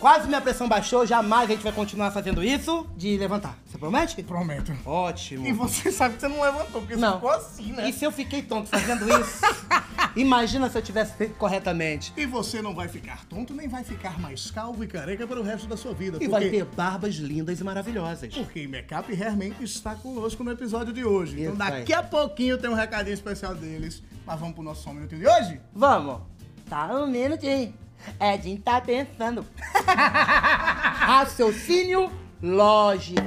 [0.00, 3.58] Quase minha pressão baixou, jamais a gente vai continuar fazendo isso de levantar.
[3.66, 4.22] Você promete?
[4.22, 4.72] Prometo.
[4.86, 5.44] Ótimo.
[5.44, 7.10] E você sabe que você não levantou, porque Não.
[7.10, 7.88] você ficou assim, né?
[7.88, 9.40] E se eu fiquei tonto fazendo isso?
[10.14, 12.12] Imagina se eu tivesse feito corretamente.
[12.16, 15.42] E você não vai ficar tonto, nem vai ficar mais calvo e careca para o
[15.42, 16.18] resto da sua vida.
[16.18, 16.28] E porque...
[16.28, 18.32] vai ter barbas lindas e maravilhosas.
[18.32, 21.40] Porque Makeup Hairman está conosco no episódio de hoje.
[21.40, 21.98] Então Isso daqui aí.
[21.98, 24.00] a pouquinho tem um recadinho especial deles.
[24.24, 25.60] Mas vamos pro nosso só um minutinho de hoje?
[25.74, 26.20] Vamos.
[26.68, 27.74] Tá um minutinho.
[28.20, 29.46] Edinho tá pensando.
[29.86, 32.10] Raciocínio
[32.42, 33.22] lógico.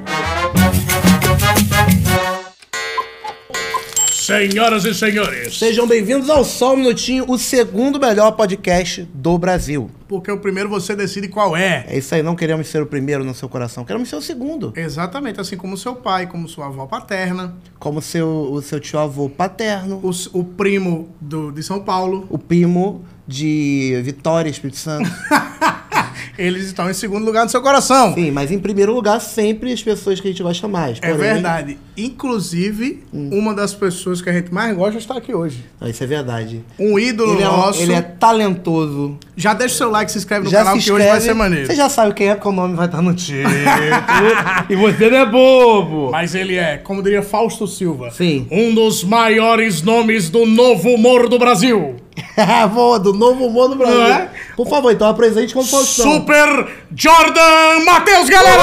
[4.26, 5.58] Senhoras e senhores.
[5.58, 9.90] Sejam bem-vindos ao Só um Minutinho, o segundo melhor podcast do Brasil.
[10.08, 11.86] Porque o primeiro você decide qual é.
[11.88, 14.74] É isso aí, não queremos ser o primeiro no seu coração, queremos ser o segundo.
[14.76, 20.00] Exatamente, assim como seu pai, como sua avó paterna, Como seu, o seu tio-avô paterno,
[20.04, 22.28] o, s- o primo do, de São Paulo.
[22.30, 25.10] o primo de Vitória, Espírito Santo.
[26.38, 28.14] Eles estão em segundo lugar no seu coração.
[28.14, 30.98] Sim, mas em primeiro lugar, sempre as pessoas que a gente gosta mais.
[31.02, 31.78] É Porém- verdade.
[31.98, 35.64] Inclusive, uma das pessoas que a gente mais gosta está aqui hoje.
[35.80, 36.64] Não, isso é verdade.
[36.80, 37.82] Um ídolo Ele é, um- nosso.
[37.82, 39.18] ele é talentoso.
[39.36, 41.26] Já deixa o seu like, se inscreve no já canal se que hoje vai inscreve.
[41.26, 41.68] ser maneiro.
[41.68, 43.54] Você já sabe quem é, porque o nome vai estar no título.
[44.70, 46.12] e você não é bobo.
[46.12, 48.48] Mas ele é, como diria Fausto Silva, Sim.
[48.52, 51.96] um dos maiores nomes do novo humor do Brasil.
[52.74, 54.02] Boa, do novo humor do Brasil.
[54.02, 54.30] É?
[54.56, 56.12] Por favor, então apresente como Faustão.
[56.12, 58.62] Super Jordan Matheus, galera!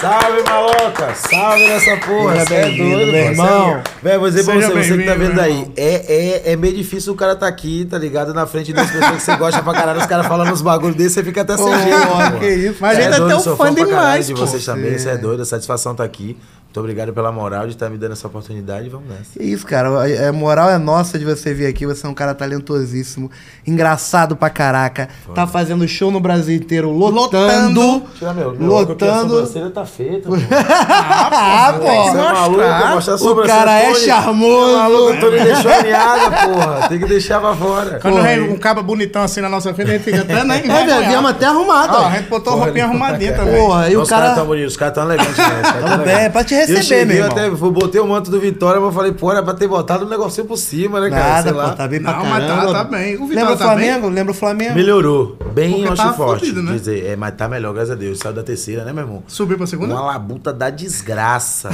[0.00, 1.14] Salve, maloca!
[1.14, 2.32] Salve nessa porra!
[2.34, 3.70] Seja Cê é doido, meu pô, irmão.
[3.70, 6.74] é- Véi, vou dizer pra você, você que tá vendo aí, é, é, é meio
[6.76, 8.34] difícil o cara tá aqui, tá ligado?
[8.34, 11.14] Na frente das pessoas que você gosta pra caralho, os caras falando uns bagulho desse,
[11.14, 12.38] você fica até sem jeito.
[12.38, 12.76] que isso.
[12.80, 15.08] Mas Cê a gente é doido, teu sou fã caralho demais, de vocês também, você
[15.10, 16.36] é doido, a satisfação tá aqui.
[16.76, 19.38] Muito obrigado pela moral de estar me dando essa oportunidade, vamos nessa.
[19.38, 19.88] Que isso, cara.
[19.88, 21.86] A, a moral é nossa de você vir aqui.
[21.86, 23.30] Você é um cara talentosíssimo,
[23.66, 25.08] engraçado pra caraca.
[25.34, 27.80] Tá fazendo show no Brasil inteiro, lotando.
[27.80, 28.02] Lotando.
[28.18, 29.30] Tira meu, meu a lotando.
[29.30, 30.34] sobrancelha tá feita, pô.
[30.68, 32.18] Ah, Tem que pô.
[32.18, 34.76] É maluco, mostrar a O cara é charmoso.
[34.76, 36.88] Maluco, o Tony deixou alinhada, porra.
[36.88, 37.98] Tem que deixar pra fora.
[38.00, 40.58] Quando Porra, vem um caba bonitão assim na nossa frente, a gente fica até, né?
[40.62, 41.96] É, velho, viemos até arrumado.
[41.96, 42.06] Ó, ó.
[42.06, 43.60] a gente botou a Porra, roupinha arrumadinha também.
[43.60, 44.36] Porra, e o os caras cara.
[44.36, 45.44] tão bonitos, os caras tão elegantes, né?
[45.44, 46.26] Os caras tão Tamo bem, elegantes.
[46.26, 47.38] é pra te Eu cheguei, meu eu irmão.
[47.38, 50.04] até vou- botei o manto do Vitória, mas eu falei, pô, era pra ter botado
[50.04, 51.24] um negocinho por cima, né, cara?
[51.24, 51.70] Nada, Sei pô, lá.
[51.74, 53.14] tá bem pra Não, mas tá- tá bem.
[53.16, 54.08] O Vitória Lembra o tá Flamengo?
[54.08, 54.74] Lembra o Flamengo?
[54.74, 55.36] Melhorou.
[55.54, 56.52] Bem, eu acho forte.
[56.52, 56.72] né?
[56.72, 58.18] Dizer, é, mas tá melhor, graças a Deus.
[58.18, 59.22] Saiu da terceira, né, meu irmão?
[59.26, 59.94] Subiu pra segunda?
[59.94, 61.68] Uma labuta da desgraça.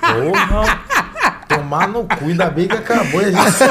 [0.00, 0.78] Porra.
[1.48, 3.68] Tomar no cu, ainda bem que acabou e a gente subiu.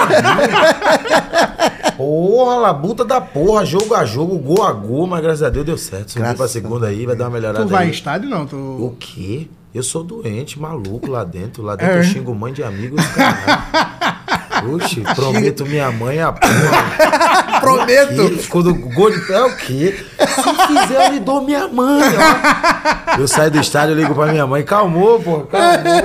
[1.96, 5.78] Porra, labuta da porra, jogo a jogo, gol a gol, mas graças a Deus deu
[5.78, 6.12] certo.
[6.12, 7.94] Subiu pra segunda aí, vai dar uma melhorada Tu vai em aí.
[7.94, 8.46] estádio, não?
[8.46, 8.56] Tu...
[8.56, 9.48] O quê?
[9.78, 11.62] Eu sou doente, maluco lá dentro.
[11.62, 12.00] Lá dentro É.
[12.00, 14.74] eu xingo mãe de amigos, caralho.
[14.74, 17.60] Oxe, prometo minha mãe a porra.
[17.62, 18.48] Prometo.
[18.50, 19.96] Quando o gol de pé é o quê?
[20.20, 23.20] Se fizer, eu lhe dou minha mãe, ó.
[23.20, 24.64] Eu saio do estádio, eu ligo pra minha mãe.
[24.64, 26.02] Calmou, pô, calmou.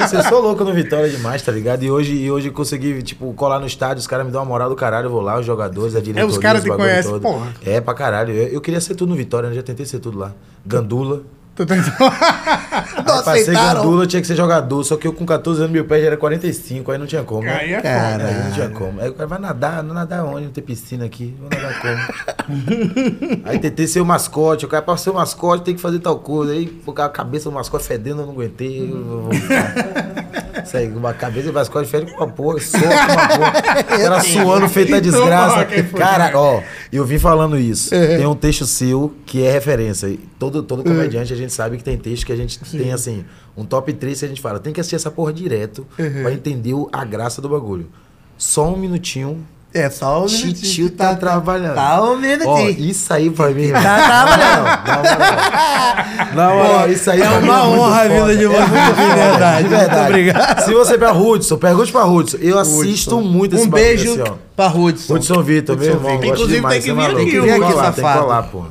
[0.00, 1.84] Você sou louco no Vitória demais, tá ligado?
[1.84, 4.46] E hoje, e hoje eu consegui, tipo, colar no estádio, os caras me dão uma
[4.48, 7.18] moral do caralho, eu vou lá, os jogadores, a diretoria, É, os caras te conhecem,
[7.20, 7.54] porra.
[7.64, 8.32] É, pra caralho.
[8.34, 9.54] Eu, eu queria ser tudo no Vitória, né?
[9.54, 10.32] Já tentei ser tudo lá.
[10.64, 11.22] Gandula.
[11.56, 11.64] Tu.
[13.06, 13.82] Não Aí, pra ser aceitaram.
[13.82, 14.84] gandula, eu tinha que ser jogador.
[14.84, 17.48] Só que eu com 14 anos, meu pé já era 45, aí não tinha como.
[17.48, 18.26] Aí é Cara.
[18.26, 19.00] Aí não tinha como.
[19.00, 20.44] Aí o cara vai nadar, não nadar onde?
[20.44, 21.34] Não tem piscina aqui.
[21.40, 23.42] Vou nadar como?
[23.44, 24.64] aí tentei ser o mascote.
[24.64, 26.52] O cara, pra ser o mascote, tem que fazer tal coisa.
[26.52, 28.90] Aí a cabeça do mascote fedendo, eu não aguentei.
[28.90, 29.30] Eu vou.
[29.32, 33.82] Isso aí, uma cabeça do mascote fede com uma porra, com uma porra.
[33.82, 35.64] Cara suando, feito a Então, desgraça.
[35.96, 36.60] Cara, ó,
[36.92, 37.90] eu vim falando isso.
[37.90, 40.08] Tem um texto seu que é referência.
[40.08, 43.24] E Todo, todo comediante a gente sabe que tem texto que a gente tem assim,
[43.56, 45.86] um top 3 que a gente fala, tem que assistir essa porra direto
[46.22, 47.88] pra entender a graça do bagulho.
[48.38, 49.46] Só um minutinho.
[49.74, 50.90] É, só um Titio minutinho.
[50.90, 51.74] tá, trabalhando.
[51.74, 52.70] Tá um Ó, minutinho.
[52.90, 53.70] isso aí pra mim.
[53.72, 54.66] Tá trabalhando.
[56.34, 59.14] Moral, isso aí É uma muito honra a vida de É você, muito de foda,
[59.14, 59.62] verdade.
[59.64, 59.96] De verdade.
[59.96, 60.64] Muito obrigado.
[60.64, 62.36] Se você pra Hudson, pergunte pra Hudson.
[62.40, 64.34] Eu assisto muito esse Um beijo assim, ó.
[64.54, 65.14] pra Hudson.
[65.14, 66.14] Hudson Vitor, meu irmão.
[66.24, 68.20] Inclusive, tem que é vir aqui, Tem que aqui, colar, tem que safado.
[68.22, 68.64] colar, pô.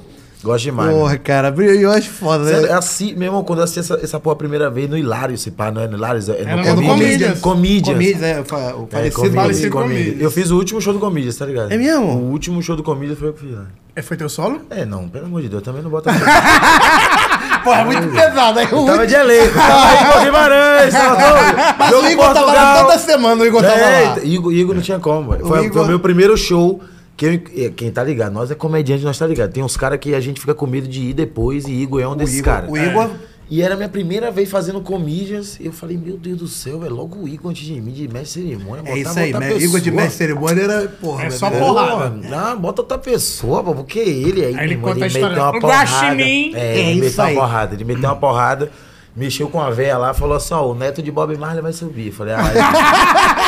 [0.46, 0.90] Gosto demais.
[0.90, 1.00] mano.
[1.02, 2.68] Porra, cara, eu acho foda, né?
[2.70, 5.34] é assim, meu irmão, quando eu assisti essa, essa porra a primeira vez no Hilário,
[5.34, 6.22] esse pá, não é no Hilário?
[6.32, 7.40] É no, no Comedians.
[7.40, 7.94] Comedians.
[7.98, 8.22] Comedians.
[8.22, 9.72] É, o o É, falecido Comedians, Falecido Comedians.
[9.72, 9.72] Comedians.
[9.74, 10.22] Comedians.
[10.22, 11.72] Eu fiz o último show do Comedians, tá ligado?
[11.74, 12.06] É mesmo?
[12.06, 13.52] O último show do Comedians foi eu que fiz.
[13.52, 13.66] né?
[13.96, 14.62] É, Foi teu solo?
[14.70, 16.12] É, não, pelo amor de Deus, também não bota.
[17.64, 18.60] Porra, é muito pesado.
[18.60, 21.76] Aí o Eu tava de elenco, tava aí o Guimarães, tava todo.
[21.80, 22.86] Mas Jogo o Igor tava lá Portugal.
[22.86, 24.20] toda semana, o Igor tava É, lá.
[24.24, 25.32] Igor, Igor não tinha como.
[25.32, 25.46] velho.
[25.46, 26.82] O Foi, Igor- foi o meu primeiro show.
[27.18, 27.34] Que eu,
[27.66, 28.34] eh, quem tá ligado?
[28.34, 29.52] Nós é comediante, nós tá ligado.
[29.52, 32.08] Tem uns caras que a gente fica com medo de ir depois e Igor é
[32.08, 32.70] um desses Igor- caras.
[32.70, 33.10] o Igor-
[33.50, 35.60] E era a minha primeira vez fazendo comídias.
[35.60, 38.08] E eu falei, meu Deus do céu, é logo o Igor antes de mim, de
[38.08, 38.82] mestre cerimônia.
[38.90, 41.22] É isso aí, me- Igor de mestre cerimônia era, porra.
[41.26, 42.10] É meu só porrada.
[42.10, 45.60] Não, bota outra pessoa, pô, porque ele aí, Aí ele irmão, ele meteu uma O
[45.62, 46.22] porrada.
[46.22, 47.34] É, É ele isso meteu aí.
[47.36, 48.72] uma porrada, ele meteu uma porrada,
[49.16, 52.12] mexeu com a véia lá, falou assim, ó, o neto de Bob Marley vai subir.
[52.12, 52.56] Falei, ah, aí-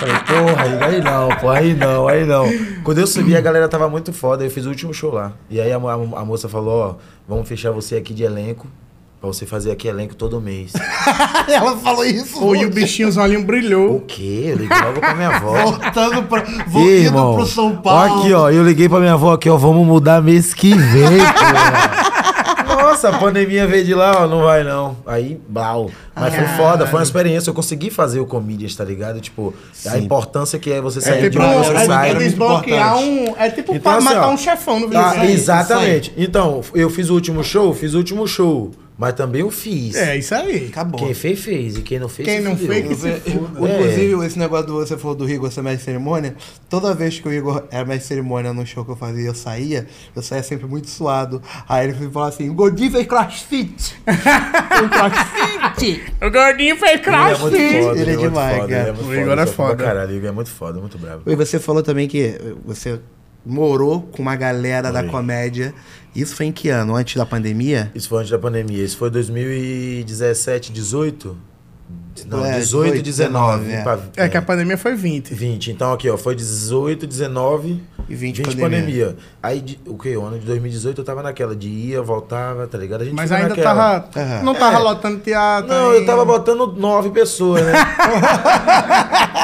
[0.00, 2.46] Falei, porra, aí- não, pô, aí não, aí não.
[2.84, 5.32] Quando eu subi, a galera tava muito foda, eu fiz o último show lá.
[5.50, 6.94] E aí a, mo- a moça falou, ó,
[7.28, 8.66] vamos fechar você aqui de elenco,
[9.20, 10.72] pra você fazer aqui elenco todo mês.
[11.48, 12.38] Ela falou isso.
[12.38, 13.96] Pô, e o bichinho, os olhinhos brilhou.
[13.96, 14.44] o quê?
[14.48, 15.52] Eu liguei logo pra minha avó.
[15.62, 16.40] Voltando pra.
[16.66, 18.20] Voltando irmão, pro São Ó Paulo.
[18.22, 18.50] aqui, ó.
[18.50, 19.56] Eu liguei pra minha avó aqui, ó.
[19.56, 22.15] Vamos mudar mês que vem, porra.
[22.86, 24.26] Nossa, a pandemia veio de lá, ó.
[24.28, 24.96] Não vai, não.
[25.04, 25.90] Aí, blau.
[26.14, 27.50] Mas foi foda, foi uma experiência.
[27.50, 29.20] Eu consegui fazer o Comedians, tá ligado?
[29.20, 29.52] Tipo,
[29.84, 29.98] a Sim.
[30.04, 32.10] importância que é você É sair tipo, de onde você é, sai.
[32.10, 33.30] é desbloquear importante.
[33.30, 33.34] um.
[33.42, 36.12] É tipo Então, pra assim, matar ó, um chefão no aí, exatamente.
[36.16, 38.70] Então, eu fiz o último show, fiz o último show.
[38.98, 39.94] Mas também eu fiz.
[39.94, 40.68] É, isso aí.
[40.68, 40.98] Acabou.
[40.98, 41.76] Quem fez, fez.
[41.76, 43.74] E quem não fez, Quem não fez, que se foda.
[43.74, 46.34] Inclusive, esse negócio do você falou do Igor ser mestre de cerimônia,
[46.70, 49.34] toda vez que o Igor era mestre de cerimônia no show que eu fazia, eu
[49.34, 51.42] saía, eu saía sempre muito suado.
[51.68, 53.96] Aí ele falava assim, o Godinho fez crossfit.
[54.06, 56.12] Fez crossfit.
[56.22, 58.80] O gordinho fez Ele é muito foda, Ele é demais, foda, cara.
[58.80, 59.84] ele é O foda, Igor é foda.
[59.84, 61.22] Caralho, o Igor é muito foda, muito bravo.
[61.26, 62.98] E você falou também que você
[63.46, 65.10] morou com uma galera da Morei.
[65.10, 65.72] comédia.
[66.14, 66.96] Isso foi em que ano?
[66.96, 67.90] Antes da pandemia?
[67.94, 68.82] Isso foi antes da pandemia.
[68.82, 71.36] Isso foi 2017, 18?
[72.26, 73.64] Não, É, 18, 19.
[73.66, 73.82] 19, é.
[73.82, 75.34] pra- É que a pandemia foi 20.
[75.34, 75.70] 20.
[75.70, 78.80] Então aqui, ó, foi 18, 19 E 20 20 pandemia.
[78.80, 79.16] pandemia.
[79.42, 80.16] Aí, de- o que?
[80.16, 83.02] O ano de 2018 eu tava naquela de ia, voltava, tá ligado?
[83.02, 84.00] A gente Mas ainda naquela.
[84.00, 84.08] tava.
[84.18, 84.42] Aham.
[84.42, 84.78] Não tava É.
[84.80, 85.68] lotando teatro.
[85.68, 86.06] Não, eu ainda.
[86.06, 87.72] tava botando nove pessoas, né?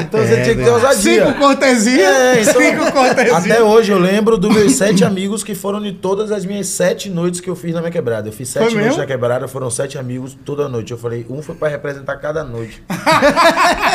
[0.00, 1.26] então você É, tinha que ter ousadia.
[1.26, 2.00] Cinco cortesias.
[2.00, 3.34] É, então, Cinco cortesias.
[3.34, 7.08] Até hoje eu lembro dos meus sete amigos que foram de todas as minhas sete
[7.10, 8.28] noites que eu fiz na minha quebrada.
[8.28, 9.00] Eu fiz sete Foi noites mesmo?
[9.00, 10.92] na quebrada, foram sete amigos toda noite.
[10.92, 12.82] Eu falei, um foi pra representar cada noite.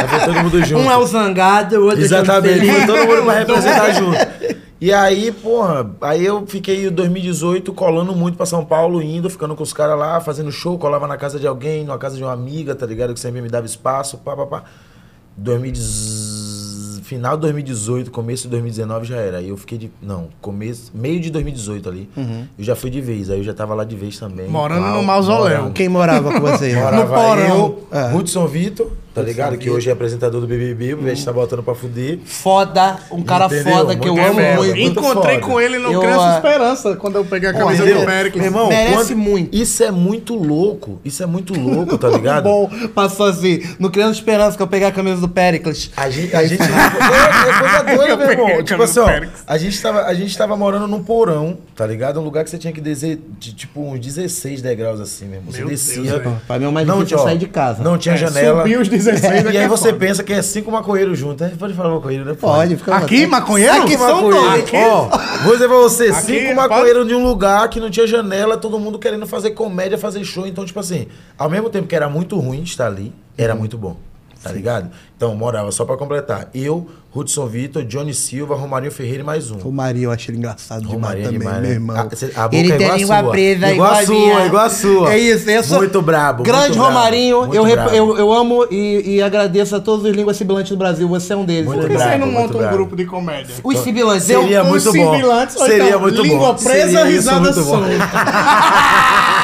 [0.09, 0.81] Foi todo mundo junto.
[0.83, 4.17] Um é o zangado, o outro Exatamente, é o foi todo mundo pra representar junto.
[4.79, 9.55] E aí, porra, aí eu fiquei em 2018 colando muito pra São Paulo, indo, ficando
[9.55, 12.31] com os caras lá, fazendo show, colava na casa de alguém, na casa de uma
[12.31, 13.13] amiga, tá ligado?
[13.13, 14.63] Que sempre me dava espaço, pá, pá, pá.
[15.37, 16.37] 2010
[17.07, 19.37] Final de 2018, começo de 2019 já era.
[19.37, 19.89] Aí eu fiquei de.
[20.01, 20.91] Não, começo.
[20.93, 22.09] Meio de 2018 ali.
[22.59, 23.29] Eu já fui de vez.
[23.29, 24.49] Aí eu já tava lá de vez também.
[24.49, 25.57] Morando no mausoléu.
[25.59, 25.73] morando.
[25.73, 26.75] Quem morava com você?
[26.75, 27.57] Morava No porão.
[27.57, 28.13] eu, É.
[28.13, 28.91] Hudson Vitor,
[29.21, 29.57] tá ligado?
[29.57, 32.19] Que hoje é apresentador do BBB, o Veste tá botando pra fuder.
[32.25, 33.73] Foda, um cara Entendeu?
[33.73, 34.79] foda que eu Muito amo muito.
[34.79, 35.45] Encontrei foda.
[35.47, 38.01] com ele no Eu, Criança ah, Esperança, quando eu peguei a camisa entendeu?
[38.01, 38.41] do Péricles.
[38.43, 39.55] Meu irmão, Merece muito.
[39.55, 40.99] Isso é muito louco.
[41.03, 42.43] Isso é muito louco, tá ligado?
[42.43, 45.91] Bom, passou assim, no Criança Esperança, que eu peguei a camisa do Pericles.
[45.97, 48.47] A gente, a gente é, é coisa doida, Eu meu irmão.
[48.59, 49.43] a Tipo assim, ó, do Péricles.
[49.47, 52.19] a gente, tava, a gente tava morando num porão, tá ligado?
[52.19, 55.51] Um lugar que você tinha que descer, de, tipo, uns 16 degraus assim mesmo.
[55.51, 56.19] Você Meu descia.
[56.19, 56.35] Deus.
[56.47, 57.83] Pra mim é mais Não difícil tinha, é ó, sair de casa.
[57.83, 58.61] Não tinha É, janela.
[58.63, 59.97] subir os 16 E daqui aí é você foda.
[59.99, 61.47] pensa que é cinco maconheiros juntos.
[61.47, 61.53] né?
[61.57, 62.33] Pode falar maconheiro, né?
[62.39, 63.83] Pode, fica à Aqui, maconheiro?
[63.83, 64.39] Aqui são todos.
[64.73, 65.09] Ó,
[65.43, 68.57] vou dizer pra você, Aqui, cinco pode- maconheiros de um lugar que não tinha janela,
[68.57, 70.45] todo mundo querendo fazer comédia, fazer show.
[70.47, 71.07] Então, tipo assim,
[71.37, 73.59] ao mesmo tempo que era muito ruim estar ali, era Uhum.
[73.59, 73.95] muito bom.
[74.47, 74.89] Tá ligado?
[75.15, 76.49] Então, morava só pra completar.
[76.53, 79.57] Eu, Hudson Vitor, Johnny Silva, Romarinho Ferreira e mais um.
[79.63, 81.75] O Maria eu acho ele engraçado demais Romarinho é também, demais, meu né?
[81.75, 81.97] irmão.
[81.97, 83.31] A- cê- a boca ele é tem igual a língua sua.
[83.31, 85.13] presa, Igual a sua, igual a sua.
[85.13, 87.95] É isso, eu sou Muito brabo, Grande muito Romarinho, muito eu, rep- brabo.
[87.95, 91.07] eu, eu amo e, e agradeço a todos os línguas sibilantes do Brasil.
[91.07, 91.65] Você é um deles.
[91.65, 92.75] Muito Por que você brabo, não muito monta um brabo.
[92.77, 93.55] grupo de comédia?
[93.63, 94.23] Os sibilantes.
[94.27, 95.19] Seria eu, muito Os bom.
[95.49, 96.63] Seria então, muito língua bom.
[96.63, 97.87] presa, Seria risada solta.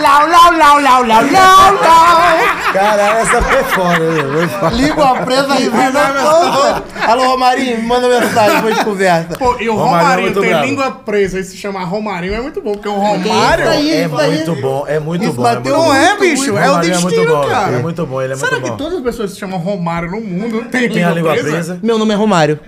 [0.00, 2.72] Lau, lau, lau, lau, lau, lau, lau.
[2.72, 4.32] Caralho, essa foi foda, meu.
[4.32, 4.74] Foi foda.
[4.76, 6.84] Língua presa, risada solta.
[7.06, 9.38] Alô, Romarinho, me manda mensagem, depois de conversa.
[9.38, 10.66] Pô, e o Romarinho é Romarinho muito tem bravo.
[10.66, 13.68] língua presa e se chamar Romarinho é muito bom, porque o isso Romário.
[13.68, 13.90] aí?
[13.90, 14.34] É isso aí.
[14.36, 15.42] muito bom, é muito Isso bom.
[15.42, 16.20] bateu é Não muito é, bom.
[16.20, 16.50] bicho?
[16.50, 17.72] É o é muito destino, bom, cara.
[17.72, 18.76] É muito bom, ele é Será muito que bom.
[18.76, 21.50] todas as pessoas que se chamam Romário no mundo têm Tem a língua presa?
[21.50, 21.78] presa.
[21.82, 22.58] Meu nome é Romário.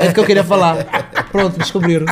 [0.00, 0.84] É isso que eu queria falar.
[1.30, 2.06] Pronto, descobriram.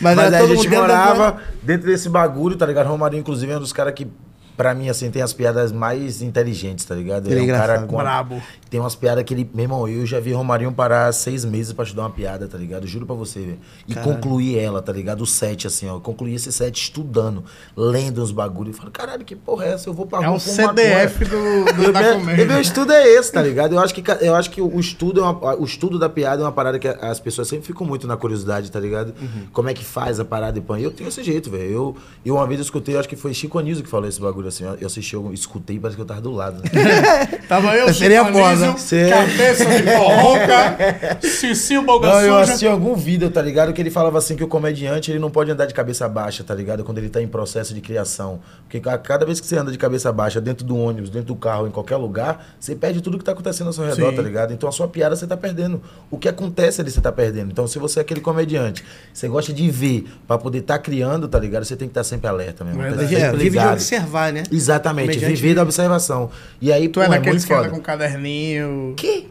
[0.00, 2.86] Mas, Mas aí a gente da- morava dentro desse bagulho, tá ligado?
[2.86, 4.06] Romarinho, inclusive, é um dos caras que,
[4.56, 7.26] pra mim, assim, tem as piadas mais inteligentes, tá ligado?
[7.30, 7.86] Ele é um cara engraçado.
[7.88, 7.96] com.
[7.96, 8.42] Brabo.
[8.70, 9.48] Tem umas piadas que ele.
[9.54, 12.86] Meu irmão, eu já vi Romarinho parar seis meses pra estudar uma piada, tá ligado?
[12.86, 13.58] Juro pra você, velho.
[13.86, 15.22] E concluir ela, tá ligado?
[15.22, 15.98] O set, assim, ó.
[15.98, 17.44] Concluir esse set estudando,
[17.76, 18.76] lendo os bagulhos.
[18.76, 19.88] E falo, caralho, que porra é essa?
[19.88, 22.44] Eu vou pra É rua um com CDF do, do- meu, da meu- comédia.
[22.44, 23.74] meu estudo é esse, tá ligado?
[23.74, 26.44] Eu acho que, eu acho que o estudo, é uma- o estudo da piada é
[26.44, 29.14] uma parada que as pessoas sempre ficam muito na curiosidade, tá ligado?
[29.52, 30.82] Como é que faz a parada e põe.
[30.82, 31.70] Eu tenho esse jeito, velho.
[31.72, 34.20] Eu, eu uma vez eu escutei, eu acho que foi Chico Anísio que falou esse
[34.20, 34.64] bagulho assim.
[34.80, 36.62] Eu assisti, eu escutei, parece que eu tava do lado.
[36.62, 37.26] né?
[37.48, 38.32] Tava eu, Seria Chico
[38.66, 38.78] Foda.
[38.78, 43.72] Cê- cabeça de forroca, Cicinho Não, eu assisti algum vídeo, tá ligado?
[43.72, 46.54] Que ele falava assim que o comediante ele não pode andar de cabeça baixa, tá
[46.54, 46.84] ligado?
[46.84, 48.40] Quando ele tá em processo de criação.
[48.62, 51.36] Porque ca- cada vez que você anda de cabeça baixa, dentro do ônibus, dentro do
[51.36, 54.16] carro, em qualquer lugar, você perde tudo que tá acontecendo ao seu redor, Sim.
[54.16, 54.52] tá ligado?
[54.52, 55.82] Então a sua piada você tá perdendo.
[56.10, 57.50] O que acontece ali você tá perdendo.
[57.50, 61.38] Então se você é aquele comediante, você gosta de ver pra poder estar criando, tá
[61.38, 61.64] ligado?
[61.64, 62.80] Você tem que estar sempre alerta mesmo.
[62.82, 63.14] Tá Verdade.
[63.14, 64.42] É, sempre vive de observar, né?
[64.50, 66.30] Exatamente, viver da observação.
[66.60, 67.74] E aí, Tu é pô, daqueles muito que anda foda.
[67.76, 68.47] com caderninho.
[68.96, 69.28] Que?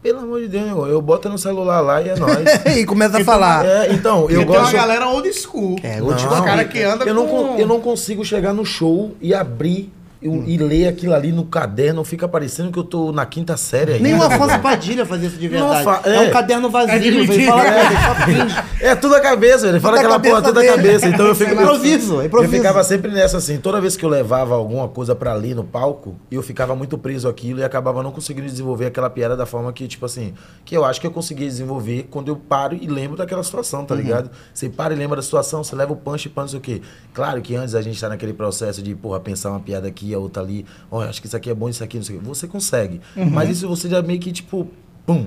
[0.00, 2.44] Pelo amor de Deus, eu, eu boto no celular lá e é nóis.
[2.78, 3.66] e começa a falar.
[3.66, 4.62] É, então, Porque eu tem gosto.
[4.62, 5.76] uma galera old school.
[5.82, 6.42] É, old school.
[6.44, 7.48] cara que anda eu não, com...
[7.48, 10.44] con- eu não consigo chegar no show e abrir e, Hum.
[10.46, 14.02] e ler aquilo ali no caderno, fica parecendo que eu tô na quinta série ainda.
[14.02, 15.84] Nem o Afonso Padilha fazia isso de verdade.
[15.84, 16.14] Fa- é.
[16.16, 16.20] é.
[16.22, 17.62] um caderno vazio, É ele fala
[18.26, 18.56] finge.
[18.80, 19.68] É tudo a cabeça.
[19.68, 21.08] Ele fala Tudo aquela porra toda a cabeça.
[21.08, 21.50] Então eu fico.
[21.50, 22.52] É improviso, é improviso.
[22.54, 23.58] Eu ficava sempre nessa assim.
[23.58, 27.28] Toda vez que eu levava alguma coisa pra ler no palco, eu ficava muito preso
[27.28, 30.34] àquilo e acabava não conseguindo desenvolver aquela piada da forma que, tipo assim,
[30.64, 33.86] que eu acho que eu conseguia desenvolver quando eu paro e lembro daquela situação, Uhum.
[33.86, 34.30] tá ligado?
[34.52, 36.82] Você para e lembra da situação, você leva o punch, punch, não sei o quê.
[37.14, 40.18] Claro que antes a gente tá naquele processo de, porra, pensar uma piada aqui, a
[40.18, 40.64] outra ali.
[40.90, 42.26] Ó, acho que isso aqui é bom, isso aqui, não sei o quê.
[42.26, 43.00] Você consegue.
[43.16, 43.30] Uhum.
[43.30, 44.68] Mas isso você já meio que, tipo,
[45.06, 45.26] pum.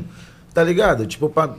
[0.54, 1.06] Tá ligado?
[1.06, 1.56] Tipo, pra.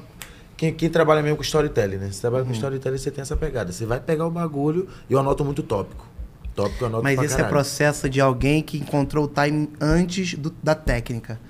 [0.57, 2.09] Quem, quem trabalha mesmo com storytelling, né?
[2.13, 2.49] Você trabalha Uhum.
[2.51, 3.73] com storytelling, você tem essa pegada.
[3.73, 6.07] Você vai pegar o bagulho, eu anoto muito tópico.
[6.55, 7.51] Tópico eu anoto Mas esse é caralho.
[7.53, 11.41] processo de alguém que encontrou o time antes do- da técnica.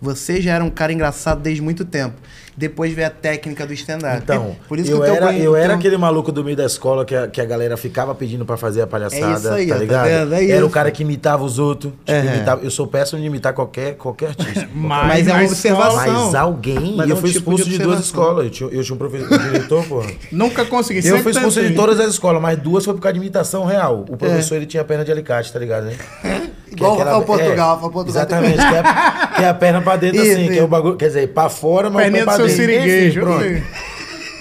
[0.00, 2.14] Você já era um cara engraçado desde muito tempo.
[2.56, 4.16] Depois veio a técnica do stand-up.
[4.22, 6.64] Então, Por isso eu, que o teu era, eu era aquele maluco do meio da
[6.64, 9.66] escola que a, que a galera ficava pedindo pra fazer a palhaçada, É isso aí,
[9.66, 10.04] tá tá ligado?
[10.06, 10.34] vendo?
[10.34, 10.66] É era isso.
[10.66, 11.92] o cara que imitava os outros.
[12.04, 12.34] Tipo, Uhum.
[12.34, 14.68] imitava- eu sou péssimo de imitar qualquer, qualquer artista.
[14.74, 15.96] Mas, Mas é uma observação.
[16.24, 18.22] Mas alguém, Mas e é eu um fui tipo de expulso de, duas observação.
[18.22, 18.44] escolas.
[18.46, 20.06] Eu tinha, eu tinha um professor, um diretor, porra.
[20.32, 21.06] Nunca consegui.
[21.06, 24.04] Eu fui expulso de todas as escolas, mas duas foi por causa de imitação real.
[24.08, 25.96] O professor, ele tinha perna de alicate, tá ligado, né?
[26.76, 26.86] Que É.
[26.86, 28.82] Igual o Rafael Portugal, Rafael Portugal Exatamente, que é,
[29.36, 30.64] que é a perna pra dentro Isso, assim, que é isso.
[30.64, 32.62] o bagulho, quer dizer, pra fora, mas o Perninha do pra seu dentro.
[32.62, 33.20] siriguejo.
[33.22, 33.44] Pronto.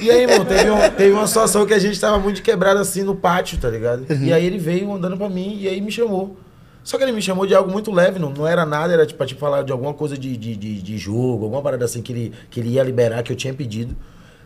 [0.01, 3.01] E aí, irmão, teve, um- teve uma situação que a gente tava muito quebrado assim
[3.03, 4.05] no pátio, tá ligado?
[4.09, 4.23] Uhum.
[4.23, 6.35] E aí ele veio andando pra mim e aí me chamou.
[6.83, 9.17] Só que ele me chamou de algo muito leve, não, não era nada, era tipo,
[9.17, 12.11] pra te falar de alguma coisa de, de, de, de jogo, alguma parada assim que
[12.13, 13.95] ele, que ele ia liberar, que eu tinha pedido.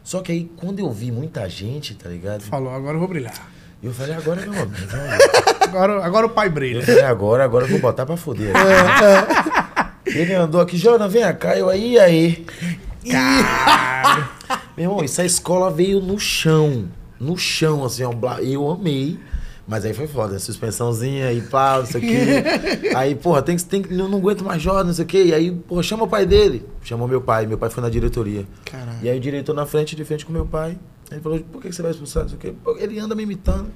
[0.04, 2.42] Só que aí, quando eu vi muita gente, tá ligado?
[2.42, 3.34] Falou, agora eu vou brilhar.
[3.82, 4.78] Eu falei, agora meu amigo.
[5.62, 6.86] Agora, agora o pai Eu brilha.
[6.86, 8.52] falei, agora, agora eu vou botar pra foder.
[8.56, 12.46] É, Ele andou aqui, Jordan, vem cá, eu aí, e aí.
[14.76, 16.86] Meu irmão, isso a escola veio no chão.
[17.20, 19.20] No chão, assim, ó, eu amei.
[19.68, 22.90] Mas aí foi foda, suspensãozinha e pá, não sei o quê.
[22.98, 25.26] Aí, porra, tem que, tem não, não aguento mais Jordan, não sei o quê.
[25.26, 26.66] E aí, porra, chama o pai dele.
[26.82, 28.48] Chamou meu pai, meu pai foi na diretoria.
[28.66, 28.98] Caralho.
[29.04, 30.76] E aí o diretor na frente, de frente com meu pai.
[31.12, 32.26] Ele falou, por que você vai expulsar,
[32.78, 33.72] Ele anda me imitando.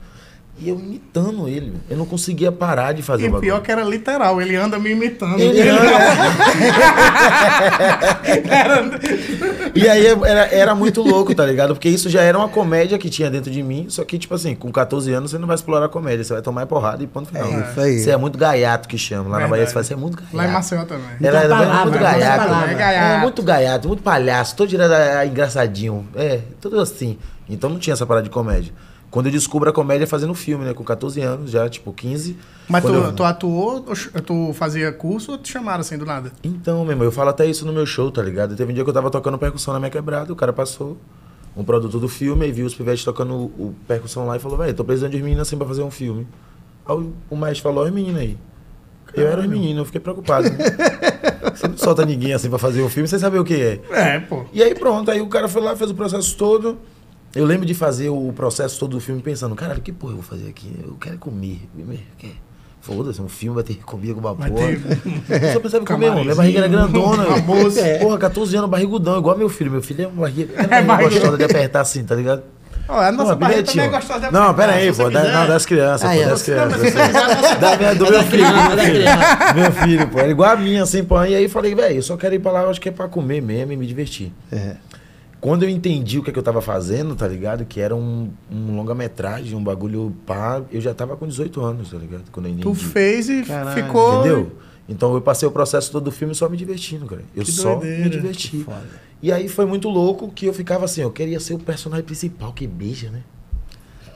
[0.60, 1.74] E eu imitando ele.
[1.89, 3.41] Eu não conseguia parar de fazer E o bagulho.
[3.51, 5.39] pior que era literal, ele anda me imitando.
[5.39, 5.81] Ele anda-
[9.75, 11.74] E aí era, era muito louco, tá ligado?
[11.74, 13.88] Porque isso já era uma comédia que tinha dentro de mim.
[13.89, 16.65] Só que, tipo assim, com 14 anos você não vai explorar comédia, você vai tomar
[16.67, 17.48] porrada e ponto final.
[17.51, 18.00] É isso aí.
[18.00, 19.24] Você é muito gaiato que chama.
[19.24, 19.51] Lá na Verdade.
[19.51, 20.38] Bahia você fala, você é muito gaiato.
[20.38, 21.05] Lá em Maceió também.
[21.22, 22.45] Ela era palavra, muito muita gaiato.
[22.45, 22.69] palavra.
[22.69, 23.22] É, É gaiato.
[23.22, 26.07] muito gaiato, muito palhaço, todo direto é, engraçadinho.
[26.15, 27.17] É, tudo assim.
[27.50, 28.72] Então não tinha essa parada de comédia.
[29.13, 30.74] Quando eu descubro a comédia fazendo filme, né?
[30.74, 32.36] Com 14 anos, já, tipo, 15.
[32.67, 33.86] Mas tu, eu- tu atuou,
[34.25, 36.32] tu fazia curso ou te chamaram assim do nada?
[36.43, 38.55] Então, meu irmão, eu falo até isso no meu show, tá ligado?
[38.55, 40.98] Teve um dia que eu tava tocando percussão na minha quebrada, o cara passou,
[41.55, 44.58] um produtor do filme, aí viu os pivetes tocando o, o percussão lá e falou,
[44.58, 46.27] velho, tô precisando de meninas assim pra fazer um filme.
[46.84, 48.36] Aí o, o mestre falou, ó, as meninas aí.
[49.13, 50.50] Eu era os meninos, eu fiquei preocupado.
[50.50, 50.58] né?
[51.53, 53.79] Você não solta ninguém assim pra fazer um filme, você sabe o que é.
[53.91, 54.43] É, pô.
[54.51, 56.79] E aí pronto, aí o cara foi lá, fez o processo todo.
[57.36, 60.24] Eu lembro de fazer o processo todo do filme pensando, caralho, que porra eu vou
[60.24, 60.72] fazer aqui?
[60.84, 61.62] Eu quero comer.
[62.82, 64.50] Foda-se, um filme vai ter que comer com uma porra.
[64.50, 66.24] ter- Eu só pensava em comer, mano.
[66.24, 67.24] Minha barriga era grandona.
[67.82, 68.00] É.
[68.00, 69.72] Porra, 14 anos, barrigudão, igual meu filho.
[69.72, 72.44] Meu filho é uma barriga, é uma É barriga gostosa de apertar assim, tá ligado?
[72.90, 73.66] Ó, a nossa Pô, bilhetinho.
[73.86, 75.10] também é gostosa de Não, apertar, pera aí, pô.
[75.10, 76.20] Da, não, das crianças, Ah, pô.
[76.22, 76.25] é.
[76.25, 76.82] Das crianças.
[76.94, 77.60] Não.
[77.62, 78.44] Da minha, do É meu filho.
[78.46, 78.94] é meu filho.
[78.94, 79.54] criança.
[79.56, 80.20] Meu filho, pô.
[80.20, 81.24] Era igual a minha, assim, pô.
[81.24, 83.08] E aí falei, velho, eu só quero ir pra lá, eu acho que é pra
[83.08, 84.34] comer mesmo e me divertir.
[84.52, 84.75] É.
[85.44, 87.66] Quando eu entendi o que, é que eu tava fazendo, tá ligado?
[87.66, 91.98] Que era um, um longa-metragem, um bagulho pá, eu já tava com 18 anos, tá
[91.98, 92.24] ligado?
[92.32, 92.64] Quando eu entendi.
[92.64, 93.84] Tu fez e Caralho.
[93.84, 94.20] ficou.
[94.22, 94.52] Entendeu?
[94.88, 97.24] Então eu passei o processo todo do filme só me divertindo, cara.
[97.36, 98.04] Eu Que só doideira.
[98.06, 98.66] me diverti.
[99.22, 102.54] E aí foi muito louco que eu ficava assim, eu queria ser o personagem principal
[102.54, 103.20] que beija, né?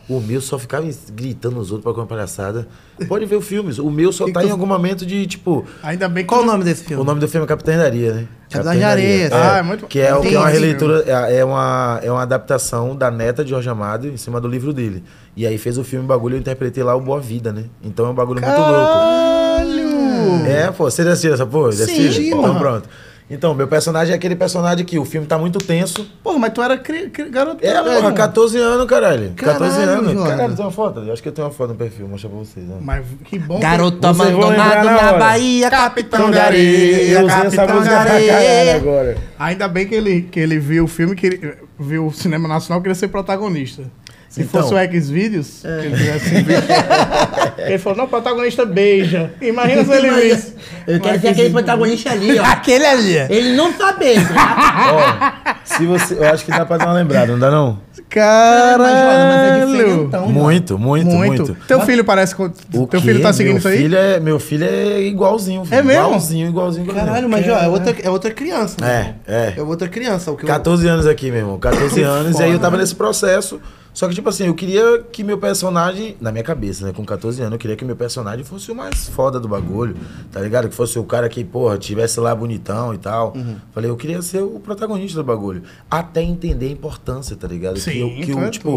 [0.10, 2.66] O meu só ficava gritando nos outros pra comer palhaçada.
[3.10, 3.74] Pode ver o filme.
[3.82, 5.66] O meu só tá em algum momento de, tipo.
[5.84, 6.30] Ainda bem que.
[6.30, 7.02] Qual o nome desse filme?
[7.02, 8.28] O nome do filme é Capitã da Areia, né?
[8.50, 9.30] Capitã Capitã de Areia.
[9.34, 12.96] Ah, é muito- Que é, que é uma releitura, é, é uma, é uma adaptação
[12.96, 15.04] da neta de Jorge Amado em cima do livro dele.
[15.36, 17.66] E aí fez o filme bagulho, eu interpretei lá o Boa Vida, né?
[17.84, 18.72] Então é um bagulho muito louco.
[18.72, 20.46] Caralho!
[20.48, 21.72] É, pô, você assistiu essa porra?
[21.74, 22.48] Sim, porra.
[22.48, 22.90] Então pronto.
[23.30, 26.08] Então, meu personagem é aquele personagem que o filme tá muito tenso.
[26.24, 27.10] Porra, mas tu era cri...
[27.10, 27.58] cri- garoto.
[27.66, 28.14] É, porra, irmão?
[28.14, 29.34] 14 anos, caralho.
[29.36, 30.14] 14 Caralho, anos.
[30.14, 30.30] Joana.
[30.30, 31.00] Caralho, tem uma foto?
[31.02, 32.66] Eu acho que eu tenho uma foto no perfil, vou mostrar pra vocês.
[32.66, 32.78] Né?
[32.80, 33.56] Mas que bom.
[33.56, 35.14] que- Garoto lembrar abandonado na na.
[35.18, 38.76] Bahia, capitão de areia, Eu usei essa capitão de música pra caralho areia.
[38.78, 39.18] agora.
[39.38, 42.82] Ainda bem que ele, que ele viu o filme, que ele viu o cinema nacional,
[42.82, 43.84] queria ser protagonista.
[44.30, 44.62] Se Então.
[44.62, 46.64] fosse o X-Videos, que ele tivesse visto.
[47.58, 49.32] ele falou, não, o protagonista beija.
[49.42, 50.54] Imagina se ele visse.
[50.86, 52.44] Eu quero ser aquele que- protagonista ali, ó.
[52.46, 53.16] Aquele ali.
[53.30, 55.54] Ele não sabe, tá?
[55.54, 57.80] Ó, se você, eu acho que dá pra dar uma lembrada, não dá não?
[58.10, 58.84] Caralho!
[58.84, 60.20] É Joana.
[60.28, 61.44] Muito, muito, muito.
[61.46, 61.58] muito.
[61.68, 62.46] Teu filho parece com.
[62.46, 63.00] O Teu quê?
[63.00, 63.78] filho tá seguindo meu isso aí?
[63.78, 65.66] Filho é, meu filho é igualzinho.
[65.66, 65.78] filho.
[65.78, 66.06] É mesmo?
[66.08, 67.06] Igualzinho, igualzinho, igualzinho.
[67.08, 68.78] Caralho, mas ó, é outra, é outra criança.
[68.86, 69.54] É, é.
[69.58, 70.32] É outra criança.
[70.32, 71.60] O que eu- 14 anos aqui, meu irmão.
[71.60, 72.40] 14 anos.
[72.40, 73.60] E aí eu tava nesse processo.
[73.98, 77.42] Só que, tipo assim, eu queria que meu personagem, na minha cabeça, né, com 14
[77.42, 79.96] anos, eu queria que meu personagem fosse o mais foda do bagulho,
[80.32, 80.70] tá ligado?
[80.70, 83.34] Que fosse o cara que, porra, tivesse lá bonitão e tal.
[83.72, 85.64] Falei, eu queria ser o protagonista do bagulho.
[85.90, 87.80] Até entender a importância, tá ligado?
[87.80, 88.70] Sim, que, eu- que, o, é tipo,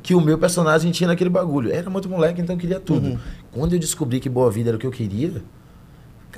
[0.00, 1.72] que o meu personagem tinha naquele bagulho.
[1.72, 3.18] Era muito moleque, então eu queria tudo.
[3.50, 5.42] Quando eu descobri que Boa Vida era o que eu queria,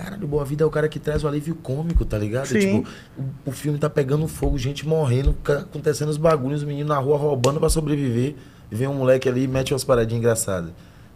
[0.02, 2.46] Caralho, Boa Vida é o cara que traz o alívio cômico, tá ligado?
[2.46, 2.58] Sim.
[2.58, 2.88] Tipo,
[3.18, 7.18] o, o filme tá pegando fogo, gente morrendo, acontecendo os bagulhos, os meninos na rua
[7.18, 8.34] roubando pra sobreviver.
[8.72, 10.70] E vem um moleque ali e mete umas paradinhas engraçadas.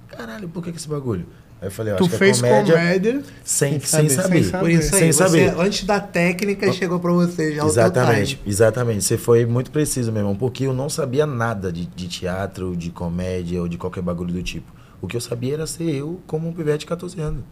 [0.08, 1.26] Caralho, por que, que esse bagulho?
[1.62, 3.22] Aí eu falei, Tu acho que fez é comédia, comédia.
[3.42, 4.58] sem, Sem sem, saber, sem saber.
[4.60, 5.60] Por isso aí, sem você, saber.
[5.60, 9.02] antes da técnica, chegou pra você já Exatamente, exatamente.
[9.04, 12.90] Você foi muito preciso, meu irmão, porque eu não sabia nada de, de teatro, de
[12.90, 14.70] comédia ou de qualquer bagulho do tipo.
[15.00, 17.44] O que eu sabia era ser eu como um pivete de 14 anos.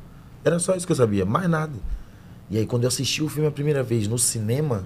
[0.44, 1.72] Era só isso que eu sabia, mais nada.
[2.50, 4.84] E aí, quando eu assisti o filme a primeira vez no cinema,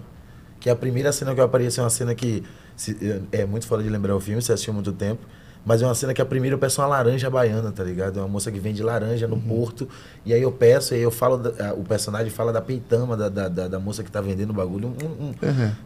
[0.61, 2.43] que a primeira cena que eu apareci é uma cena que
[2.77, 5.21] se- é muito fora de lembrar o filme, você assistiu há muito tempo.
[5.65, 8.19] Mas é uma cena que a primeira eu peço uma laranja baiana, tá ligado?
[8.21, 9.89] É uma moça que vende laranja no porto.
[10.25, 13.29] E aí eu peço, e aí eu falo, da- o personagem fala da peitama da,
[13.29, 14.95] da, da, da moça que tá vendendo o bagulho.
[15.03, 15.35] Um, um,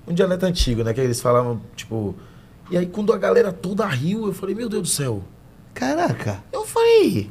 [0.08, 0.92] um dialeto antigo, né?
[0.92, 2.14] Que eles falavam, tipo.
[2.70, 5.22] E aí quando a galera toda riu, eu falei, meu Deus do céu.
[5.72, 6.42] Caraca.
[6.52, 7.30] Eu falei,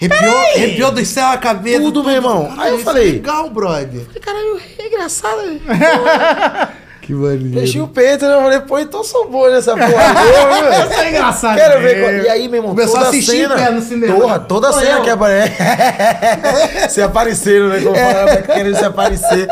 [0.00, 1.80] Arrepiou, arrepiou do céu a cabeça.
[1.80, 2.42] Tudo, meu irmão.
[2.46, 4.06] Caralho, Aí eu isso falei- é Legal, brother.
[4.20, 5.42] caralho, é engraçado.
[5.42, 6.68] né?
[7.02, 7.58] Que maneiro.
[7.60, 8.34] Fechei o peito, né?
[8.34, 9.88] Eu falei, pô, então sou bom nessa porra.
[10.92, 11.56] Isso é engraçado.
[11.56, 12.00] Quero ver.
[12.00, 14.14] qual- E aí, meu irmão, Começou toda a assistir cena, pé no cinema.
[14.14, 15.02] Porra, toda Sou cena eu.
[15.02, 15.54] que aparece.
[16.90, 17.80] se apareceram, né?
[17.80, 19.48] Como falava, querendo se aparecer.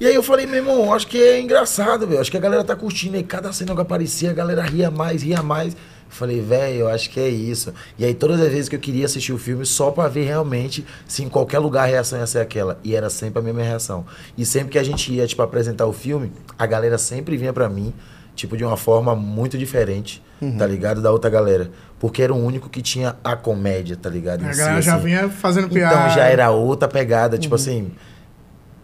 [0.00, 2.22] E aí eu falei, meu irmão, acho que é engraçado, velho.
[2.22, 3.18] Acho que a galera tá curtindo.
[3.18, 5.74] E cada cena que aparecia, a galera ria mais, ria mais.
[5.74, 7.74] Eu falei, velho, eu acho que é isso.
[7.98, 10.86] E aí todas as vezes que eu queria assistir o filme, só pra ver realmente
[11.06, 12.80] se em qualquer lugar a reação ia ser aquela.
[12.82, 14.06] E era sempre a mesma reação.
[14.38, 17.68] E sempre que a gente ia, tipo, apresentar o filme, a galera sempre vinha pra
[17.68, 17.92] mim,
[18.34, 20.22] tipo, de uma forma muito diferente,
[20.58, 21.02] tá ligado?
[21.02, 21.70] Da outra galera.
[21.98, 24.46] Porque era o único que tinha a comédia, tá ligado?
[24.46, 25.04] A si, galera já assim.
[25.04, 25.94] vinha fazendo piada.
[25.94, 27.92] Então já era outra pegada, tipo assim.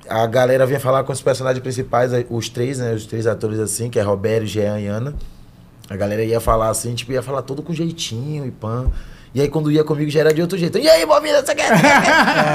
[0.09, 2.95] A galera vinha falar com os personagens principais, os três, né?
[2.95, 5.15] Os três atores assim, que é Roberto, Jean e Ana.
[5.89, 8.91] A galera ia falar assim, tipo, ia falar todo com jeitinho e pan.
[9.37, 10.79] E aí quando ia comigo já era de outro jeito.
[10.79, 11.69] E aí, bobina, você quer?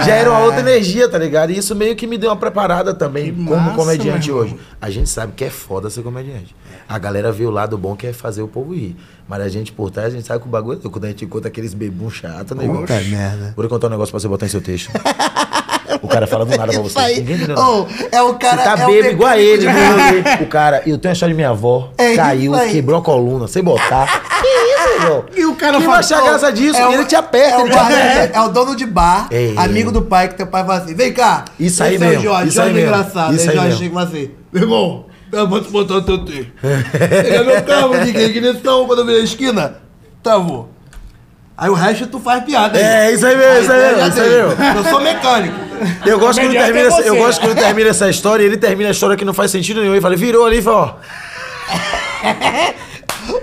[0.04, 1.52] já era uma outra energia, tá ligado?
[1.52, 4.58] E isso meio que me deu uma preparada também, Que como massa, comediante hoje.
[4.82, 6.56] A gente sabe que é foda ser comediante.
[6.90, 8.96] A galera vê o lado bom que é fazer o povo rir.
[9.28, 11.26] Mas a gente por trás, a gente sabe que o bagulho é quando a gente
[11.28, 12.68] conta aqueles bebum chato, né?
[12.68, 13.54] Puta merda.
[13.56, 14.90] Vou contar um negócio pra você botar em seu texto.
[16.02, 17.00] o cara fala do nada pra você.
[17.00, 17.18] aí.
[17.20, 17.70] Ninguém entendeu nada.
[17.70, 18.58] Ô, é o cara.
[18.58, 20.40] Você tá é igual a ele, né?
[20.42, 23.64] O cara, eu tenho a história de minha avó, É caiu, quebrou a coluna, sem
[23.64, 24.22] botar.
[24.42, 25.26] que isso, irmão?
[25.36, 26.78] E o cara Quem fala, vai achar "Ô, graça disso?
[26.80, 28.38] É o- ele te aperta, é, o ele te aperta.
[28.38, 29.54] é o dono de bar, É.
[29.58, 31.46] amigo do pai, que teu pai fala assim: vem cá.
[31.60, 33.36] Isso aí é mesmo, o Jorge, isso aí Jorge é mesmo, engraçado.
[33.36, 33.80] isso aí Jorge mesmo.
[33.84, 36.46] chega e fala assim: meu irmão, eu vou te botar o teu teu.
[37.24, 39.76] Pegar meu carro, ninguém que nesse não, quando eu vir na esquina.
[40.24, 40.38] Tá.
[41.62, 42.80] Aí o resto tu faz piada.
[42.80, 44.78] É, isso aí mesmo, isso aí eu mesmo, isso aí mesmo.
[44.80, 45.56] Eu sou mecânico.
[46.08, 48.90] Eu gosto, quando termina, é essa- eu gosto quando termina essa história e ele termina
[48.90, 49.96] a história que não faz sentido nenhum.
[49.96, 51.00] E fala, virou ali e fala,
[52.26, 52.32] ó.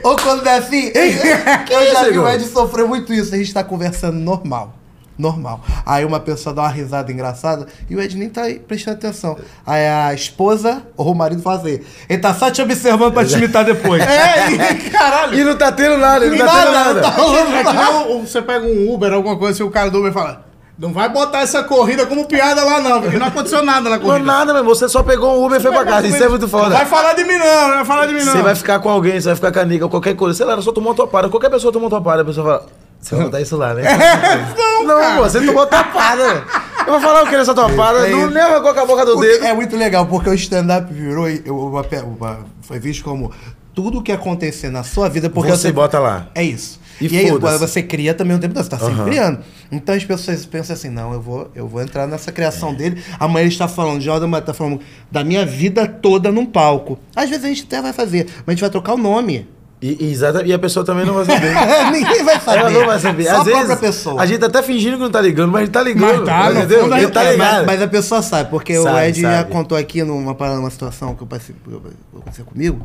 [0.02, 2.28] Ou quando é assim, eu já vi o?
[2.28, 3.32] Ed sofrer muito isso.
[3.34, 4.74] A gente tá conversando normal.
[5.18, 5.60] Normal.
[5.84, 9.36] Aí uma pessoa dá uma risada engraçada e o Ed nem tá aí prestando atenção.
[9.66, 13.34] Aí a esposa ou o marido fala assim: ele tá só te observando pra te
[13.34, 14.00] imitar depois.
[14.08, 15.34] É, e- caralho.
[15.38, 17.82] E não tá tendo nada, ele não tá tendo Nada, tá rolando É que nada.
[17.82, 20.46] nem o- o- você pega um Uber, alguma coisa assim, o cara do Uber fala.
[20.78, 24.04] Não vai botar essa corrida como piada lá, não, porque não aconteceu nada na Não
[24.04, 24.24] corrida.
[24.24, 24.72] nada, meu irmão.
[24.72, 26.06] Você só pegou um Uber e foi pra casa.
[26.06, 26.70] Isso é muito Não foda.
[26.76, 28.30] vai falar de mim, não, não vai falar de mim, não.
[28.32, 30.36] Você vai ficar com alguém, você vai ficar com a nega, qualquer coisa.
[30.36, 31.28] Sei lá, ela só tomou uma topada.
[31.28, 32.66] Qualquer pessoa tomou uma topada, a pessoa fala.
[33.00, 33.82] Você vai botar isso lá, né?
[34.56, 35.20] não, Não, cara.
[35.22, 36.44] você tomou velho.
[36.86, 38.08] Eu vou falar o que nessa topada?
[38.08, 39.44] É Não arrancou com a boca do dedo.
[39.44, 43.30] É muito legal, porque o stand-up virou uma, uma- foi visto como
[43.74, 46.28] tudo que acontecer na sua vida, porque Você bota lá.
[46.34, 46.80] É isso.
[47.00, 49.38] E E, aí, você cria também o tempo todo, você tá sempre criando.
[49.70, 53.00] Então as pessoas pensam assim, não, eu vou, eu vou entrar nessa criação dele.
[53.20, 56.98] Amanhã ele está falando, Jordan está falando da minha vida toda num palco.
[57.14, 59.46] Às vezes a gente até vai fazer, mas a gente vai trocar o nome.
[59.80, 61.54] E, e exata- e a pessoa também não vai saber.
[61.92, 62.58] Ninguém vai saber.
[62.58, 63.24] Ela não vai saber.
[63.24, 64.20] Só Às a própria vezes, pessoa.
[64.22, 66.16] A gente tá até fingindo que não tá ligando, mas a gente tá ligando.
[66.16, 66.80] Mas tá, entendeu?
[66.80, 67.56] fundo a Ele tá É, ligado.
[67.58, 69.52] mas, mas a pessoa sabe, porque o Sabe, Ed já sabe.
[69.52, 71.74] contou aqui numa parada, uma situação que eu passei, eu-
[72.12, 72.84] eu- aconteceu comigo,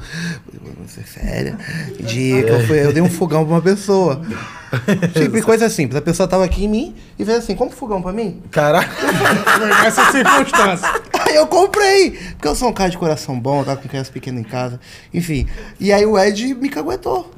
[0.78, 1.58] vou ser séria,
[2.00, 4.22] de que eu, fui- eu dei um fogão pra uma pessoa.
[5.16, 5.98] Sempre coisa simples.
[5.98, 8.42] A pessoa tava aqui em mim e fez assim, compra um fogão pra mim?
[8.52, 8.90] Caraca.
[8.92, 10.90] Foi nessa circunstância.
[11.28, 14.12] Aí eu comprei, porque eu sou um cara de coração bom, eu tava com criança
[14.12, 14.80] pequena em casa,
[15.14, 15.48] enfim.
[15.80, 17.32] E aí o Ed me caguetou.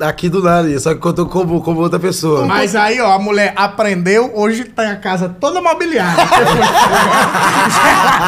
[0.00, 2.44] Aqui do nada, só que contou como, como outra pessoa.
[2.44, 6.22] Mas aí, ó, a mulher aprendeu, hoje tá a casa toda mobiliada.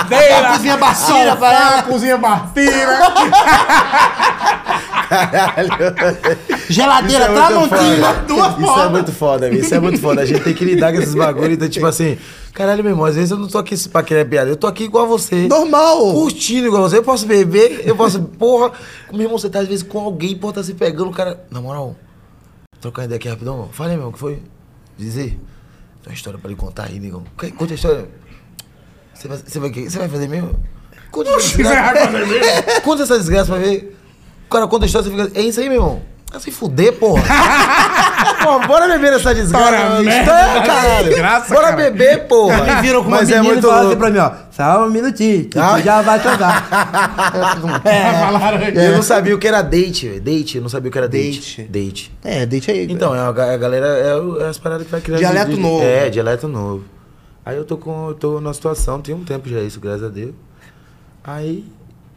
[0.09, 1.83] Geladeira, A cozinha bacia, sofá, parada.
[1.83, 2.71] cozinha batida.
[6.69, 8.07] Geladeira, Isso é muito tramontina.
[8.07, 8.25] foda.
[8.27, 9.49] duas Isso é muito foda.
[9.51, 10.21] Isso é muito foda.
[10.23, 11.55] A gente tem que lidar com esses bagulhos.
[11.55, 12.17] Então, tipo assim,
[12.53, 14.51] caralho, meu irmão, às vezes eu não tô aqui pra querer piada.
[14.51, 15.47] Eu tô aqui igual a você.
[15.49, 16.13] Normal.
[16.13, 16.99] Curtindo igual você.
[16.99, 18.21] Eu posso beber, eu posso.
[18.39, 18.73] Porra.
[19.13, 21.45] Meu irmão, você tá às vezes com alguém, pô, tá se pegando, o cara.
[21.51, 21.97] Na moral,
[22.81, 23.69] trocar ideia aqui rapidão, irmão.
[23.73, 24.43] Fala aí, meu, o que foi?
[24.99, 25.39] Dizer.
[26.03, 27.23] Tem uma história pra lhe contar aí, negão.
[27.39, 28.09] Que- Conte a história.
[29.15, 30.51] Você vai, você vai, você vai fazer mesmo?
[31.13, 32.07] Você vai desgraça.
[32.09, 32.81] fazer mesmo?
[32.83, 33.97] Conta essa desgraça pra ver.
[34.47, 35.39] O cara conta a história, você fica.
[35.39, 36.03] É isso aí, meu irmão.
[36.31, 37.23] Vai se fuder, porra.
[38.45, 39.71] Pô, bora beber nessa desgraça.
[39.71, 40.05] Mano.
[40.05, 41.09] merda, História, caralho.
[41.09, 41.77] desgraça, bora cara.
[41.77, 42.63] beber, porra.
[42.77, 44.33] Me viram com uma Mas é menina muito e falaram assim pra mim, ó.
[44.51, 45.81] Só um minutinho, que Ah.
[45.81, 46.69] já vai casar.
[47.85, 48.77] Aí.
[48.87, 50.21] Eu não sabia o que era date, velho.
[50.21, 51.63] Date, eu não sabia o que era date.
[51.63, 51.69] Date.
[51.71, 52.13] Date.
[52.25, 52.87] é, deixa aí.
[52.91, 55.19] Então, é a, ga- a galera é, é as paradas que vai criando.
[55.21, 55.85] Dialeto de- novo.
[55.85, 56.85] É, dialeto novo.
[57.45, 58.09] Aí eu tô com.
[58.09, 60.33] Eu tô numa situação, tem um tempo já isso, graças a Deus.
[61.25, 61.65] Aí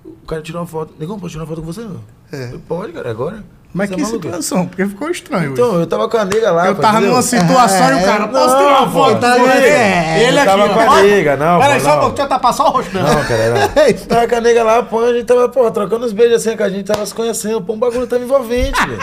[0.05, 0.93] o cara tirou uma foto.
[0.99, 2.01] Negão, pode tirar uma foto com você, não?
[2.31, 2.53] É.
[2.53, 3.43] Eu, Pode, cara, agora.
[3.73, 4.23] Mas Você é que maluco?
[4.27, 4.67] situação?
[4.67, 5.51] Porque ficou estranho.
[5.53, 5.61] hoje.
[5.61, 6.67] Então, eu tava com a nega lá.
[6.67, 7.09] eu tava entendeu?
[7.11, 9.19] numa situação e o cara, posso tirar uma foto?
[9.19, 10.23] tá com é.
[10.27, 10.91] Ele Eu tava aqui, com ó.
[10.93, 13.09] a nega, não, Peraí, só um deixa eu tapar só o rosto dela.
[13.15, 13.93] Não, cara, não.
[14.07, 16.61] Tava com a nega lá, pô, a gente tava, pô, trocando uns beijos assim, que
[16.61, 18.99] a gente tava se conhecendo, pô, um bagulho tava envolvente, velho.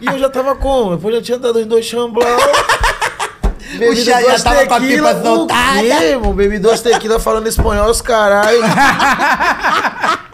[0.00, 2.24] E eu já tava com, depois já tinha dado uns dois chamblau.
[3.78, 6.18] Bebi já- duas já tava com a pipa soltada.
[6.24, 6.32] O?
[6.32, 8.60] Bebi duas tequilas falando espanhol, os caralho.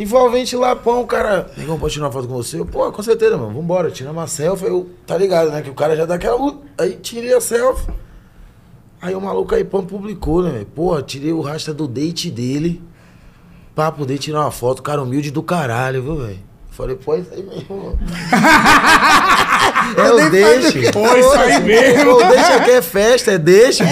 [0.00, 1.50] Envolvente lá, pão, cara.
[1.58, 2.58] Negão, pode tirar uma foto com você?
[2.58, 3.52] Eu, pô, com certeza, mano.
[3.52, 4.64] Vambora, tira uma selfie.
[4.64, 5.60] Eu, tá ligado, né?
[5.60, 6.56] Que o cara já dá aquela.
[6.78, 7.92] Aí tirei a selfie.
[9.02, 10.64] Aí o maluco aí, pão, publicou, né, velho?
[10.64, 12.82] Porra, tirei o rastro do date dele
[13.74, 14.82] pra poder tirar uma foto.
[14.82, 16.38] Cara humilde do caralho, viu, velho?
[16.70, 17.98] Falei, pô, é isso aí mesmo.
[19.96, 20.78] é o deixe.
[21.38, 22.16] Aí mesmo.
[22.16, 23.90] Pô, deixa aqui é festa, é deixe, pô.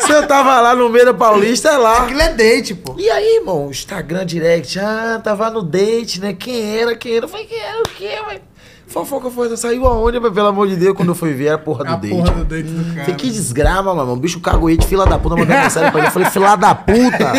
[0.06, 2.04] Se eu tava lá no meio da Paulista, é lá.
[2.04, 2.94] Aquilo é date, pô.
[2.98, 6.32] E aí, irmão, Instagram direct, ah, tava no date, né?
[6.32, 7.24] Quem era, quem era?
[7.24, 8.49] Eu falei, quem era o quê, velho?
[8.90, 11.58] Fofoca foi, saiu aonde, mas pelo amor de Deus, quando eu fui ver, era a
[11.58, 12.10] porra do A date.
[12.10, 13.04] porra do date do cara.
[13.04, 14.12] Falei, que desgrama, mano.
[14.14, 16.08] O bicho cagoete, fila da puta, mandando mensagem pra ele.
[16.08, 17.32] Eu falei, fila da puta.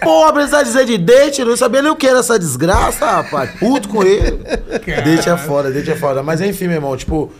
[0.00, 1.40] Porra, precisa dizer de date?
[1.40, 3.50] Eu não sabia nem o que era essa desgraça, rapaz.
[3.58, 4.38] Puto com ele.
[5.04, 6.22] Date é foda, date é foda.
[6.22, 7.32] Mas enfim, meu irmão, tipo.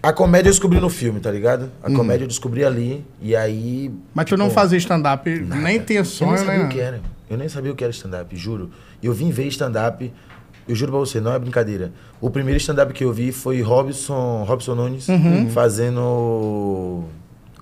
[0.00, 1.72] A comédia eu descobri no filme, tá ligado?
[1.82, 3.04] A comédia eu descobri ali.
[3.20, 3.90] E aí.
[4.14, 6.64] Mas tu não tipo, fazia stand-up, nem tinha eu nem sonho, sabia né?
[6.66, 7.00] o que era.
[7.28, 8.70] Eu nem sabia o que era stand-up, juro.
[9.02, 10.12] Eu vim ver stand-up,
[10.68, 11.92] eu juro pra você, não é brincadeira.
[12.20, 15.06] O primeiro stand-up que eu vi foi Robson, Robson Nunes
[15.52, 17.04] fazendo.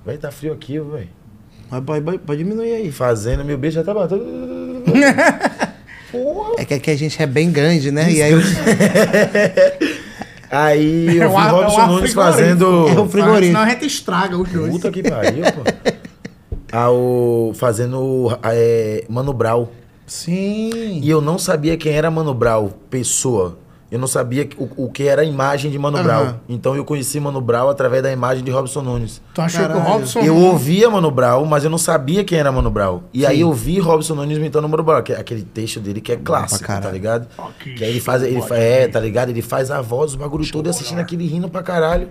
[0.05, 1.09] Vai tá frio aqui, velho.
[1.85, 2.93] Pode, diminuir aí.
[2.93, 4.83] Fazendo, meu beijo já tá batendo.
[6.57, 8.11] É que aqui a gente é bem grande, né?
[8.11, 8.41] E aí eu...
[10.51, 12.89] Aí eu É vi um ar- é Robson ar Nunes fazendo.
[12.89, 13.47] É um frigorífico.
[13.47, 14.71] Senão a gente estraga os dois.
[14.71, 15.63] Puta que pariu, pô.
[16.73, 19.73] Ah, o- fazendo é, Mano Brau.
[20.07, 21.01] Sim.
[21.03, 23.59] E eu não sabia quem era Mano Brau, pessoa.
[23.89, 26.23] Eu não sabia o, o que era a imagem de Mano Brau.
[26.25, 26.41] Aham.
[26.49, 29.23] Então eu conheci Mano Brau através da imagem de Robson Nunes.
[29.33, 29.89] Tu achou que o Caralho.
[29.93, 30.21] Robson...
[30.21, 33.05] Eu ouvia Mano Brau, mas eu não sabia quem era Mano Brau.
[33.15, 36.11] E aí eu vi Robson Nunes imitando Mano Brau, que é aquele texto dele que
[36.13, 36.85] é clássico, caralho.
[36.87, 37.29] tá ligado?
[37.39, 37.75] Ok.
[37.75, 39.29] Que aí ele faz, ele fa- é, tá ligado?
[39.31, 42.09] Ele faz a voz, o bagulho todo, e assistindo aquele rindo pra caralho.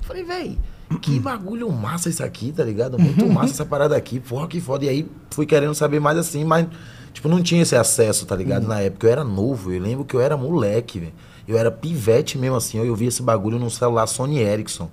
[0.00, 0.58] Falei, véi,
[1.02, 2.98] que bagulho massa isso aqui, tá ligado?
[2.98, 4.86] Muito massa essa parada aqui, porra, que foda.
[4.86, 6.66] E aí fui querendo saber mais assim, mas,
[7.12, 8.66] tipo, não tinha esse acesso, tá ligado?
[8.66, 11.12] Na época eu era novo, eu lembro que eu era moleque, velho.
[11.48, 14.88] Eu era pivete mesmo assim, eu via esse bagulho num celular Sony Ericsson.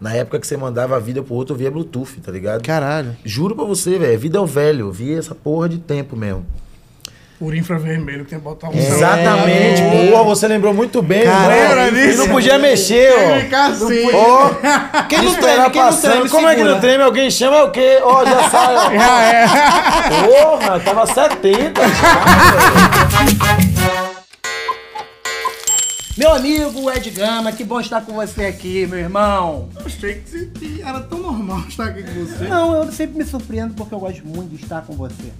[0.00, 2.62] Na época que você mandava a vida pro outro via Bluetooth, tá ligado?
[2.62, 3.16] Caralho.
[3.24, 4.18] Juro pra você, velho.
[4.18, 4.86] Vida é o velho.
[4.86, 6.44] Eu vi essa porra de tempo mesmo.
[7.42, 9.82] Por infravermelho que tem que botar um Exatamente.
[10.12, 11.24] Boa, você lembrou muito bem.
[11.24, 12.28] Cara, E não disso?
[12.28, 13.56] podia mexer, ó.
[13.66, 14.14] Assim.
[14.14, 14.50] Ó,
[15.10, 17.02] Quem não treme, quem não treme, Como é que não treme?
[17.02, 17.98] Alguém chama é o quê?
[18.00, 18.92] Ó, já sai, ó.
[18.94, 19.46] Já é.
[20.24, 22.22] Porra, tava 70 já,
[26.16, 29.68] Meu amigo Ed Gama, que bom estar com você aqui, meu irmão.
[29.80, 32.44] Eu achei que que era tão normal estar aqui com você.
[32.44, 35.32] Não, eu sempre me surpreendo porque eu gosto muito de estar com você.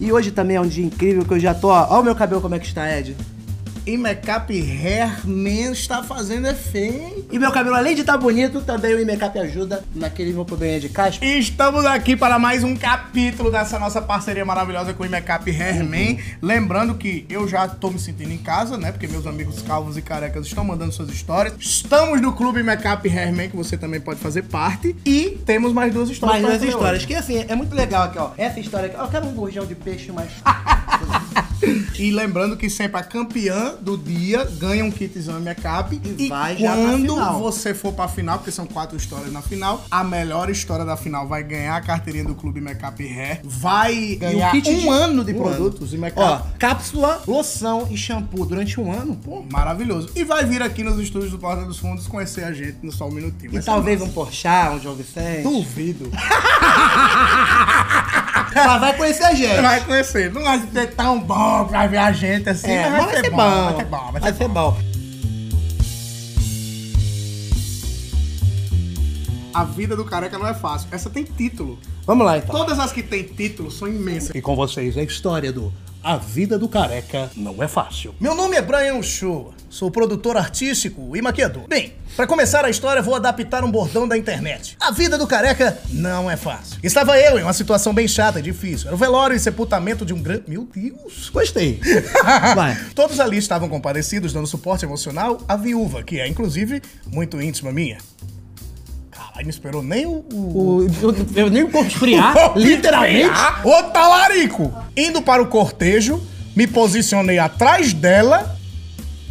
[0.00, 1.68] E hoje também é um dia incrível que eu já tô.
[1.68, 3.16] Olha o meu cabelo como é que está, Ed.
[3.86, 7.26] E Makeup Hair Man está fazendo efeito.
[7.30, 10.88] E meu cabelo, além de estar bonito, também o Imecap ajuda naquele meu probleminha de
[10.88, 11.22] caspa.
[11.22, 16.18] E estamos aqui para mais um capítulo dessa nossa parceria maravilhosa com o Imecap Hairman.
[16.40, 18.90] Lembrando que eu já tô me sentindo em casa, né?
[18.90, 21.54] Porque meus amigos calvos e carecas estão mandando suas histórias.
[21.58, 24.96] Estamos no Clube Imecap Hairman, que você também pode fazer parte.
[25.04, 26.40] E temos mais duas histórias.
[26.40, 27.06] Mais duas histórias, hoje.
[27.06, 28.30] que assim, é muito legal aqui, ó.
[28.38, 30.30] Essa história aqui, ó, eu quero um gurjão de peixe, mas.
[31.98, 35.94] E lembrando que sempre a campeã do dia ganha um kitzão Imecap.
[36.04, 40.02] E E, pra quando você for pra final, porque são quatro histórias na final, a
[40.04, 43.40] melhor história da final vai ganhar a carteirinha do Clube Imecap Hair.
[43.44, 46.20] Vai ganhar kit um de- ano de um produtos Imecap.
[46.20, 49.42] Ó, cápsula, loção e shampoo durante um ano, pô.
[49.50, 50.10] Maravilhoso.
[50.16, 53.06] E vai vir aqui nos estúdios do Porta dos Fundos conhecer a gente no Só
[53.08, 53.50] um Minutinho.
[53.52, 54.10] E Vai talvez massa.
[54.10, 55.42] um Porchat, um João Vicente.
[55.44, 56.10] Duvido.
[58.54, 59.60] Mas vai conhecer a gente.
[59.60, 60.32] Vai conhecer.
[60.32, 63.30] Não vai ser tão bom pra ver a gente assim, É, mas mas vai ser
[63.30, 63.36] bom.
[63.36, 64.70] Vai ser bom, vai, Vai ser ser bom.
[64.70, 64.78] bom.
[69.52, 70.88] A vida do careca não é fácil.
[70.90, 71.78] Essa tem título.
[72.04, 72.50] Vamos lá então.
[72.54, 74.34] Todas as que têm título são imensas.
[74.34, 75.72] E com vocês a história do
[76.04, 78.14] A Vida do Careca Não É Fácil.
[78.20, 81.66] Meu nome é Brian Shoa, sou produtor artístico e maquiador.
[81.66, 84.76] Bem, para começar a história, vou adaptar um bordão da internet.
[84.78, 86.78] A vida do careca não é fácil.
[86.82, 88.88] Estava eu em uma situação bem chata e difícil.
[88.88, 90.44] Era o velório e sepultamento de um grande.
[90.46, 91.30] Meu Deus!
[91.30, 91.80] Gostei.
[92.54, 92.78] Vai.
[92.94, 97.96] Todos ali estavam compadecidos, dando suporte emocional à viúva, que é, inclusive, muito íntima minha.
[99.34, 100.24] Caralho, não esperou nem o.
[100.32, 100.86] o...
[100.86, 103.34] O, nem vou esfriar, literalmente.
[103.64, 104.72] Ô talarico!
[104.96, 106.22] Indo para o cortejo,
[106.54, 108.56] me posicionei atrás dela,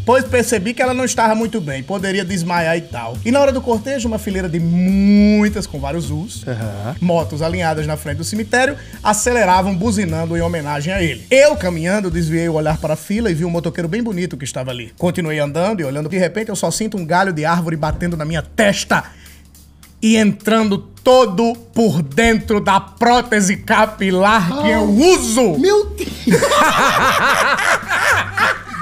[0.05, 3.17] pois percebi que ela não estava muito bem, poderia desmaiar e tal.
[3.23, 6.43] E na hora do cortejo, uma fileira de muitas, com vários Us,
[6.99, 11.25] motos alinhadas na frente do cemitério, aceleravam, buzinando em homenagem a ele.
[11.31, 14.43] Eu, caminhando, desviei o olhar para a fila e vi um motoqueiro bem bonito que
[14.43, 14.91] estava ali.
[14.97, 18.25] Continuei andando e olhando, de repente eu só sinto um galho de árvore batendo na
[18.25, 19.22] minha testa
[20.03, 25.57] e entrando todo por dentro da prótese capilar que eu uso.
[25.57, 26.09] Meu Deus!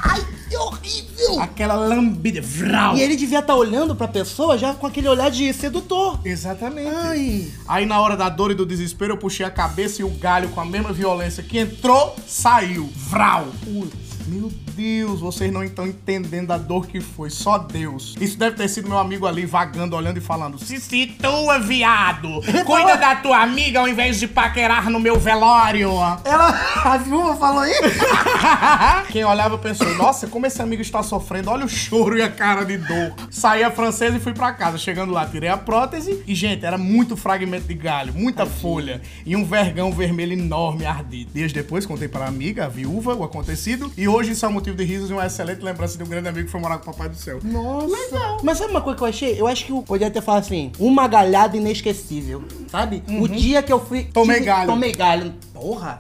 [0.04, 1.40] Ai, que horrível!
[1.40, 2.42] Aquela lambida.
[2.42, 2.98] Vral.
[2.98, 6.20] E ele devia estar olhando pra pessoa já com aquele olhar de sedutor.
[6.26, 6.90] Exatamente.
[6.90, 7.48] Ai.
[7.68, 10.50] Aí na hora da dor e do desespero eu puxei a cabeça e o galho
[10.50, 12.90] com a mesma violência que entrou, saiu.
[12.96, 13.46] Vral.
[14.28, 18.16] Meu Deus, vocês não estão entendendo a dor que foi, só Deus.
[18.20, 22.42] Isso deve ter sido meu amigo ali vagando, olhando e falando: Se situa, viado!
[22.66, 25.90] Cuida da tua amiga ao invés de paquerar no meu velório.
[26.24, 26.54] Ela,
[26.86, 27.82] a viúva falou isso?
[29.12, 32.64] Quem olhava pensou, nossa, como esse amigo está sofrendo, olha o choro e a cara
[32.64, 33.14] de dor.
[33.30, 34.78] Saí a francesa e fui pra casa.
[34.78, 39.36] Chegando lá, tirei a prótese e, gente, era muito fragmento de galho, muita folha e
[39.36, 41.32] um vergão vermelho enorme ardido.
[41.34, 44.54] Dias depois, contei para a amiga, a viúva, o acontecido e hoje isso é um
[44.54, 46.90] motivo de risos e uma excelente lembrança de um grande amigo que foi morar com
[46.90, 47.40] o Papai do Céu.
[47.44, 47.88] Nossa.
[47.88, 48.38] Legal.
[48.44, 49.40] Mas sabe uma coisa que eu achei?
[49.42, 53.04] Eu acho que eu poderia ter falado assim, uma galhada inesquecível, sabe?
[53.08, 54.04] O dia que eu fui...
[54.04, 54.68] Tomei galho.
[54.70, 55.34] Tomei galho.
[55.54, 55.98] Porra.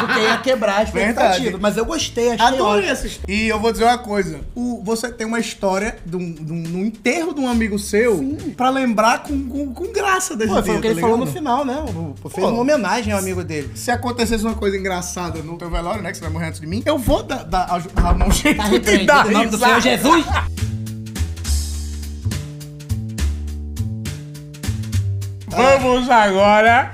[0.00, 1.18] Porque ia quebrar as Verdade.
[1.28, 1.60] expectativas.
[1.60, 3.34] Mas eu gostei, achei Adorei essa história.
[3.34, 6.62] E eu vou dizer uma coisa: o- você tem uma história de um, de um-
[6.62, 10.64] no enterro de um amigo seu pra lembrar com, com, com graça desse Pô, dia,
[10.64, 11.36] foi o que tá ele falou no ligado?
[11.36, 11.76] final, né?
[11.86, 12.50] O- Fez Pô.
[12.50, 13.70] uma homenagem ao amigo dele.
[13.74, 16.10] Se acontecesse uma coisa engraçada no teu velório, né?
[16.10, 18.64] Que você vai morrer antes de mim, eu vou dar, dar, arrumar um jeito Tá
[18.64, 19.58] repreendido em nome do.
[19.58, 20.26] Senhor Jesus.
[25.48, 26.92] Vamos agora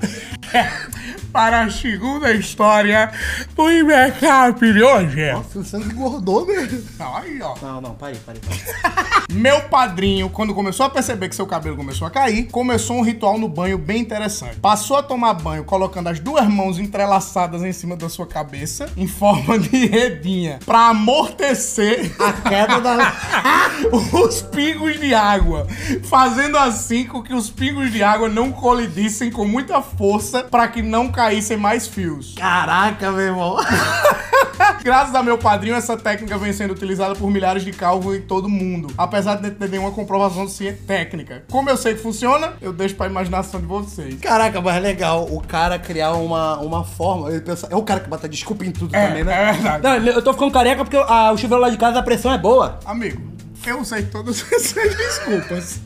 [1.32, 3.10] para a segunda história
[3.56, 5.32] do Imecap de hoje.
[5.54, 6.82] Você engordou mesmo.
[7.00, 7.54] Aí, ó.
[7.62, 8.40] Não, não, parei, parei.
[8.40, 8.60] parei.
[9.32, 13.38] Meu padrinho, quando começou a perceber que seu cabelo começou a cair, começou um ritual
[13.38, 14.56] no banho bem interessante.
[14.56, 19.06] Passou a tomar banho colocando as duas mãos entrelaçadas em cima da sua cabeça, em
[19.06, 23.12] forma de redinha, pra amortecer A queda da...
[24.22, 25.66] os pingos de água,
[26.04, 30.82] fazendo assim com que os pingos de água não colidissem com muita força para que
[30.82, 32.34] não caíssem mais fios.
[32.36, 33.56] Caraca, meu irmão.
[34.82, 38.46] Graças a meu padrinho, essa técnica vem sendo utilizada por milhares de calvos em todo
[38.46, 40.46] o mundo, apesar de não ter nenhuma comprovação
[40.86, 41.44] técnica.
[41.50, 44.18] Como eu sei que funciona, eu deixo pra imaginação de vocês.
[44.20, 47.30] Caraca, mas legal o cara criar uma, uma forma.
[47.30, 49.50] ele pensa- é o cara que bota desculpa em tudo É, também, né?
[49.50, 49.82] é verdade.
[49.82, 52.38] Não, eu tô ficando careca porque ah, o chuveiro lá de casa a pressão é
[52.38, 52.80] boa.
[52.84, 53.22] Amigo,
[53.64, 55.80] eu sei todas essas desculpas.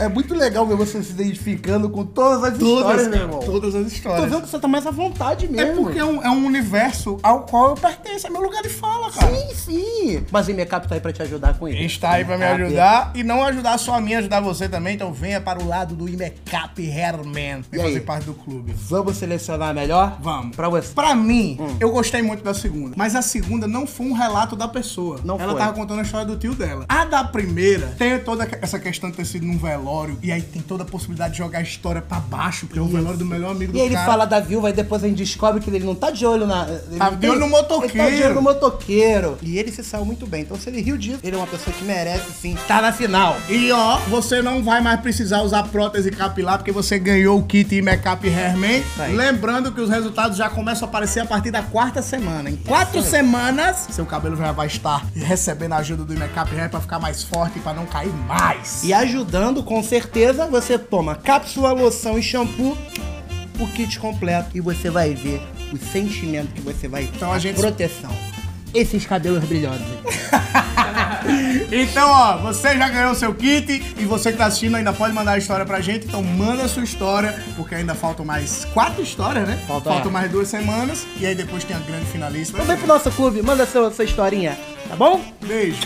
[0.00, 3.40] É muito legal ver você se identificando com todas as histórias, meu irmão.
[3.40, 4.30] todas as Tô histórias.
[4.30, 5.82] vendo que você tá mais à vontade É mesmo.
[5.84, 9.10] porque é um, é um universo ao qual eu pertenço, é meu lugar de fala,
[9.12, 9.30] cara.
[9.34, 10.24] Sim, sim.
[10.30, 11.82] Mas o Imecap tá aí pra te ajudar com isso.
[11.82, 14.94] Está aí pra me ajudar e não ajudar só a mim, ajudar você também.
[14.94, 18.72] Então venha para o lado do Imecap Hairman e E fazer parte do clube.
[18.88, 20.16] Vamos selecionar a melhor?
[20.20, 20.56] Vamos.
[20.56, 20.94] Pra você.
[20.94, 21.76] Pra mim, Hum.
[21.78, 22.94] eu gostei muito da segunda.
[22.96, 25.20] Mas a segunda não foi um relato da pessoa.
[25.24, 25.60] Não Ela foi.
[25.60, 26.84] tava contando a história do tio dela.
[26.88, 29.89] A da primeira tem toda essa questão de ter sido num velório.
[30.22, 32.86] E aí tem toda a possibilidade de jogar a história pra baixo, porque é o
[32.86, 34.06] velório do melhor amigo E do aí ele cara.
[34.06, 36.66] fala da viúva e depois a gente descobre que ele não tá de olho na.
[36.68, 37.92] ele Tá não de olho no motoqueiro.
[37.98, 39.38] Ele tá de olho no motoqueiro.
[39.42, 40.42] E ele se saiu muito bem.
[40.42, 42.56] Então se ele riu disso, ele é uma pessoa que merece sim.
[42.68, 43.36] Tá na final.
[43.48, 47.74] E ó, você não vai mais precisar usar prótese capilar porque você ganhou o kit
[47.74, 48.82] Imecap Hairman.
[48.98, 49.14] aí.
[49.14, 52.50] Lembrando que os resultados já começam a aparecer a partir da quarta semana.
[52.50, 56.80] Em quatro semanas, seu cabelo já vai estar recebendo a ajuda do Imecap Hair pra
[56.80, 58.82] ficar mais forte e pra não cair mais.
[58.84, 62.76] E ajudando, com certeza, você toma cápsula, loção e shampoo,
[63.58, 64.50] o kit completo.
[64.54, 65.40] E você vai ver
[65.72, 67.16] o sentimento que você vai ter.
[67.16, 68.10] Então a gente- Proteção.
[68.74, 69.80] Esses cabelos brilhosos.
[71.70, 75.32] Então, ó, você já ganhou seu kit e você que tá assistindo ainda pode mandar
[75.32, 76.06] a história pra gente.
[76.06, 79.58] Então manda a sua história, porque ainda faltam mais quatro histórias, né?
[79.68, 81.06] Falta- Faltam mais duas semanas.
[81.18, 82.54] E aí depois tem a grande finalista.
[82.54, 85.20] Então vem pro nosso clube, manda sua, sua historinha, tá bom?
[85.46, 85.78] Beijo.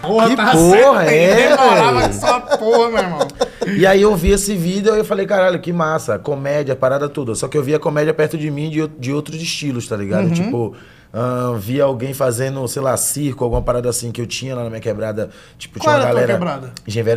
[0.00, 3.28] Porra, Que tava porra certo, é, Demorava que só porra, meu irmão.
[3.76, 7.34] E aí eu vi esse vídeo e eu falei, caralho, que massa, comédia, parada tudo.
[7.34, 10.26] Só que eu via comédia perto de mim de, de outros estilos, tá ligado?
[10.28, 10.32] Uhum.
[10.32, 10.74] Tipo,
[11.12, 14.70] ah, via alguém fazendo, sei lá, circo, alguma parada assim que eu tinha lá na
[14.70, 15.30] minha quebrada.
[15.58, 16.32] Tipo, Qual tinha uma galera.
[16.34, 16.72] quebrada?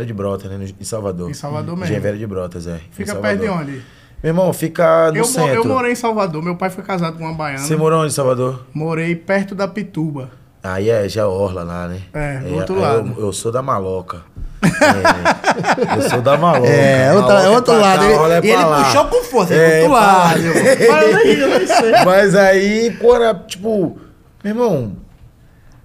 [0.06, 0.68] De Brotas, né?
[0.80, 1.30] Em Salvador.
[1.30, 2.00] Em Salvador mesmo.
[2.00, 2.80] Velho de Brotas, é.
[2.90, 3.82] Fica perto de onde?
[4.22, 5.54] Meu irmão, fica no Eu, centro.
[5.54, 7.58] eu morei em Salvador, meu pai foi casado com uma baiana.
[7.58, 8.64] Você morou onde, em Salvador?
[8.72, 10.30] Morei perto da Pituba.
[10.62, 12.00] Aí é, já é Orla lá, né?
[12.12, 13.14] É, do Aí- outro lado.
[13.18, 14.22] Eu, eu sou da maloca.
[14.62, 16.68] É, eu sou da maloca.
[16.70, 17.98] É, outra- Maloca é outro lado.
[18.00, 18.84] cá, Ele- é e ele lá.
[18.84, 20.42] puxou com força, É, ele pro outro lado.
[22.04, 23.98] Mas aí, pô, era tipo,
[24.44, 24.92] meu irmão,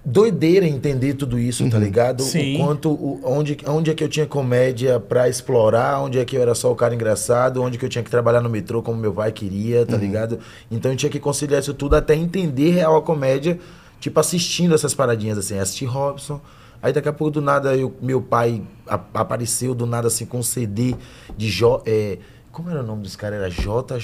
[0.04, 2.22] doideira entender tudo isso, tá ligado?
[2.22, 2.54] Sim.
[2.62, 6.36] O quanto, o- onde, onde é que eu tinha comédia pra explorar, onde é que
[6.36, 8.96] eu era só o cara engraçado, onde que eu tinha que trabalhar no metrô como
[8.98, 10.38] meu pai queria, tá ligado?
[10.70, 13.58] Então eu tinha que conciliar isso tudo até entender real a comédia,
[14.00, 16.40] tipo, assistindo essas paradinhas assim, assistir Robson.
[16.80, 20.38] Aí daqui a pouco do nada eu, meu pai a- apareceu do nada assim com
[20.38, 20.94] um CD
[21.36, 21.82] de Jó.
[21.84, 22.18] É,
[22.58, 23.38] como era o nome dos caras?
[23.38, 24.00] Era J,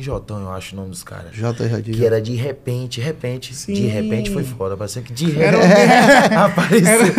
[0.00, 1.32] Jotão, eu acho o nome dos caras.
[1.32, 1.92] JJ.
[1.92, 3.50] Que era de repente, repente.
[3.50, 3.88] De Sim.
[3.88, 4.76] repente foi foda.
[4.76, 6.34] Parecia que de Era repente.
[6.38, 7.14] apareceu.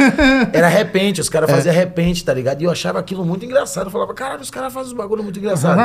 [0.54, 2.62] Era repente, os caras faziam repente, tá ligado?
[2.62, 3.88] E eu achava aquilo muito engraçado.
[3.88, 5.78] Eu falava, caralho, os caras fazem uns bagulho muito engraçado.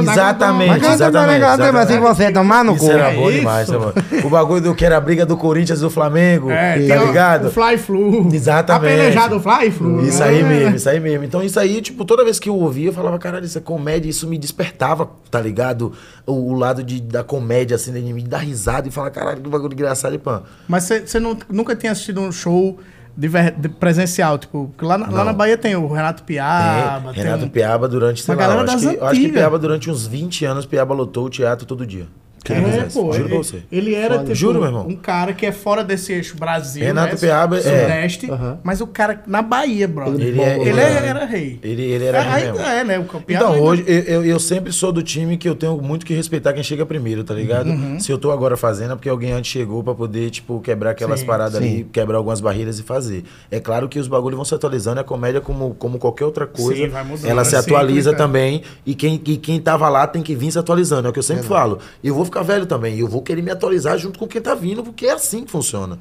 [0.00, 1.44] Exatamente, exatamente.
[1.76, 2.84] Assim que você tomar no cu.
[2.84, 3.38] Isso era É bom isso?
[3.38, 3.76] demais, né?
[4.24, 7.48] O bagulho do que era a briga do Corinthians e do Flamengo, É, tá ligado?
[7.48, 8.28] O Fly Flu.
[8.32, 8.94] Exatamente.
[8.94, 10.00] Apelejado Fly Flu.
[10.06, 10.24] Isso né?
[10.24, 11.24] aí mesmo, isso aí mesmo.
[11.24, 14.08] Então isso aí, tipo, toda vez que eu ouvia, eu falava, caralho, isso é comédia,
[14.08, 15.92] isso me despertava, tá ligado?
[16.26, 19.48] O, o lado de, da comédia, assim, de me dar risada e falar, caralho, que
[19.48, 20.42] bagulho engraçado e pã.
[20.68, 22.78] Mas você não- nunca tinha assistido um show
[23.16, 24.38] de, ver- de presencial?
[24.38, 27.12] Tipo, porque lá, na- lá na Bahia tem o Renato Piaba.
[27.12, 29.32] Tem Renato um- Piaba durante, sei uma lá, acho, das que, eu acho que antigas.
[29.32, 32.06] Piaba durante uns 20 anos, Piaba lotou o teatro todo dia.
[32.44, 32.60] Que É,
[32.92, 33.62] pô, Juro ele, pra você.
[33.70, 34.86] ele era tipo, Juro, meu irmão.
[34.88, 37.20] um cara que é fora desse eixo Brasil, Renato né?
[37.20, 37.60] Piaba, é.
[37.60, 38.28] Sudeste,
[38.64, 40.14] mas o cara na Bahia, brother.
[40.20, 41.60] Ele Ele, é- ele é- era rei.
[41.62, 42.66] Ele, ele era rei Ainda mesmo.
[42.66, 42.98] é, né?
[42.98, 45.80] O Piaba Então, ainda- hoje, eu, eu, eu sempre sou do time que eu tenho
[45.80, 47.68] muito que respeitar quem chega primeiro, tá ligado?
[47.70, 48.00] Uhum.
[48.00, 51.20] Se eu tô agora fazendo, é porque alguém antes chegou pra poder, tipo, quebrar aquelas
[51.20, 51.86] Sim, paradas ali, sim.
[51.92, 53.22] quebrar algumas barreiras e fazer.
[53.52, 56.74] É claro que os bagulhos vão se atualizando, a comédia, como, como qualquer outra coisa,
[56.82, 58.62] Sim, vai mudando, ela se é atualiza também.
[58.84, 61.06] E quem, e quem tava lá tem que vir se atualizando.
[61.06, 61.78] É o que eu sempre falo.
[62.02, 64.54] Eu vou ficar velho também, e eu vou querer me atualizar junto com quem tá
[64.54, 65.98] vindo, porque é assim que funciona.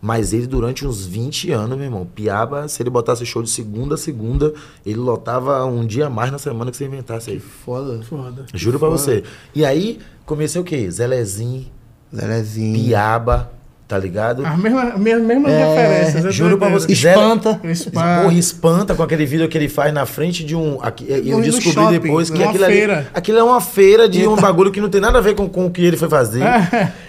[0.00, 3.94] Mas ele, durante uns 20 anos, meu irmão, Piaba, se ele botasse show de segunda
[3.94, 4.52] a segunda,
[4.84, 7.40] ele lotava um dia a mais na semana que você inventasse aí.
[7.40, 8.02] Foda.
[8.02, 8.44] Foda.
[8.52, 9.22] Juro pra você.
[9.54, 10.90] E aí, comecei o quê?
[10.90, 11.66] Zelezinho,
[12.14, 12.84] Zelezinho.
[12.84, 13.50] Piaba,
[13.94, 14.44] tá ligado?
[14.44, 16.24] As mesmas, mesmas, mesmas É, referências.
[16.24, 16.90] é Juro pra você.
[16.92, 17.60] Espanta.
[17.64, 18.22] Espanta.
[18.22, 20.78] Porra, espanta com aquele vídeo que ele faz na frente de um.
[20.82, 22.74] aqui- Eu No- no descobri shopping, depois que aquilo ali.
[22.74, 23.06] feira.
[23.14, 25.66] Aquilo é uma feira de um bagulho que não tem nada a ver com, com
[25.66, 26.42] o que ele foi fazer.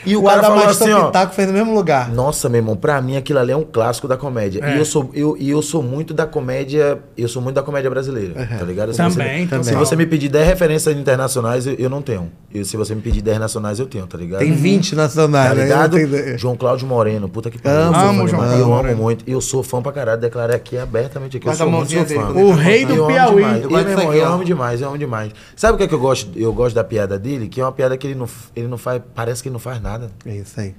[0.06, 1.06] E o, O cara falou Adamastor assim, ó.
[1.08, 2.12] Pitaco fez no mesmo lugar.
[2.12, 4.62] Nossa, meu irmão, pra mim aquilo ali é um clássico da comédia.
[4.63, 4.76] É.
[4.76, 7.00] E eu sou, eu, e eu sou muito da comédia.
[7.17, 8.45] Eu sou muito da comédia brasileira.
[8.60, 8.91] Tá ligado?
[8.91, 9.86] Se Também, você, Se total.
[9.86, 12.32] você me pedir 10 referências internacionais, eu, eu não tenho.
[12.54, 14.39] E se você me pedir 10 nacionais, eu tenho, tá ligado?
[14.41, 15.63] Tem 20 nacionais, Tá né?
[15.63, 15.95] ligado?
[15.98, 17.79] Tenho- João Cláudio Moreno, puta que pariu.
[17.79, 18.41] Amo, Amo João.
[18.43, 19.23] Cláudio Eu amo muito.
[19.27, 20.19] Eu sou fã pra caralho.
[20.19, 21.47] Declarei aqui abertamente aqui.
[21.47, 22.29] Eu sou a muito fã.
[22.31, 23.35] O rei do Piauí.
[23.43, 23.63] demais.
[23.63, 25.31] Eu, irmão, amo demais, eu amo demais.
[25.55, 26.31] Sabe o que, é que eu gosto?
[26.38, 29.01] Eu gosto da piada dele, que é uma piada que ele não, ele não faz.
[29.13, 30.09] Parece que ele não faz nada.
[30.26, 30.76] É isso aí.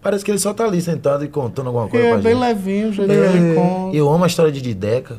[0.00, 2.40] Parece que ele só tá ali sentado e contando alguma coisa É pra bem gente.
[2.40, 3.02] levinho, já
[3.54, 3.90] com.
[3.92, 5.16] Eu amo a história de Dideca.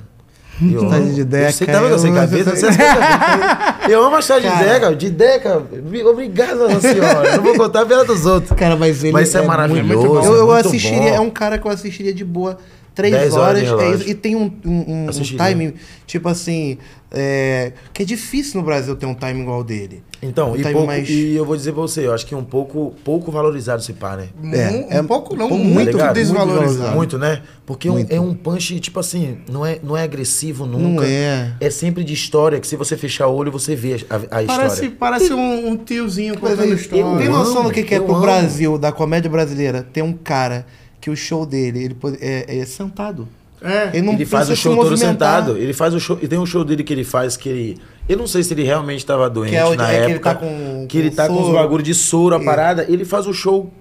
[0.62, 1.06] Eu amo.
[1.06, 2.52] de Dideca, Você amo cabeça?
[2.52, 2.82] essa- Você
[3.94, 4.58] Eu amo a de Cara.
[4.66, 4.96] Dideca.
[4.96, 5.64] Dideca,
[6.10, 7.38] obrigado, Nossa senhora.
[7.38, 8.52] Não vou contar a dos outros.
[8.58, 10.08] Cara, mas ele Mas isso é maravilhoso.
[10.10, 10.26] muito.
[10.26, 11.16] Eu, eu assistiria, bom.
[11.16, 12.58] é um cara que eu assistiria de boa.
[13.00, 15.74] Três 10 horas, horas é e tem um, um, um- timing,
[16.06, 16.78] tipo assim,
[17.12, 20.04] é, que é difícil no Brasil ter um timing igual dele.
[20.22, 22.44] Então, Um e, pouco, mais- e eu vou dizer pra você, eu acho que um
[22.44, 24.28] pouco, pouco valorizado esse pá, né?
[24.54, 26.94] É, um, é um pouco não, pouco, muito tá desvalorizado.
[26.94, 27.42] Muito, né?
[27.66, 28.12] Porque é um- Muito.
[28.14, 31.06] é um punch, tipo assim, não é, não é agressivo Não nunca.
[31.06, 31.54] é.
[31.62, 34.74] É sempre de história, que se você fechar o olho, você vê a, a Parece,
[34.86, 34.96] história.
[35.00, 37.18] parece um, um tiozinho contando história.
[37.18, 38.22] tem noção do que, que é pro amo.
[38.22, 40.66] Brasil, da comédia brasileira, ter um cara
[41.02, 43.28] que o show dele ele pode- é, é sentado.
[43.62, 43.90] É.
[43.94, 45.58] Ele não ele faz o se show todo sentado.
[45.58, 46.18] Ele faz o show.
[46.22, 47.78] E tem um show dele que ele faz que ele.
[48.08, 50.12] Eu não sei se ele realmente estava doente Que é o- na é que ele
[50.14, 50.34] época.
[50.34, 52.86] tá com- que ele com tá com os bagulho de soro, a parada.
[52.88, 53.72] Ele faz o show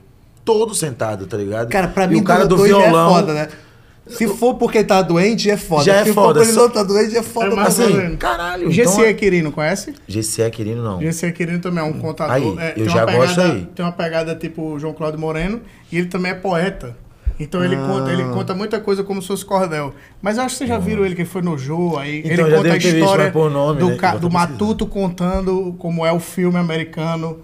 [0.45, 1.69] todo sentado, tá ligado?
[1.69, 3.11] Cara, pra e mim, o cara do doido violão.
[3.11, 3.49] é foda, né?
[4.09, 5.85] Se for porque ele tá doente, é foda.
[5.85, 7.47] Já é Se foda, for porque ele não tá doente, é foda.
[7.47, 7.63] É né?
[7.63, 8.71] Assim, caralho.
[8.73, 9.95] GC Então, Quirino, conhece?
[10.09, 10.99] GC é querido, não.
[11.01, 12.35] GC Quirino também é um contador.
[12.35, 13.69] Aí, é, eu tem uma já pegada, gosto aí.
[13.77, 15.61] Tem uma pegada tipo João Cláudio Moreno
[15.93, 16.97] e ele também é poeta.
[17.41, 18.13] Então ele, conta, Ah.
[18.13, 19.95] ele conta muita coisa como se fosse cordel.
[20.21, 22.57] Mas eu acho que vocês já viram ele que foi no Jô, aí Então, ele
[22.57, 24.19] conta a visto, história por nome, do, né?
[24.21, 24.31] do.
[24.31, 27.39] Matuto contando como é o filme americano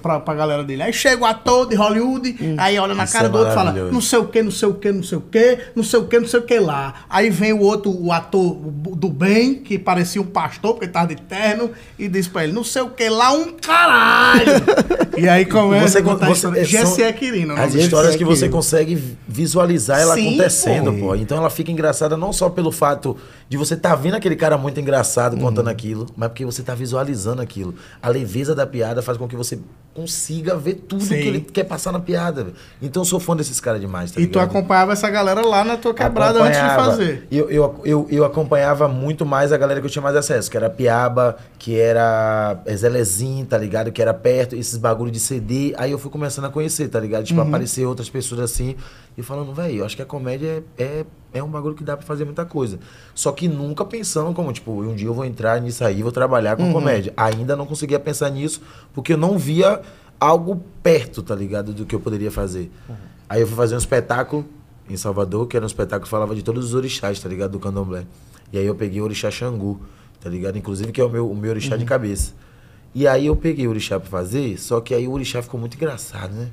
[0.00, 0.82] pra, pra galera dele.
[0.82, 3.72] Aí chega o ator de Hollywood, aí olha na cara é do outro e fala,
[3.72, 6.04] não sei o que, não sei o que, não sei o que, não sei o
[6.06, 6.94] que, não sei o que lá.
[7.10, 11.16] Aí vem o outro, o ator do bem, que parecia um pastor, porque tava de
[11.16, 14.52] terno, e diz pra ele, não sei o que lá, um caralho.
[15.18, 17.04] e aí começa Você, a contar a você, história.
[17.06, 17.54] é, Quirino.
[17.54, 18.18] o As histórias dele.
[18.18, 21.06] que você consegue visualizar ela Sim, acontecendo, pô.
[21.08, 21.14] pô.
[21.16, 23.16] Então ela fica engraçada não só pelo fato
[23.48, 25.72] de você estar vendo aquele cara muito engraçado contando Uhum.
[25.72, 27.74] aquilo, mas porque você tá visualizando aquilo.
[28.02, 29.58] A leveza da piada faz com que você
[29.94, 31.08] consiga ver tudo Sim.
[31.16, 32.52] que ele quer passar na piada.
[32.80, 34.48] Então eu sou fã desses caras demais, tá E tu ligado?
[34.50, 37.26] acompanhava essa galera lá na tua quebrada antes de fazer.
[37.30, 40.56] Eu, eu, eu, eu acompanhava muito mais a galera que eu tinha mais acesso, que
[40.56, 43.92] era Piaba, que era é, Zelezinho, tá ligado?
[43.92, 45.74] Que era perto, esses bagulho de CD.
[45.76, 47.20] Aí eu fui começando a conhecer, tá ligado?
[47.20, 47.26] Uhum.
[47.26, 48.76] Tipo, aparecer outras pessoas assim.
[49.16, 51.04] E falando, velho, eu acho que a comédia é, é,
[51.34, 52.78] é um bagulho que dá pra fazer muita coisa.
[53.14, 56.58] Só que nunca pensando como, tipo, um dia eu vou entrar nisso aí, vou trabalhar
[56.58, 56.66] Uhum.
[56.66, 57.12] com comédia.
[57.16, 58.60] Ainda não conseguia pensar nisso,
[58.92, 59.80] porque eu não via
[60.20, 61.72] algo perto, tá ligado?
[61.72, 62.70] Do que eu poderia fazer.
[63.28, 64.44] Aí eu fui fazer um espetáculo
[64.88, 67.52] em Salvador, que era um espetáculo que falava de todos os orixás, tá ligado?
[67.52, 68.04] Do candomblé.
[68.52, 69.80] E aí eu peguei o orixá Xangu,
[70.20, 70.58] tá ligado?
[70.58, 72.34] Inclusive que é o meu, o meu orixá de cabeça.
[72.94, 75.74] E aí eu peguei o orixá pra fazer, só que aí o orixá ficou muito
[75.76, 76.48] engraçado, né?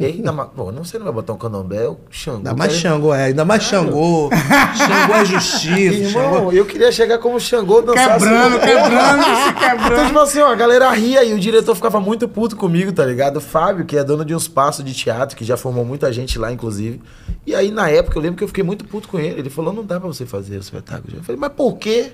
[0.00, 2.38] E ainda mais, pô, não sei, não vai botar um candomblé, o Xangu.
[2.38, 2.80] Ainda mais cara.
[2.80, 3.24] Xangô, é.
[3.24, 4.30] Ainda mais Xangô.
[4.74, 6.08] Xangô é justiça.
[6.08, 6.36] Xangô...
[6.36, 10.06] Irmão, eu queria chegar como Xangô dançar Quebrando, assim, quebrando, se Então, quebrando.
[10.06, 13.36] tipo assim, ó, a galera ria e o diretor ficava muito puto comigo, tá ligado?
[13.36, 16.38] O Fábio, que é dono de um espaço de teatro, que já formou muita gente
[16.38, 16.98] lá, inclusive.
[17.46, 19.38] E aí, na época, eu lembro que eu fiquei muito puto com ele.
[19.38, 21.14] Ele falou, não dá pra você fazer o espetáculo.
[21.14, 22.12] Eu falei, mas por quê?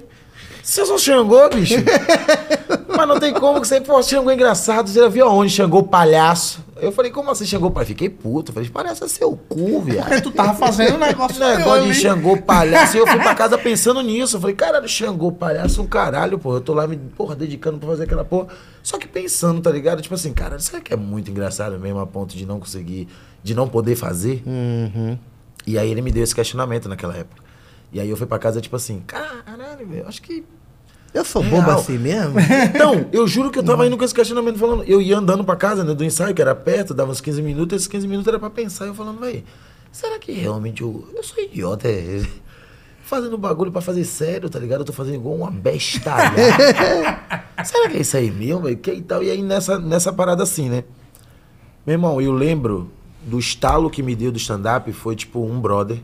[0.60, 1.76] Você só Xangô, bicho?
[2.96, 4.88] mas não tem como que você, pô, Xangô é engraçado.
[4.88, 6.65] Você já viu aonde Xangô palhaço?
[6.80, 7.88] Eu falei, como assim Xangô palhaço?
[7.88, 8.50] Fiquei puto.
[8.50, 10.08] Eu falei, parece ser o cu, viado.
[10.08, 11.94] Porque tu tava fazendo um negócio negócio teu de.
[11.94, 12.96] Xangô palhaço.
[12.96, 14.36] E eu fui pra casa pensando nisso.
[14.36, 16.54] Eu falei, caralho, Xangô palhaço é um caralho, pô.
[16.54, 18.48] Eu tô lá me, porra, dedicando pra fazer aquela porra.
[18.82, 20.02] Só que pensando, tá ligado?
[20.02, 23.08] Tipo assim, cara, será que é muito engraçado mesmo a ponto de não conseguir,
[23.42, 24.42] de não poder fazer?
[25.66, 27.42] E aí ele me deu esse questionamento naquela época.
[27.92, 30.44] E aí eu fui pra casa, tipo assim, caralho, velho, acho que
[31.16, 31.78] Eu sou bobo Real.
[31.78, 32.38] assim mesmo?
[32.74, 34.84] então, eu juro que eu tava indo com esse questionamento falando.
[34.84, 37.74] Eu ia andando pra casa, né, do ensaio, que era perto, dava uns 15 minutos,
[37.76, 38.84] esses 15 minutos era pra pensar.
[38.84, 39.42] Eu falando, véi,
[39.90, 41.88] será que realmente eu, eu sou idiota?
[41.88, 42.22] É,
[43.02, 44.80] fazendo bagulho pra fazer sério, tá ligado?
[44.80, 46.36] Eu tô fazendo igual uma bestalha.
[47.64, 48.76] será que é isso aí mesmo, velho?
[48.76, 49.22] Que e tal?
[49.22, 50.84] E aí nessa, nessa parada assim, né?
[51.86, 52.90] Meu irmão, eu lembro
[53.22, 55.98] do estalo que me deu do stand-up, foi tipo um brother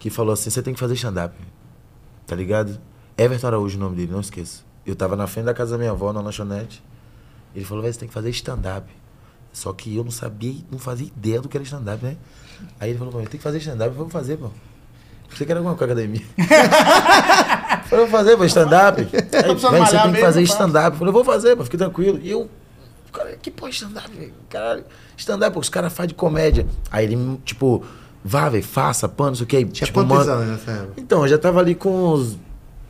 [0.00, 1.36] que falou assim: você tem que fazer stand-up.
[2.26, 2.80] Tá ligado?
[3.18, 4.62] Everton Araújo, o nome dele, não esqueça.
[4.86, 6.82] Eu tava na frente da casa da minha avó, na lanchonete.
[7.54, 8.86] Ele falou, velho, você tem que fazer stand-up.
[9.52, 12.16] Só que eu não sabia, não fazia ideia do que era stand-up, né?
[12.78, 14.50] Aí ele falou pra mim, tem que fazer stand-up, vamos fazer, pô.
[15.30, 16.22] Você quer alguma coisa academia?
[16.38, 19.00] eu falei, vou fazer, pô, stand-up.
[19.00, 20.92] Aí, "Véi, você tem que mesmo, fazer faz." stand-up.
[20.94, 22.18] Eu falei, vou fazer, pô, fique tranquilo.
[22.22, 22.48] E eu,
[23.12, 24.32] cara, que porra, stand-up, velho?
[24.48, 24.84] Caralho,
[25.16, 26.66] stand-up, pô, os caras fazem de comédia.
[26.90, 27.84] Aí ele, tipo,
[28.24, 29.64] vá, velho, faça, pano, não sei o que.
[29.66, 30.92] Tinha tipo, quantos mano- anos nessa época?
[30.96, 32.38] então, eu já tava ali com uns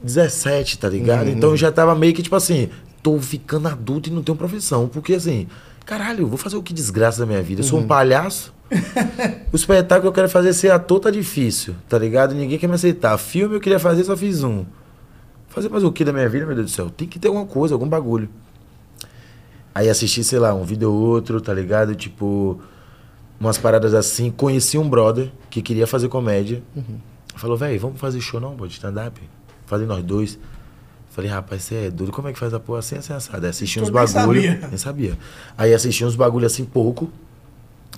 [0.03, 1.27] 17, tá ligado?
[1.27, 1.33] Uhum.
[1.33, 2.69] Então eu já tava meio que tipo assim,
[3.03, 4.89] tô ficando adulto e não tenho profissão.
[4.89, 5.47] Porque assim,
[5.85, 7.61] caralho, eu vou fazer o que desgraça da minha vida?
[7.61, 7.89] Eu sou um Uhum.
[7.89, 8.55] palhaço.
[9.53, 12.35] o espetáculo que eu quero fazer ser ator tá difícil, tá ligado?
[12.35, 13.17] Ninguém quer me aceitar.
[13.17, 14.65] Filme eu queria fazer, só fiz um.
[15.49, 16.91] Fazer mais o que da minha vida, meu Deus do céu?
[16.91, 18.29] Tem que ter alguma coisa, algum bagulho.
[19.75, 21.95] Aí assisti, sei lá, um vídeo ou outro, tá ligado?
[21.95, 22.61] Tipo,
[23.41, 24.31] umas paradas assim.
[24.31, 26.63] Conheci um brother que queria fazer comédia.
[27.37, 29.19] Falou, velho, vamos fazer show não, pô, de stand-up?
[29.69, 30.39] Fazer nós dois.
[31.11, 33.45] Falei, rapaz, você é doido, como é que faz a porra assim, assim, assado?
[33.45, 34.41] Aí assisti uns bagulho.
[34.43, 34.69] sabia.
[34.69, 35.19] Nem sabia.
[35.57, 37.11] Aí assisti uns bagulho assim pouco.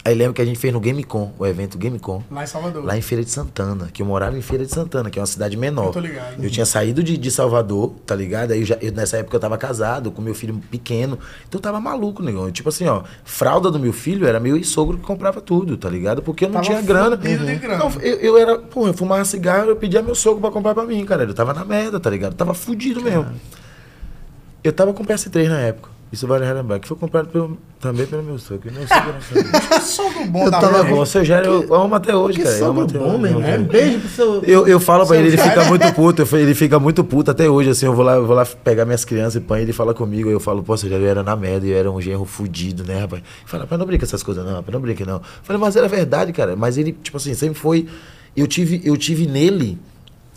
[0.03, 2.23] Aí lembro que a gente fez no GameCon, o evento GameCon.
[2.31, 2.83] Lá em Salvador.
[2.85, 5.27] Lá em Feira de Santana, que eu morava em Feira de Santana, que é uma
[5.27, 5.87] cidade menor.
[5.89, 6.43] Eu tô ligado.
[6.43, 8.53] Eu tinha saído de, de Salvador, tá ligado?
[8.53, 11.19] Aí eu já, eu- nessa época eu tava casado, com meu filho pequeno.
[11.47, 12.47] Então eu tava maluco, negão.
[12.47, 15.91] Eu, Tipo assim, ó, fralda do meu filho era meu sogro que comprava tudo, tá
[15.91, 16.23] ligado?
[16.23, 17.17] Porque eu não Tava tinha grana.
[17.19, 17.79] de grana.
[17.85, 20.85] Não, eu, eu era, pô, eu fumava cigarro, eu pedia meu sogro pra comprar pra
[20.87, 21.25] mim, cara.
[21.25, 22.33] Eu tava na merda, tá ligado?
[22.33, 23.27] Eu tava fudido mesmo.
[24.65, 25.91] Eu tava com PS3 na época.
[26.13, 28.69] Isso vale relembrar, que foi comprado pelo- também pelo meu sogro.
[28.73, 29.15] Meu sogro
[29.81, 30.83] sogro bom Eu da tava.
[30.83, 32.57] Bom, seu Jair, eu amo até hoje, Que cara.
[32.57, 33.43] eu amo sogro até bom, meu irmão.
[33.43, 33.63] Um hoje.
[33.69, 34.43] beijo pro seu...
[34.43, 36.23] Eu, eu falo pra ele, ele fica muito puto.
[36.23, 37.87] eu Ele fica muito puto até hoje, assim.
[37.87, 40.29] Eu vou lá, eu vou lá pegar minhas crianças e põe ele fala comigo.
[40.29, 42.99] Eu falo, pô, seu Jair, eu era na merda, eu era um genro fudido, né,
[43.03, 43.23] rapaz?
[43.23, 45.15] Ele Fala, rapaz, não brinca essas coisas, não, rapaz, não brinca, não.
[45.19, 46.57] Eu falei, mas era verdade, cara.
[46.57, 47.87] Mas ele, tipo assim, sempre foi.
[48.37, 49.79] Eu tive, eu tive nele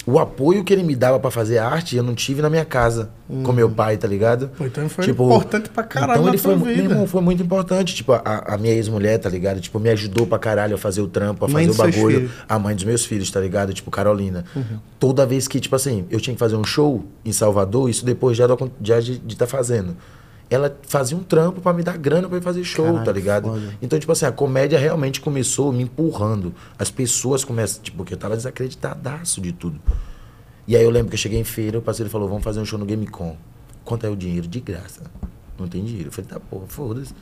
[0.05, 3.09] o apoio que ele me dava pra fazer arte, eu não tive na minha casa
[3.43, 4.49] com meu pai, tá ligado?
[4.49, 7.95] Pô, então foi importante pra caralho Então ele foi, irmão, foi muito importante.
[7.95, 9.61] Tipo, a, a minha ex-mulher, tá ligado?
[9.61, 12.17] Tipo, me ajudou pra caralho a fazer o trampo, a fazer o bagulho.
[12.17, 12.31] filhos.
[12.47, 13.73] A mãe dos meus filhos, tá ligado?
[13.73, 14.43] Tipo, Carolina.
[14.99, 18.35] Toda vez que, tipo assim, eu tinha que fazer um show em Salvador, isso depois
[18.35, 18.45] já,
[18.81, 19.95] já de estar fazendo.
[20.53, 23.45] Ela fazia um trampo pra me dar grana pra ir fazer show, Caralho, tá ligado?
[23.49, 23.77] foda.
[23.81, 26.53] Então, tipo assim, a comédia realmente começou me empurrando.
[26.77, 29.79] As pessoas começam, tipo, porque eu tava desacreditadaço de tudo.
[30.67, 32.65] E aí eu lembro que eu cheguei em feira, o parceiro falou, vamos fazer um
[32.65, 33.35] show no GameCon.
[33.83, 34.47] Quanto é o dinheiro?
[34.47, 35.01] De graça.
[35.59, 36.07] Não tem dinheiro.
[36.09, 37.13] Eu falei, tá porra, foda-se.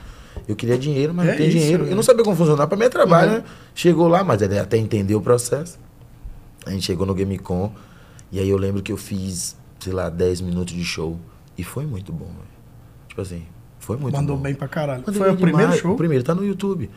[0.48, 1.84] Eu queria dinheiro, mas É não tem isso, dinheiro.
[1.86, 1.92] né?
[1.92, 3.44] Eu não sabia como funcionar, pra mim é trabalho, né?
[3.76, 5.78] Chegou lá, mas ele até entendeu o processo.
[6.66, 7.72] A gente chegou no GameCon,
[8.32, 11.18] e aí eu lembro que eu fiz, sei lá, 10 minutos de show.
[11.58, 12.51] E foi muito bom, velho.
[13.22, 13.44] Tipo assim,
[13.80, 14.44] foi muito Mandou bom.
[14.44, 15.04] bem pra caralho.
[15.06, 15.94] Mandei Foi o primeiro show?
[15.94, 16.90] O primeiro, tá no YouTube.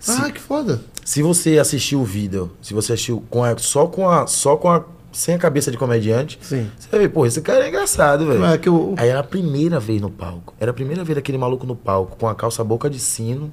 [0.00, 0.80] Se- Ah, que foda.
[1.04, 4.26] se você assistiu o vídeo, se você assistiu com a- só com a.
[4.26, 4.84] Só com a.
[5.10, 6.70] Sem a cabeça de comediante, Sim.
[6.78, 8.44] você vai ver, pô, esse cara é engraçado, velho.
[8.44, 10.54] É que o- Aí era a primeira vez no palco.
[10.60, 13.50] Era a primeira vez daquele maluco no palco, com a calça boca de sino,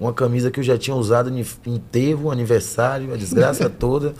[0.00, 4.14] uma camisa que eu já tinha usado em enterro, aniversário, a desgraça toda.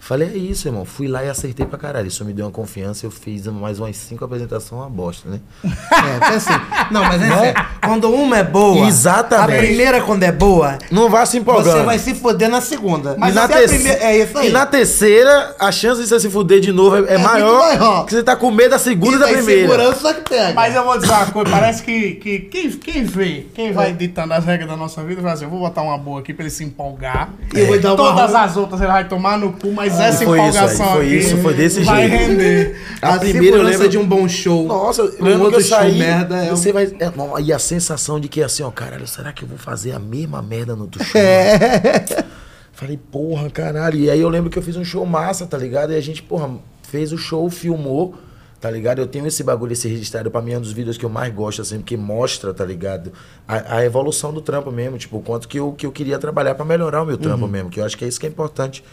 [0.00, 0.84] Falei, é isso, irmão.
[0.84, 2.06] Fui lá e acertei pra caralho.
[2.06, 3.04] Isso me deu uma confiança.
[3.04, 5.40] Eu fiz mais umas cinco apresentações, uma bosta, né?
[5.98, 6.50] É, porque assim.
[6.90, 7.66] Não, mas é sério.
[7.84, 8.86] Quando uma é boa.
[8.86, 9.54] Exatamente.
[9.58, 11.78] A primeira, quando é boa, Não vá se empolgando.
[11.78, 13.14] você vai se foder na segunda.
[13.16, 14.48] e, na se a terce- primeira- É isso aí.
[14.48, 17.58] e na terceira, a chance de você se fuder de novo é, é muito maior,
[17.58, 18.04] maior.
[18.06, 19.68] que você tá com medo da segunda e da primeira.
[19.68, 20.54] segurança que pega.
[20.54, 24.32] Mas eu vou dizer uma coisa, parece que, que quem, quem vê, quem vai ditando
[24.34, 26.50] as regras da nossa vida, vai assim, eu vou botar uma boa aqui pra ele
[26.50, 27.30] se empolgar.
[27.54, 30.24] E eu vou dar uma Todas as outras ele vai tomar no cu, mas essa
[30.24, 32.22] foi isso empolgação aí, foi aqui isso, foi desse vai jeito.
[32.28, 32.76] render.
[33.02, 34.66] a, A primeira eu lembro- de um bom show.
[34.66, 37.38] Nossa, eu um lembro que outro eu saí, show merda é você vai, é, não,
[37.40, 40.42] e a sensação de que assim, ó, caralho, será que eu vou fazer a mesma
[40.42, 41.20] merda no outro show?
[41.20, 42.24] É.
[42.72, 43.98] Falei, porra, caralho.
[43.98, 45.92] E aí eu lembro que eu fiz um show massa, tá ligado?
[45.92, 46.50] E a gente, porra,
[46.82, 48.14] fez o show, filmou,
[48.60, 49.00] tá ligado?
[49.00, 51.34] Eu tenho esse bagulho, esse registrado, pra mim é um dos vídeos que eu mais
[51.34, 53.12] gosto, assim, porque mostra, tá ligado?
[53.48, 56.54] A, a evolução do trampo mesmo, tipo, o quanto que eu, que eu queria trabalhar
[56.54, 57.50] pra melhorar o meu trampo Uhum.
[57.50, 58.84] mesmo, que eu acho que é isso que é importante.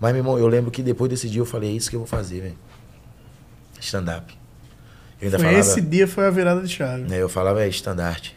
[0.00, 2.00] Mas, meu irmão, eu lembro que depois desse dia eu falei, é isso que eu
[2.00, 2.58] vou fazer, velho.
[3.80, 4.34] Stand-up.
[5.20, 7.02] Eu ainda Foi falava, esse dia foi a virada de chave.
[7.02, 8.36] né, eu falava, é estandarte.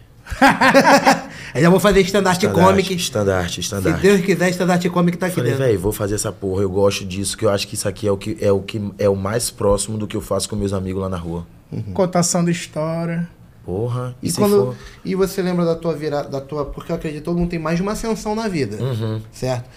[1.54, 2.94] Aí eu vou fazer stand-up comic.
[2.94, 4.02] Estandarte, Se estandarte.
[4.02, 5.66] Deus quiser, stand-up comic tá aqui Falei, dentro.
[5.66, 6.62] velho, vou fazer essa porra.
[6.62, 8.80] Eu gosto disso, que eu acho que isso aqui é o que é o que
[9.00, 11.48] é o mais próximo do que eu faço com meus amigos lá na rua.
[11.94, 13.28] Cotação de história.
[13.66, 14.16] Porra.
[14.22, 14.76] E, E, se quando, for.
[15.04, 16.66] e você lembra da tua virada, da tua.
[16.66, 18.78] Porque eu acredito que todo mundo tem mais de uma ascensão na vida.
[19.32, 19.68] Certo?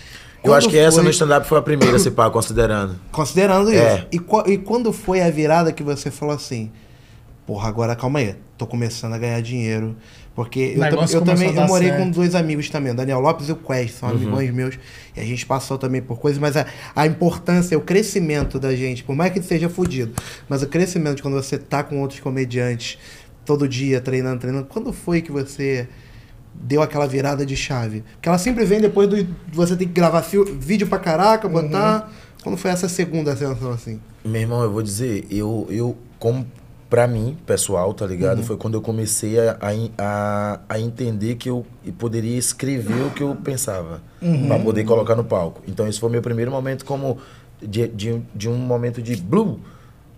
[0.45, 2.99] Eu acho que essa foi- no stand-up foi a primeira, se pá, considerando.
[3.12, 3.80] Considerando isso.
[3.80, 4.07] É.
[4.11, 6.70] E, qua- e quando foi a virada que você falou assim,
[7.47, 9.97] porra, agora calma aí, tô começando a ganhar dinheiro.
[10.34, 12.03] Porque eu, eu também eu morei certo.
[12.03, 14.78] com dois amigos também, o Daniel Lopes e o Quest, são amigões meus.
[15.14, 16.64] E a gente passou também por coisas, mas a,
[16.97, 20.14] a importância, o crescimento da gente, por mais que seja fudido,
[20.49, 22.99] mas o crescimento de quando você tá com outros comediantes
[23.45, 25.86] todo dia treinando, treinando, quando foi que você
[26.55, 28.03] deu aquela virada de chave?
[28.14, 32.11] Porque ela sempre vem depois do você tem que gravar fio- vídeo pra caraca, botar.
[32.42, 34.00] Quando foi essa segunda sensação assim?
[34.24, 36.46] Meu irmão, eu vou dizer, eu, eu como
[36.90, 38.42] pra mim, pessoal, tá ligado?
[38.42, 39.57] Foi quando eu comecei a,
[39.96, 41.64] a, a, entender que eu
[41.98, 44.00] poderia escrever o que eu pensava,
[44.46, 45.62] pra poder colocar no palco.
[45.66, 47.16] Então, esse foi meu primeiro momento como
[47.62, 49.59] de, de, um- de um momento de blue,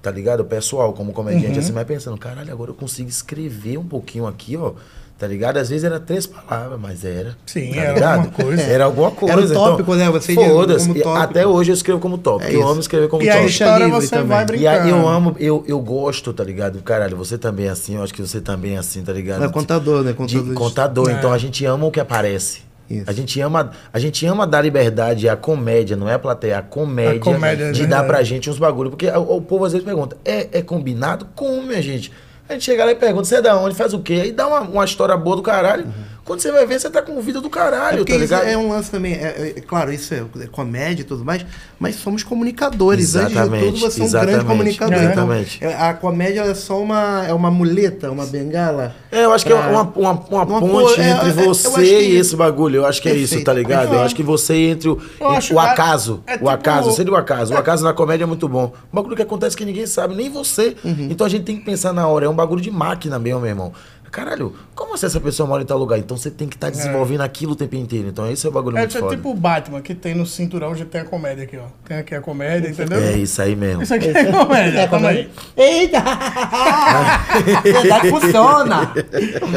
[0.03, 0.45] tá ligado?
[0.45, 4.73] Pessoal, como comediante, assim, mas pensando, caralho, agora eu consigo escrever um pouquinho aqui, ó.
[5.17, 5.59] Tá ligado?
[5.59, 7.37] Às vezes era três palavras, mas era.
[7.47, 8.15] Sim, tá era ligado?
[8.19, 8.63] alguma coisa.
[8.63, 9.33] Era alguma coisa.
[9.35, 10.11] Era o tópico, então, né?
[10.11, 10.89] Você Foda-se.
[10.89, 11.23] como tópico.
[11.23, 12.51] Até hoje eu escrevo como tópico.
[12.51, 13.51] É eu amo escrever como E a tópico.
[13.51, 14.29] história livre você também.
[14.29, 14.69] vai E brincando.
[14.83, 16.83] aí eu amo, eu, eu gosto, tá ligado?
[16.83, 19.45] Caralho, você também é assim, eu acho que você também é assim, tá ligado?
[19.45, 20.11] É contador, né?
[20.13, 20.55] De- Contador.
[20.55, 21.13] contador, É.
[21.13, 22.63] então a gente ama o que aparece.
[22.91, 23.05] Isso.
[23.09, 26.63] A gente ama, a gente ama dar liberdade à comédia, não é a plateia, a
[26.63, 28.07] comédia, A comédia, é de dar verdade.
[28.09, 28.91] pra gente uns bagulho.
[28.91, 31.27] Porque o, o povo às vezes pergunta, é, é combinado?
[31.37, 32.13] Como, minha gente?
[32.49, 34.21] A gente chega lá e pergunta, você é da onde, faz o quê?
[34.25, 35.87] Aí dá uma, uma história boa do caralho.
[36.25, 38.45] Quando você vai ver, você tá com vida do É caralho, porque tá ligado?
[38.47, 39.13] é um lance também.
[39.13, 41.45] É, é- é claro, isso é, é comédia e tudo mais,
[41.79, 43.15] mas somos comunicadores.
[43.15, 44.99] Antes de Exatamente, tudo, você é um exatamente, grande comunicador.
[45.03, 45.57] exatamente.
[45.59, 48.95] Então, é- a comédia é só uma, é uma muleta, uma bengala.
[49.13, 51.31] É, eu acho que é pra- uma, uma, uma Uma ponte po- é, entre é,
[51.31, 52.77] eu você que- e esse bagulho.
[52.77, 53.73] Eu acho que é isso, Perfeito, tá ligado?
[53.83, 54.05] Eu perfeito.
[54.07, 56.23] acho que você entre o, Eu o é- acaso.
[56.27, 57.53] é o tipo- acaso, seria o acaso.
[57.53, 58.73] O acaso na comédia é muito bom.
[58.91, 60.75] Um bagulho que acontece que ninguém sabe, nem você.
[60.85, 61.09] Uhum.
[61.11, 62.25] Então a gente tem que pensar na hora.
[62.25, 63.73] É um bagulho de máquina mesmo, meu irmão.
[64.15, 65.99] Caralho, como assim essa pessoa mora em tal lugar?
[65.99, 68.07] Então você tem que estar desenvolvendo aquilo o tempo inteiro.
[68.09, 69.17] Então esse é o bagulho É, muito é foda.
[69.17, 71.65] tipo o Batman, que tem no cinturão, já tem a comédia aqui, ó.
[71.85, 73.01] Tem aqui a comédia, entendeu?
[73.03, 73.83] É isso aí mesmo.
[73.83, 75.29] Isso aqui é comédia, calma aí.
[75.57, 75.99] Eita!
[77.65, 78.93] Verdade funciona!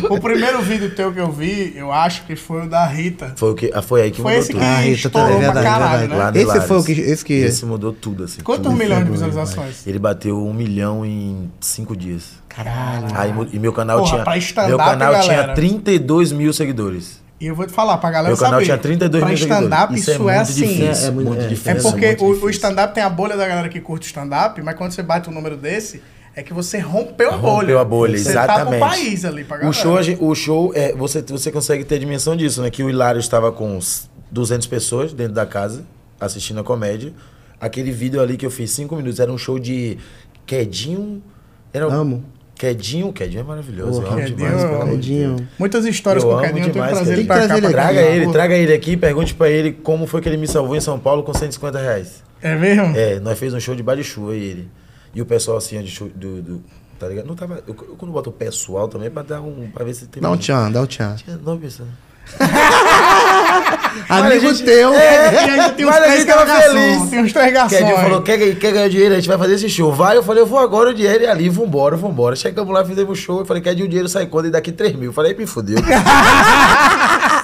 [0.09, 3.33] O primeiro vídeo teu que eu vi, eu acho que foi o da Rita.
[3.35, 4.59] Foi, o que, ah, foi aí que Foi mudou esse tudo.
[4.61, 6.41] que- Ah, Rita, tá, estourou é pra verdade, caralho, é né?
[6.41, 6.91] Esse foi o que.
[6.93, 8.41] Esse que Esse mudou tudo, assim.
[8.41, 9.85] Quantos milhões de visualizações?
[9.85, 12.37] Ele bateu um milhão em cinco dias.
[12.49, 13.05] Caralho.
[13.13, 14.23] Aí, e meu canal Porra, tinha.
[14.23, 15.43] pra stand-up, Meu canal galera.
[15.43, 17.21] tinha 32 mil seguidores.
[17.39, 18.65] E eu vou te falar, pra galera Meu canal saber.
[18.65, 20.01] tinha 32 pra mil stand-up, seguidores.
[20.01, 20.67] isso, é, muito assim.
[20.67, 21.47] Difícil, É, é muito- é.
[21.47, 21.71] difícil.
[21.71, 24.75] É porque muito o, o stand-up tem a bolha da galera que curte stand-up, mas
[24.75, 26.01] quando você bate um número desse,
[26.35, 27.59] é que você rompeu a bolha.
[27.61, 28.65] Rompeu a bolha, você exatamente.
[28.65, 29.69] tá pro país ali, pra galera.
[29.69, 32.69] O show, o show é, você, você consegue ter a dimensão disso, né?
[32.71, 35.83] Que o Hilário estava com uns 200 pessoas dentro da casa,
[36.19, 37.13] assistindo a comédia.
[37.61, 39.97] Aquele vídeo ali que eu fiz 5 minutos era um show de
[40.45, 41.21] Quedinho.
[41.73, 42.23] Era um- Amo.
[42.57, 44.01] Quedinho, Quedinho é maravilhoso.
[44.01, 45.47] eu amo Quedinho, demais, pelo amor de Quedinho.
[45.59, 47.47] Muitas histórias Eu com o amo Cadinho, eu tenho que demais, trazer ele Cadinho.
[47.47, 47.57] pra cá.
[47.57, 50.47] ele Traga aqui, ele, traga ele aqui, pergunte pra ele como foi que ele me
[50.47, 52.23] salvou em São Paulo com 150 reais.
[52.41, 52.95] É mesmo?
[52.95, 54.69] É, nós fez um show de bar de chuva e ele.
[55.15, 56.63] E o pessoal assim, de show, do, do-
[56.99, 57.25] tá ligado?
[57.25, 59.93] Não tava, eu, eu quando boto o pessoal também é pra dar um, pra ver
[59.93, 60.21] se tem...
[60.21, 61.15] Dá um tchan, dá um tchan.
[61.15, 61.89] Tinha nove pessoas.
[64.09, 64.93] Amigo gente- teu.
[64.93, 67.09] E ainda tem uns três garçons.
[67.09, 67.77] Tem uns três garçons.
[67.77, 68.03] Quedinho aí.
[68.03, 69.13] falou, quer, ganhar- quer ganhar dinheiro?
[69.13, 69.91] A gente vai fazer esse show.
[69.93, 72.35] Vai, eu falei, eu vou agora o dinheiro e ali, vambora, vambora.
[72.35, 74.45] Chegamos lá, fizemos o show, eu falei, quer o dinheiro sai quando?
[74.47, 75.09] E daqui 3 mil.
[75.09, 75.77] Eu falei, me fudeu.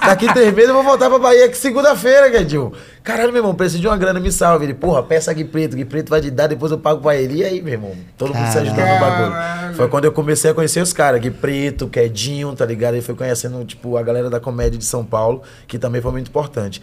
[0.05, 2.71] daqui 3 meses eu vou voltar pra Bahia que segunda-feira, Guedinho.
[3.03, 4.65] Caralho, meu irmão, preciso de uma grana, me salve.
[4.65, 7.39] Ele, porra, peça Gui Preto, Gui Preto vai te dar, depois eu pago pra ele.
[7.39, 7.95] E aí, meu irmão?
[8.17, 9.31] Todo mundo se ajudando no bagulho.
[9.31, 9.75] Caralho.
[9.75, 12.95] Foi quando eu comecei a conhecer os caras, Gui Preto, Quedinho, tá ligado?
[12.95, 16.29] E foi conhecendo, tipo, a galera da comédia de São Paulo, que também foi muito
[16.29, 16.81] importante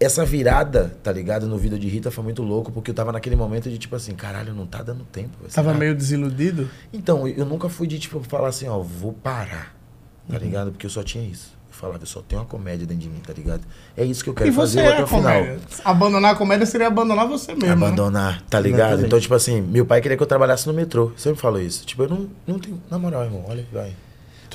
[0.00, 3.34] essa virada, tá ligado, no vídeo de Rita foi muito louco, porque eu tava naquele
[3.34, 5.36] momento de tipo assim, caralho, não tá dando tempo.
[5.52, 5.78] Tava Será?
[5.78, 6.70] meio desiludido?
[6.92, 9.74] Então, eu nunca fui de tipo falar assim, ó, vou parar,
[10.28, 10.38] tá Uhum.
[10.44, 10.70] ligado?
[10.72, 11.56] Porque eu só tinha isso.
[11.70, 13.60] Eu falava, eu só tenho uma comédia dentro de mim, tá ligado?
[13.96, 15.22] É isso que eu quero E você fazer é até a o final.
[15.32, 15.58] comédia.
[15.84, 17.66] Abandonar a comédia seria abandonar você mesmo.
[17.66, 17.72] né?
[17.72, 19.04] Abandonar, tá ligado?
[19.06, 21.12] Então, tipo assim, meu pai queria que eu trabalhasse no metrô.
[21.16, 21.86] Sempre falou isso.
[21.86, 22.80] Tipo, eu não, não tenho.
[22.90, 23.90] Na moral, irmão, olha, vai.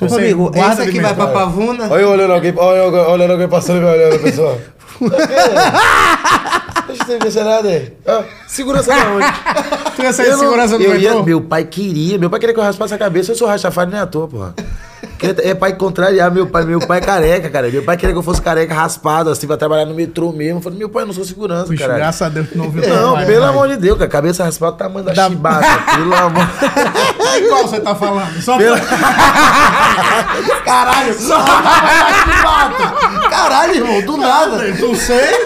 [0.02, 1.88] Ô, Você amigo, esse aqui vai pra Pavuna.
[1.88, 4.60] Olha olhando alguém, olha olhando alguém passando e vai olhando, pessoal.
[6.86, 7.92] Deixa eu ver é nada aí.
[8.06, 9.26] Ah, segurança da onde?
[9.96, 11.22] Tu ia sair Eu de não- segurança ia- metrô?
[11.24, 14.00] meu pai queria, meu pai queria que eu raspasse a cabeça, eu sou rastafari nem
[14.00, 14.54] à toa, porra.
[15.32, 17.68] Queria- É pai contrariar meu pai, meu pai é careca, cara.
[17.70, 20.58] Meu pai queria que eu fosse careca raspado, assim, pra trabalhar no metrô mesmo.
[20.58, 21.94] Eu falei, meu pai, eu não sou segurança, Bicho, cara.
[21.96, 23.50] graças a Deus não ouviu Não, pai, pelo pai.
[23.50, 24.10] amor de Deus, cara.
[24.10, 25.64] Cabeça raspada, tamanho da, Da- chibata.
[25.94, 26.46] Pelo amor.
[27.34, 28.40] De qual você tá falando?
[28.42, 28.76] Só Pelo-
[30.64, 31.44] Caralho, só
[33.30, 34.62] Caralho, irmão, do nada.
[34.80, 35.44] Não sei.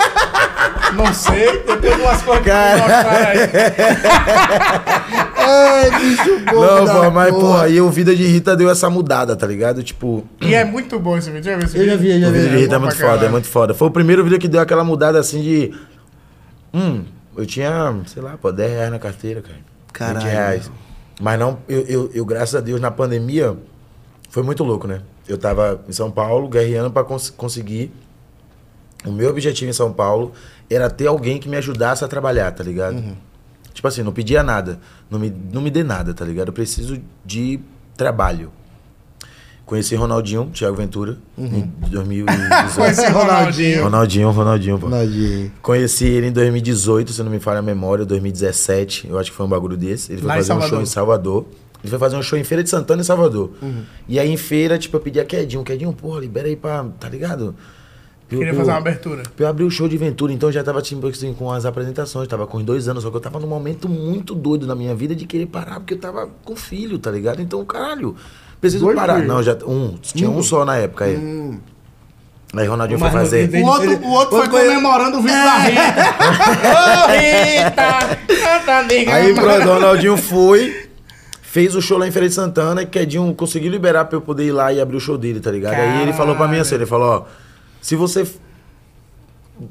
[0.95, 1.63] Não sei.
[1.67, 2.47] Depois de umas coisas.
[5.37, 6.61] Ai, bicho bom.
[6.61, 9.68] Não, pô, mas, porra, aí o Vida de Rita deu essa mudada, tá ligado?
[9.83, 11.45] Tipo, E é muito bom esse vídeo.
[11.45, 12.39] Já viu esse Eu já vi, eu já o vi.
[12.39, 13.31] vídeo de Rita é muito foda, é caralho.
[13.33, 13.75] muito foda.
[13.75, 15.75] Foi o primeiro vídeo que deu aquela mudada assim de.
[16.73, 17.05] Hum,
[17.37, 19.59] eu tinha, sei lá, pô, 10 reais na carteira, cara.
[19.93, 20.21] Caralho.
[20.27, 20.71] 20 reais.
[21.21, 23.57] Mas não, eu, eu, eu, graças a Deus, na pandemia,
[24.31, 25.01] foi muito louco, né?
[25.27, 27.91] Eu tava em São Paulo, guerreando pra cons- conseguir.
[29.05, 30.33] O meu objetivo em São Paulo
[30.71, 32.97] era ter alguém que me ajudasse a trabalhar, tá ligado?
[32.97, 33.15] Uhum.
[33.73, 34.81] Tipo assim, não pedia nada.
[35.11, 36.49] Não me, não me dê nada, tá ligado?
[36.49, 37.61] Eu preciso de
[37.97, 38.51] trabalho.
[39.69, 42.75] Conheci Ronaldinho, Thiago Ventura, em 2018.
[42.75, 43.85] Conheci Ronaldinho.
[43.85, 44.87] Ronaldinho, Ronaldinho, pô.
[44.87, 45.53] Ronaldinho.
[45.61, 49.09] Conheci ele em 2018, se não me falha a memória, 2017.
[49.09, 50.11] Eu acho que foi um bagulho desse.
[50.13, 51.45] Ele foi Lá fazer um show em Salvador.
[51.85, 53.51] Ele foi fazer um show em Feira de Santana, em Salvador.
[53.61, 53.83] Uhum.
[54.09, 55.63] E aí em feira, tipo, eu pedi a Quedinho.
[55.63, 56.85] Quedinho, porra, libera aí pra.
[56.99, 57.55] Tá ligado?
[58.31, 59.23] Eu- Queria eu- fazer uma abertura.
[59.39, 62.27] Eu abrir o show de Ventura, então eu já tava tipo, assim, com as apresentações,
[62.27, 64.95] tava com os dois anos, só que eu tava num momento muito doido na minha
[64.95, 67.41] vida de querer parar, porque eu tava com filho, tá ligado?
[67.41, 68.15] Então, caralho,
[68.61, 69.15] preciso Dois parar.
[69.15, 69.29] filhos?
[69.29, 71.59] Não, já um, tinha um só na época aí.
[72.57, 73.51] Aí Ronaldinho foi fazer.
[73.63, 75.83] O outro, ele- o outro foi foi- comemorando o vídeo da Rita.
[76.65, 78.19] Ô, Rita!
[79.13, 80.89] Aí, pronto, o Ronaldinho foi,
[81.43, 84.45] fez o show lá em Feira de Santana, e Quedinho conseguiu liberar pra eu poder
[84.47, 85.75] ir lá e abrir o show dele, tá ligado?
[85.75, 87.25] Aí ele falou pra mim assim, ele falou, ó,
[87.83, 88.27] se você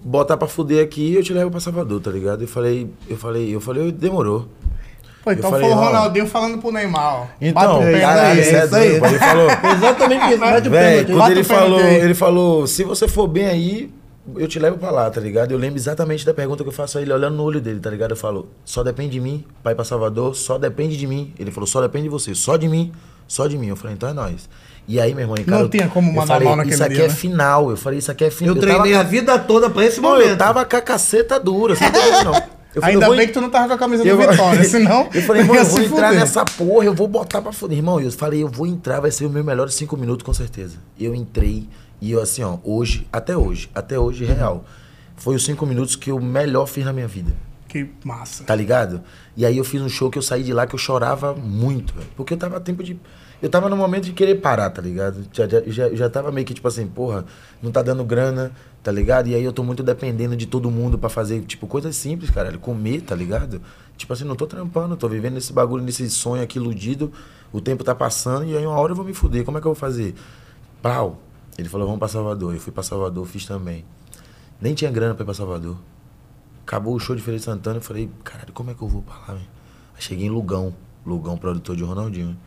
[0.04, 2.44] botar pra fuder aqui, eu te levo pra Salvador, tá ligado?
[2.44, 4.48] Eu falei, eu falei, eu falei, demorou.
[5.28, 5.82] Pô, então Eu falei, foi o.
[5.82, 7.26] Ronaldinho falando pro Neymar, ó.
[7.42, 8.40] Então, Bate caralho, aí.
[8.42, 8.90] isso é isso aí.
[8.90, 9.06] doido, pô.
[9.08, 10.38] Ele falou, Exatamente isso.
[10.40, 11.12] Bate o pênalti.
[11.14, 11.96] quando ele falou, aí.
[11.96, 13.92] ele falou, se você for bem aí,
[14.36, 15.52] eu te levo pra lá, tá ligado?
[15.52, 17.90] Eu lembro exatamente da pergunta que eu faço a ele, olhando no olho dele, tá
[17.90, 18.12] ligado?
[18.12, 21.34] Eu falo, só depende de mim, pai pra Salvador, só depende de mim.
[21.40, 22.92] Ele falou, só depende de você, só de mim,
[23.28, 23.68] só de mim.
[23.68, 24.50] Eu falei, então é nóis.
[24.90, 26.94] E aí, meu irmão, cara, eu- tinha como eu mandar falei, mal naquele Isso aqui
[26.96, 27.14] dia, é né?
[27.14, 27.70] final.
[27.72, 28.56] Eu falei, isso aqui é final.
[28.56, 30.30] Eu treinei a vida toda pra esse momento.
[30.30, 32.57] Eu tava com a caceta dura, você não tá entendendo, não.
[32.78, 34.62] Eu falei, Ainda eu bem que tu não tava com a camisa do eu, Vitória,
[34.70, 35.10] senão.
[35.12, 36.20] eu falei, mano, eu vou entrar fuder.
[36.20, 37.76] nessa porra, eu vou botar pra foder.
[37.76, 40.78] Irmão, eu falei, eu vou entrar, vai ser o meu melhor cinco minutos, com certeza.
[41.00, 41.68] Eu entrei
[42.00, 44.64] e eu, assim, ó, hoje, até hoje, até hoje, real.
[45.16, 47.34] Foi os cinco minutos que eu melhor fiz na minha vida.
[47.68, 48.44] Que massa.
[48.44, 49.02] Tá ligado?
[49.36, 51.96] E aí eu fiz um show que eu saí de lá que eu chorava muito,
[51.96, 52.08] velho.
[52.16, 52.96] Porque eu tava a tempo de.
[53.42, 55.26] Eu tava no momento de querer parar, tá ligado?
[55.34, 57.26] Já, já, já tava meio que tipo assim, porra,
[57.62, 58.52] não tá dando grana,
[58.88, 59.28] tá ligado?
[59.28, 62.58] E aí eu tô muito dependendo de todo mundo pra fazer, tipo, coisas simples, caralho.
[62.58, 63.62] Comer, tá ligado?
[63.98, 67.12] Tipo assim, não tô trampando, tô vivendo esse bagulho, nesse sonho aqui iludido.
[67.52, 69.44] O tempo tá passando e aí uma hora eu vou me fuder.
[69.44, 70.16] Como é que eu vou fazer?
[70.82, 71.22] Pau.
[71.58, 72.54] Ele falou, vamos pra Salvador.
[72.54, 73.84] Eu fui pra Salvador, fiz também.
[74.62, 75.76] Nem tinha grana pra ir pra Salvador.
[76.66, 79.02] Acabou o show de Feira de Santana, eu falei, caralho, como é que eu vou
[79.02, 79.48] pra lá, velho?
[80.00, 80.74] Cheguei em Lugão,
[81.06, 82.38] Lugão, produtor de Ronaldinho.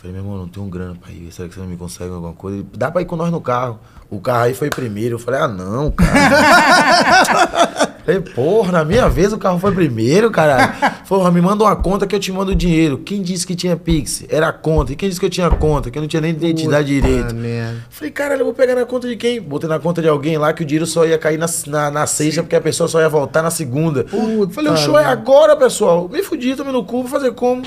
[0.00, 2.32] Falei, meu irmão, não tenho grana pra ir, será que você não me consegue alguma
[2.32, 2.58] coisa?
[2.58, 3.80] Ele, Dá pra ir com nós no carro.
[4.08, 5.16] O carro aí foi primeiro.
[5.16, 7.88] Eu falei, ah, não, cara.
[8.08, 10.72] Falei, porra, na minha vez o carro foi primeiro, caralho.
[11.06, 12.96] Porra, me manda uma conta que eu te mando o dinheiro.
[12.98, 14.24] Quem disse que tinha Pix?
[14.30, 14.92] Era a conta.
[14.92, 15.90] E quem disse que eu tinha conta?
[15.90, 17.34] Que eu não tinha nem identidade direito.
[17.34, 17.84] merda.
[17.90, 19.42] Falei, caralho, eu vou pegar na conta de quem?
[19.42, 22.06] Botei na conta de alguém lá que o dinheiro só ia cair na, na, na
[22.06, 24.06] sexta, porque a pessoa só ia voltar na segunda.
[24.52, 26.08] Falei, o show é agora, pessoal.
[26.08, 27.62] Me fudi, tomei no cu, vou fazer como?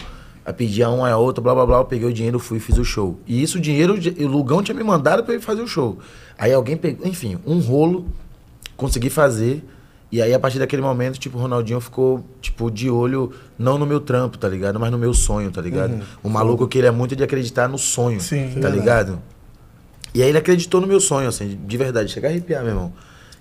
[0.45, 1.77] Aí pedi a um, a outra, blá blá blá.
[1.77, 3.19] Eu peguei o dinheiro, fui e fiz o show.
[3.27, 5.99] E isso, o dinheiro, o Lugão tinha me mandado pra eu ir fazer o show.
[6.37, 8.05] Aí alguém pegou, enfim, um rolo,
[8.75, 9.63] consegui fazer.
[10.11, 13.85] E aí, a partir daquele momento, tipo, o Ronaldinho ficou, tipo, de olho, não no
[13.85, 14.77] meu trampo, tá ligado?
[14.77, 16.01] Mas no meu sonho, tá ligado?
[16.21, 18.75] O maluco que ele é muito de acreditar no sonho, Sim, tá verdade.
[18.75, 19.19] ligado?
[20.13, 22.11] E aí ele acreditou no meu sonho, assim, de verdade.
[22.11, 22.93] Chega a arrepiar, meu irmão.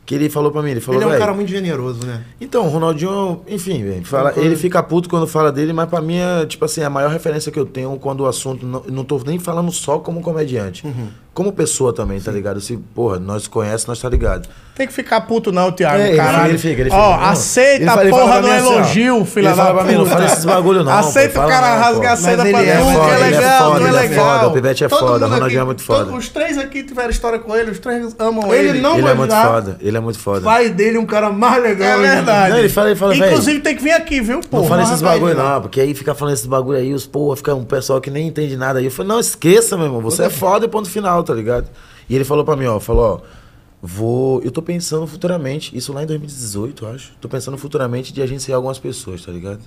[0.07, 2.23] Que ele falou pra mim, ele falou, Ele é um "Véi, cara muito generoso, né?
[2.41, 6.17] então, o Ronaldinho, enfim, velho, fala, ele fica puto quando fala dele, mas pra mim
[6.17, 9.21] é, tipo assim, a maior referência que eu tenho quando o assunto, não, não tô
[9.25, 10.85] nem falando só como comediante,
[11.33, 12.61] como pessoa também, tá ligado?
[12.61, 14.49] Se, porra, nós conhece, nós tá ligado.
[14.75, 16.37] Tem que ficar puto não, Thiago, É, ele caralho.
[16.39, 17.33] fica, ele fica, ele Ó, fica, não.
[17.33, 19.99] aceita Ele fala- porra do assim, ó, elogio, filha da pra mim, puta.
[19.99, 22.77] não fala esses bagulho não, Aceita pô, o cara não, rasgar a seda pra é
[22.79, 24.25] tu, que foda, é ele é legal, foda, tu é é legal.
[24.39, 26.13] foda, o Pivete é Todo foda, o Ronaldinho é muito foda.
[26.15, 28.69] Os três aqui tiveram história com ele, os três amam ele.
[28.71, 29.47] Ele não ele vai é muito dar.
[29.49, 30.41] foda, ele é muito foda.
[30.41, 31.99] Pai dele é um cara mais legal.
[32.03, 32.51] É verdade.
[32.53, 33.15] Não, ele fala, ele fala.
[33.17, 34.59] Inclusive tem que vir aqui, viu, pô?
[34.59, 37.55] Não fala esses bagulho não, porque aí fica falando esses bagulho aí, os porra, fica
[37.55, 38.87] um pessoal que nem entende nada aí.
[38.87, 41.69] Eu falei, não, esqueça, meu irmão, você é foda e ponto final, tá ligado?
[42.09, 43.41] E ele falou pra mim, ó, falou, ó,
[43.83, 48.21] vou, eu tô pensando futuramente, isso lá em 2018, eu acho, tô pensando futuramente de
[48.21, 49.61] agenciar algumas pessoas, tá ligado?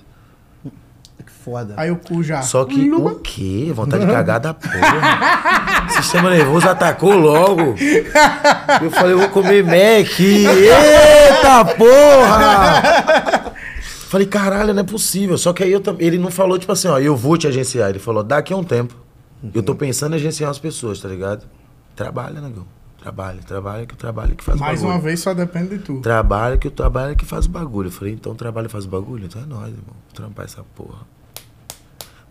[1.24, 1.74] Que foda.
[1.76, 2.42] Aí o cu já.
[2.42, 3.72] Só que o quê?
[3.74, 5.88] Vontade de cagar da porra.
[5.90, 7.74] Sistema nervoso atacou logo.
[8.82, 10.20] Eu falei, eu vou comer Mac.
[10.20, 13.52] Eita porra!
[14.08, 15.38] Falei, caralho, não é possível.
[15.38, 17.90] Só que aí eu, ele não falou, tipo assim, ó, eu vou te agenciar.
[17.90, 18.94] Ele falou, daqui a um tempo.
[19.52, 21.44] Eu tô pensando em agenciar umas pessoas, tá ligado?
[21.94, 22.66] Trabalha, negão.
[22.98, 24.94] Trabalha, trabalha que o trabalho que faz Mais bagulho.
[24.96, 26.00] uma vez só depende de tu.
[26.00, 27.88] Trabalha que o trabalho que faz o bagulho.
[27.88, 29.26] Eu falei, então trabalho faz o bagulho?
[29.26, 29.84] Então é nóis, irmão.
[29.88, 31.00] Vou trampar essa porra.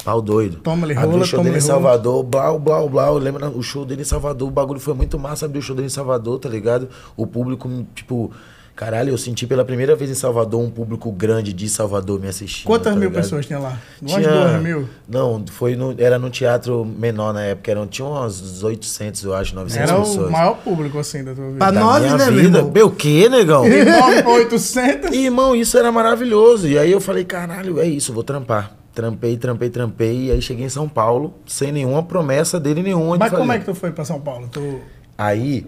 [0.03, 0.57] Pau doido.
[0.57, 1.61] Toma-lhe Abri rola, o show dele em.
[1.61, 3.17] Salvador, blau, blau, blau.
[3.17, 4.47] Lembra o show dele em Salvador?
[4.47, 5.45] O bagulho foi muito massa.
[5.45, 6.89] Abri o show dele em Salvador, tá ligado?
[7.15, 8.31] O público, tipo...
[8.75, 12.65] Caralho, eu senti pela primeira vez em Salvador um público grande de Salvador me assistindo.
[12.65, 13.21] Quantas tá mil ligado?
[13.23, 13.77] pessoas tinha lá?
[14.01, 14.31] Umas Tinha...
[14.31, 14.89] duas mil?
[15.07, 17.69] Não, foi no, era no teatro menor na época.
[17.69, 20.27] Eram, tinha umas 800, eu acho, 900 Era pessoas.
[20.27, 21.57] o maior público, assim, da tua vida.
[21.59, 22.57] Pra Da nós, minha né, vida.
[22.59, 22.71] irmão?
[22.73, 23.63] Meu, o quê, negão?
[23.63, 25.11] De 9 pra 800?
[25.13, 26.67] E, irmão, isso era maravilhoso.
[26.67, 28.75] E aí eu falei, caralho, é isso, vou trampar.
[28.95, 30.25] Trampei, trampei, trampei.
[30.25, 33.13] E aí cheguei em São Paulo, sem nenhuma promessa dele nenhuma.
[33.13, 33.55] de Mas como fazer.
[33.55, 34.47] é que tu foi pra São Paulo?
[34.51, 34.79] Tu...
[35.15, 35.65] Aí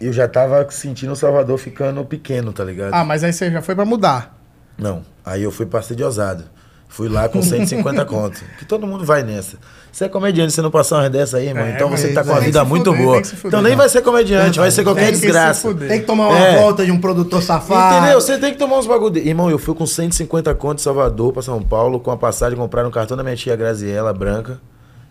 [0.00, 2.92] eu já tava sentindo o Salvador ficando pequeno, tá ligado?
[2.94, 4.38] Ah, mas aí você já foi pra mudar.
[4.78, 5.02] Não.
[5.24, 6.44] Aí eu fui pra ser de ousado.
[6.88, 8.40] Fui lá com 150 conto.
[8.58, 9.56] Que todo mundo vai nessa.
[9.90, 11.64] Você é comediante, você não passar uma dessa aí, irmão.
[11.64, 13.24] É, então você tá com uma vida se muito fuder, boa.
[13.24, 13.46] se fuder.
[13.48, 15.62] Então nem vai ser comediante, vai ser qualquer Tem que se desgraça.
[15.62, 15.88] fuder.
[15.88, 16.56] Tem que tomar uma É.
[16.60, 17.96] volta de um produtor safado.
[17.98, 18.20] Entendeu?
[18.20, 19.16] Você tem que tomar uns bagulho.
[19.18, 22.84] Irmão, eu fui com 150 conto de Salvador pra São Paulo, com a passagem, comprar
[22.84, 24.60] no cartão da minha tia Graziella, branca.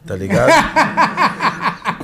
[0.05, 0.51] Tá ligado?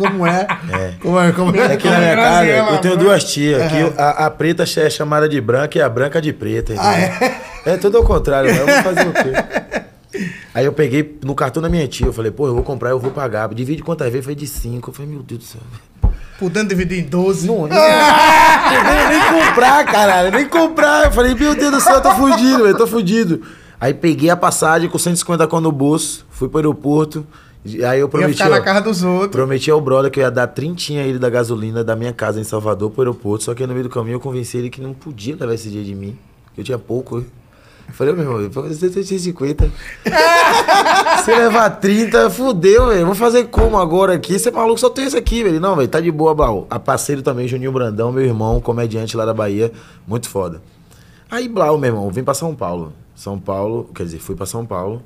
[0.02, 0.47] Como é?
[0.72, 0.93] É.
[0.99, 1.32] Como é?
[1.32, 1.74] Como é?
[1.74, 2.97] Aqui na minha casa, eu tenho branca.
[2.97, 3.72] duas tias.
[3.72, 6.74] Que a, a preta é chamada de branca e a branca de preta.
[6.78, 7.39] Ah, entendeu?
[7.66, 7.78] é?
[7.78, 8.60] tudo ao contrário, né?
[8.60, 10.22] eu vou fazer o quê?
[10.54, 12.99] Aí eu peguei no cartão da minha tia, eu falei, pô, eu vou comprar, eu
[12.99, 13.47] vou pagar.
[13.54, 14.26] Divide quantas vezes?
[14.26, 14.89] Foi de 5.
[14.89, 15.62] Eu falei, meu Deus do céu.
[16.38, 17.47] Podendo dividir em 12.
[17.47, 21.06] Não, nem, nem, nem comprar, caralho, nem comprar.
[21.06, 23.41] Eu falei, meu Deus do céu, eu tô fudido, velho, tô fudido.
[23.80, 27.26] Aí peguei a passagem com 150 conto no bolso, fui pro aeroporto.
[27.64, 28.34] Aí eu Ia prometi.
[28.34, 29.32] ficar na casa dos outros.
[29.32, 32.39] Prometi ao brother que eu ia dar trintinha a ele da gasolina da minha casa
[32.39, 33.43] em Salvador pro aeroporto.
[33.43, 35.84] Só que no meio do caminho eu convenci ele que não podia levar esse dia
[35.84, 36.18] de mim.
[36.55, 37.18] Que eu tinha pouco.
[37.88, 39.70] Eu falei, meu irmão, pra você tem 150.
[41.24, 43.05] Se levar 30, fudeu, velho.
[43.05, 44.39] Vou fazer como agora aqui?
[44.39, 45.59] Você é maluco, só tem esse aqui, velho.
[45.59, 46.66] Não, velho, tá de boa, Blau.
[46.70, 49.72] A parceiro também, Juninho Brandão, meu irmão, comediante lá da Bahia.
[50.07, 50.62] Muito foda.
[51.30, 52.93] Aí, Blau, meu irmão, vim pra São Paulo.
[53.16, 55.01] São Paulo, quer dizer, fui pra São Paulo.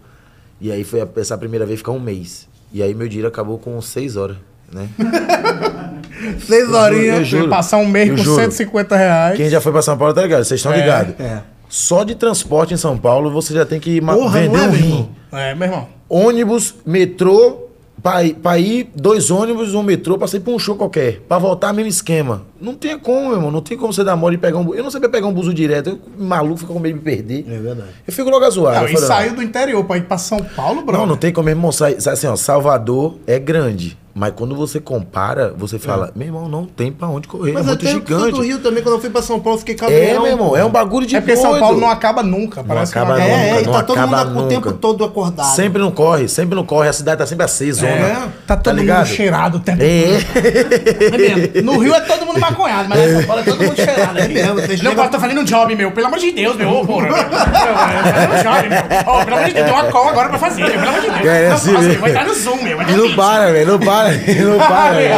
[0.59, 2.47] E aí foi a- essa primeira vez ficar um mês.
[2.73, 4.37] E aí meu dinheiro acabou com seis horas,
[4.71, 4.87] né?
[6.39, 7.29] Seis horinhas.
[7.49, 8.41] Passar um mês com juro.
[8.41, 9.37] 150 reais.
[9.37, 11.19] Quem já foi pra São Paulo tá ligado, vocês estão É, ligados.
[11.19, 11.41] é.
[11.69, 15.09] Só de transporte em São Paulo você já tem que Porra, vender é, um rim.
[15.31, 15.87] É, meu irmão.
[16.07, 17.64] Ônibus, metrô,
[18.01, 21.21] pra ir, dois ônibus, um metrô, pra sair pra um show qualquer.
[21.27, 22.43] Pra voltar, mesmo esquema.
[22.61, 23.51] Não tem como, meu irmão.
[23.51, 24.73] Não tem como você dar mole e pegar um...
[24.73, 25.89] Eu não sabia pegar um buzo direto.
[25.89, 27.45] Eu, maluco, fica com medo de me perder.
[27.47, 27.89] É verdade.
[28.07, 28.85] Eu fico logo zoado.
[28.85, 30.97] Não, e saiu do interior pra ir pra São Paulo, bro.
[30.97, 31.71] Não, não tem como, meu irmão.
[31.71, 33.97] Sai, sai assim, ó, Salvador é grande.
[34.17, 37.51] Mas quando você compara, você fala, meu irmão, não tem pra onde correr.
[37.51, 38.41] Mas é muito sou do gigante.
[38.47, 40.21] Rio também, quando eu fui pra São Paulo, fiquei É, cabreirão.
[40.23, 41.59] meu irmão, é um bagulho de É porque São.
[41.59, 42.63] Paulo não acaba nunca.
[42.63, 44.65] Parece que acaba não acaba É, nunca, é, e não tá todo mundo o tempo
[44.67, 44.77] nunca.
[44.79, 45.53] todo acordado.
[45.53, 46.87] Sempre não corre, sempre não corre.
[46.87, 48.27] A cidade tá sempre acesa, É, zona.
[48.47, 49.05] tá todo mundo ligado?
[49.05, 50.05] cheirado o tempo É.
[51.13, 51.73] É mesmo.
[51.73, 54.17] No Rio é todo mundo maconhado, mas em São Paulo é todo mundo cheirado.
[54.19, 55.91] É mesmo, Não, chega- eu tô fazendo um job, meu.
[55.91, 56.69] Pelo amor de Deus, meu.
[56.69, 57.07] Ô, porra.
[57.11, 58.83] fazendo um job, meu.
[59.07, 60.71] Ó, pelo amor de Deus, tem uma call agora pra fazer, meu.
[60.71, 61.25] Pelo amor de Deus.
[61.25, 61.99] É, não assim posso, mesmo.
[61.99, 62.81] vou entrar no Zoom, meu.
[62.81, 64.04] E não para, velho, não para,
[64.45, 64.93] não para.
[64.93, 65.13] velho.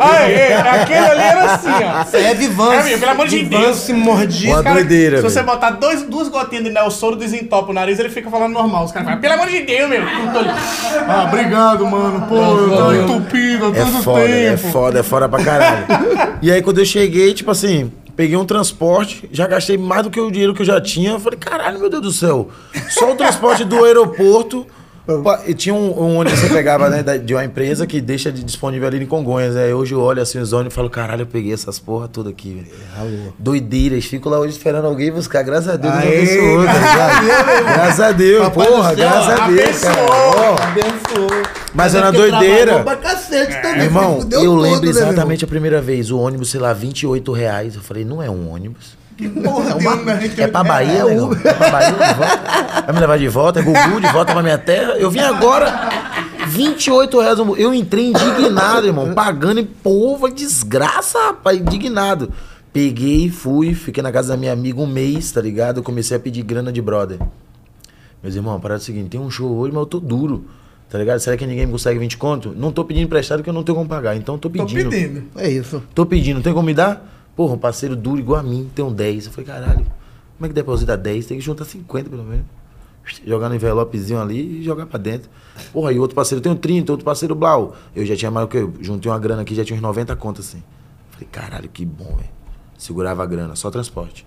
[0.00, 2.16] Ah, é, aquele ali era assim, ó.
[2.18, 2.76] É Vivance.
[2.76, 3.76] É, meu, pelo amor de Deus.
[3.78, 4.54] se mordia.
[4.54, 8.08] Uma Cara, doideira, Se você botar dois, duas gotinhas de Nelsoro, desentopa o nariz, ele
[8.10, 8.84] fica falando normal.
[8.84, 10.02] Os caras falam, pelo amor de Deus, meu.
[11.08, 12.26] Ah, obrigado, mano.
[12.28, 14.68] Pô, eu tô entupido há É tanto foda, é tempo.
[14.72, 15.86] foda, é foda pra caralho.
[16.40, 20.20] e aí quando eu cheguei, tipo assim, peguei um transporte, já gastei mais do que
[20.20, 21.12] o dinheiro que eu já tinha.
[21.12, 22.48] Eu falei, caralho, meu Deus do céu.
[22.90, 24.66] Só o transporte do aeroporto.
[25.46, 28.44] E tinha um, um ônibus que você pegava, né, de uma empresa que deixa de
[28.44, 29.56] disponível ali em Congonhas.
[29.56, 32.30] Aí hoje eu olho assim os ônibus e falo, caralho, eu peguei essas porra tudo
[32.30, 33.34] aqui, velho.
[33.38, 34.04] Doideiras.
[34.04, 35.42] Fico lá hoje esperando alguém buscar.
[35.42, 37.64] Graças a Deus, Aê, abençoou, ligado?
[37.64, 40.64] Graças a Deus, Papai porra, graças a Deus, cara.
[40.64, 41.42] abençoou.
[41.74, 42.72] Mas é era porque doideira.
[42.72, 43.76] trabalhou pra cacete também.
[43.76, 46.10] Meu irmão, eu tudo, lembro né, exatamente a primeira vez.
[46.10, 47.74] O ônibus, sei lá, 28 reais.
[47.74, 49.01] Eu falei, não é um ônibus.
[49.42, 51.40] Porra, É, uma, um da gente- é pra Bahia, É, é Uber.
[51.46, 52.82] É pra Bahia, de volta.
[52.86, 54.92] Vai me levar de volta, é Gugu, de volta pra minha terra.
[54.98, 55.90] Eu vim agora,
[56.48, 57.38] 28 reais.
[57.38, 59.12] Eu entrei indignado, irmão.
[59.14, 62.30] Pagando e, porra, desgraça, rapaz, indignado.
[62.72, 65.78] Peguei, fui, fiquei na casa da minha amiga um mês, tá ligado?
[65.80, 67.18] Eu comecei a pedir grana de brother.
[68.22, 70.46] Meus irmãos, parada é o seguinte, tem um show hoje, mas eu tô duro.
[70.88, 71.18] Tá ligado?
[71.20, 72.54] Será que ninguém me consegue 20 conto?
[72.56, 74.14] Não tô pedindo emprestado porque eu não tenho como pagar.
[74.16, 74.90] Então tô Tô pedindo.
[74.90, 75.22] pedindo.
[75.36, 75.82] É isso.
[75.94, 77.11] Tô pedindo, tem como me dar?
[77.34, 79.26] Porra, um parceiro duro igual a mim, tem um 10.
[79.26, 79.86] Eu falei, caralho,
[80.36, 81.26] como é que deposita 10?
[81.26, 82.44] Tem que juntar 50 pelo menos.
[83.26, 85.28] Jogar no envelopezinho ali e jogar pra dentro.
[85.72, 87.74] Porra, e outro parceiro tem um 30, outro parceiro Blau.
[87.96, 88.58] Eu já tinha mais o que?
[88.58, 90.62] Eu juntei uma grana aqui, já tinha uns 90 contas assim.
[91.10, 92.30] Falei, caralho, que bom, velho.
[92.78, 94.26] Segurava a grana, só transporte.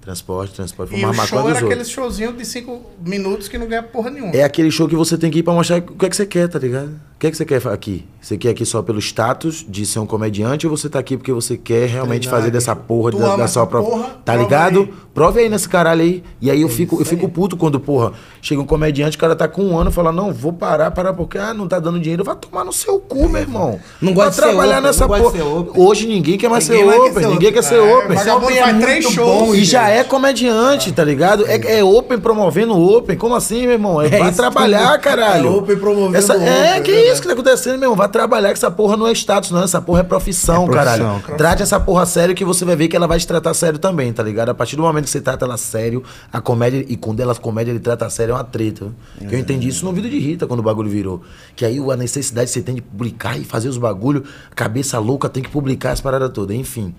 [0.00, 0.90] Transporte, transporte.
[0.90, 4.34] Foi E o show era aquele showzinho de 5 minutos que não ganha porra nenhuma.
[4.34, 6.26] É aquele show que você tem que ir pra mostrar o que é que você
[6.26, 6.92] quer, tá ligado?
[7.22, 8.04] O que é que você quer aqui?
[8.20, 11.32] Você quer aqui só pelo status de ser um comediante ou você tá aqui porque
[11.32, 13.92] você quer realmente Treinar, fazer dessa porra da, da sua própria.
[13.96, 14.08] porra?
[14.24, 14.78] Tá Prova ligado?
[14.80, 14.92] aí.
[15.14, 16.22] Prove aí nesse caralho aí.
[16.40, 19.46] E aí eu fico, eu fico puto quando, porra, chega um comediante, o cara tá
[19.46, 22.24] com um ano e fala, não, vou parar, parar porque ah, não tá dando dinheiro.
[22.24, 23.78] Vai tomar no seu cu, meu irmão.
[24.00, 25.30] Não Vai gosta de ser trabalhar open, nessa porra.
[25.30, 25.82] ser open.
[25.82, 27.52] Hoje ninguém quer mais Ninguém ser open, ser ninguém open.
[27.52, 28.16] quer ser É, open.
[28.16, 29.58] vagabundo Open é três bom, shows.
[29.58, 31.44] E já é comediante, tá ligado?
[31.46, 33.16] É, é open promovendo open.
[33.16, 34.00] Como assim, meu irmão?
[34.00, 35.46] É, vai isso trabalhar, caralho.
[35.46, 37.96] É open promovendo Essa, É, open, que é isso que tá acontecendo, meu irmão.
[37.96, 39.62] Vai trabalhar que essa porra não é status, não.
[39.62, 41.22] Essa porra é profissão, É profissão, caralho.
[41.22, 41.38] cara.
[41.38, 44.12] Trate essa porra sério que você vai ver que ela vai te tratar sério também,
[44.12, 44.48] tá ligado?
[44.50, 46.02] A partir do momento que você trata ela sério,
[46.32, 48.92] a comédia, e quando ela comédia ele trata sério, é uma treta.
[49.28, 51.22] Que eu entendi isso no vídeo de Rita, quando o bagulho virou.
[51.54, 55.28] Que aí a necessidade que você tem de publicar e fazer os bagulho, cabeça louca
[55.28, 56.56] tem que publicar as paradas todas.
[56.56, 56.94] Enfim.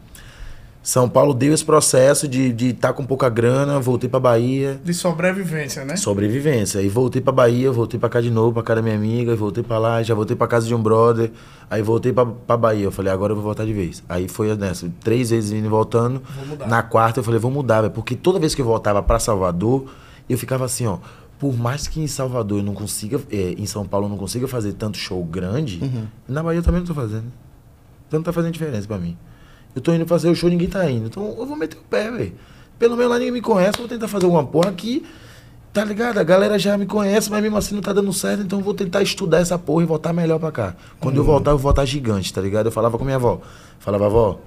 [0.84, 4.82] São Paulo deu esse processo de estar de tá com pouca grana, voltei pra Bahia.
[4.84, 5.96] De sobrevivência, né?
[5.96, 6.82] Sobrevivência.
[6.82, 9.64] Aí voltei pra Bahia, voltei pra cá de novo, pra casa da minha amiga, voltei
[9.64, 11.32] pra lá, já voltei pra casa de um brother,
[11.72, 12.84] aí voltei pra Bahia.
[12.84, 14.04] Eu falei, agora eu vou voltar de vez.
[14.10, 16.22] Aí foi nessa, três vezes indo e voltando.
[16.68, 17.94] Na quarta eu falei, vou mudar, velho.
[17.94, 19.86] Porque toda vez que eu voltava pra Salvador,
[20.30, 20.98] eu ficava assim, ó.
[21.40, 24.50] Por mais que em Salvador eu não consiga, é, em São Paulo eu não consiga
[24.50, 25.80] fazer tanto show grande,
[26.28, 27.32] na Bahia eu também não tô fazendo.
[28.06, 29.18] Então não tá fazendo diferença pra mim.
[29.76, 31.08] Eu tô indo fazer o show, ninguém tá indo.
[31.08, 32.34] Então eu vou meter o pé, velho.
[32.78, 35.06] Pelo menos lá ninguém me conhece, vou tentar fazer alguma porra aqui.
[35.72, 36.20] Tá ligado?
[36.20, 38.76] A galera já me conhece, mas mesmo assim não tá dando certo, então eu vou
[38.76, 40.76] tentar estudar essa porra e voltar melhor pra cá.
[41.00, 42.68] Quando eu voltar, eu vou voltar gigante, tá ligado?
[42.68, 43.42] Eu falava com minha avó.
[43.80, 44.40] Falava, avó,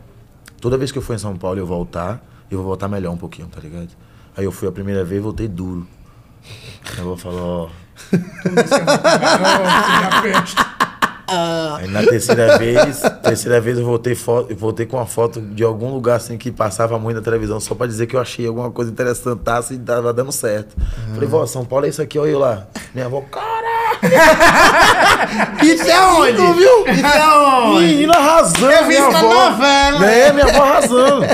[0.61, 3.12] toda vez que eu for em São Paulo e eu voltar, eu vou voltar melhor
[3.12, 3.89] um pouquinho, tá ligado?
[4.37, 5.85] Aí eu fui a primeira vez e voltei duro.
[6.93, 7.87] Aí a avó falou, ó.
[11.27, 11.85] Peste.
[11.85, 15.62] Aí na terceira vez, terceira vez eu voltei, foto, eu voltei com uma foto de
[15.64, 18.70] algum lugar assim que passava muito na televisão, só pra dizer que eu achei alguma
[18.70, 19.41] coisa interessante
[19.72, 20.77] e tava dando certo.
[21.14, 22.66] Falei, vó, São Paulo é isso aqui, olha eu lá.
[22.95, 23.66] Minha avó, caralho!
[25.62, 26.37] Isso é onde?
[26.37, 26.87] Tu viu?
[26.87, 27.85] Isso é onde?
[27.85, 29.51] Menina arrasando, Eu vi minha isso na avó.
[29.51, 30.07] novela.
[30.07, 31.27] É, minha avó arrasando.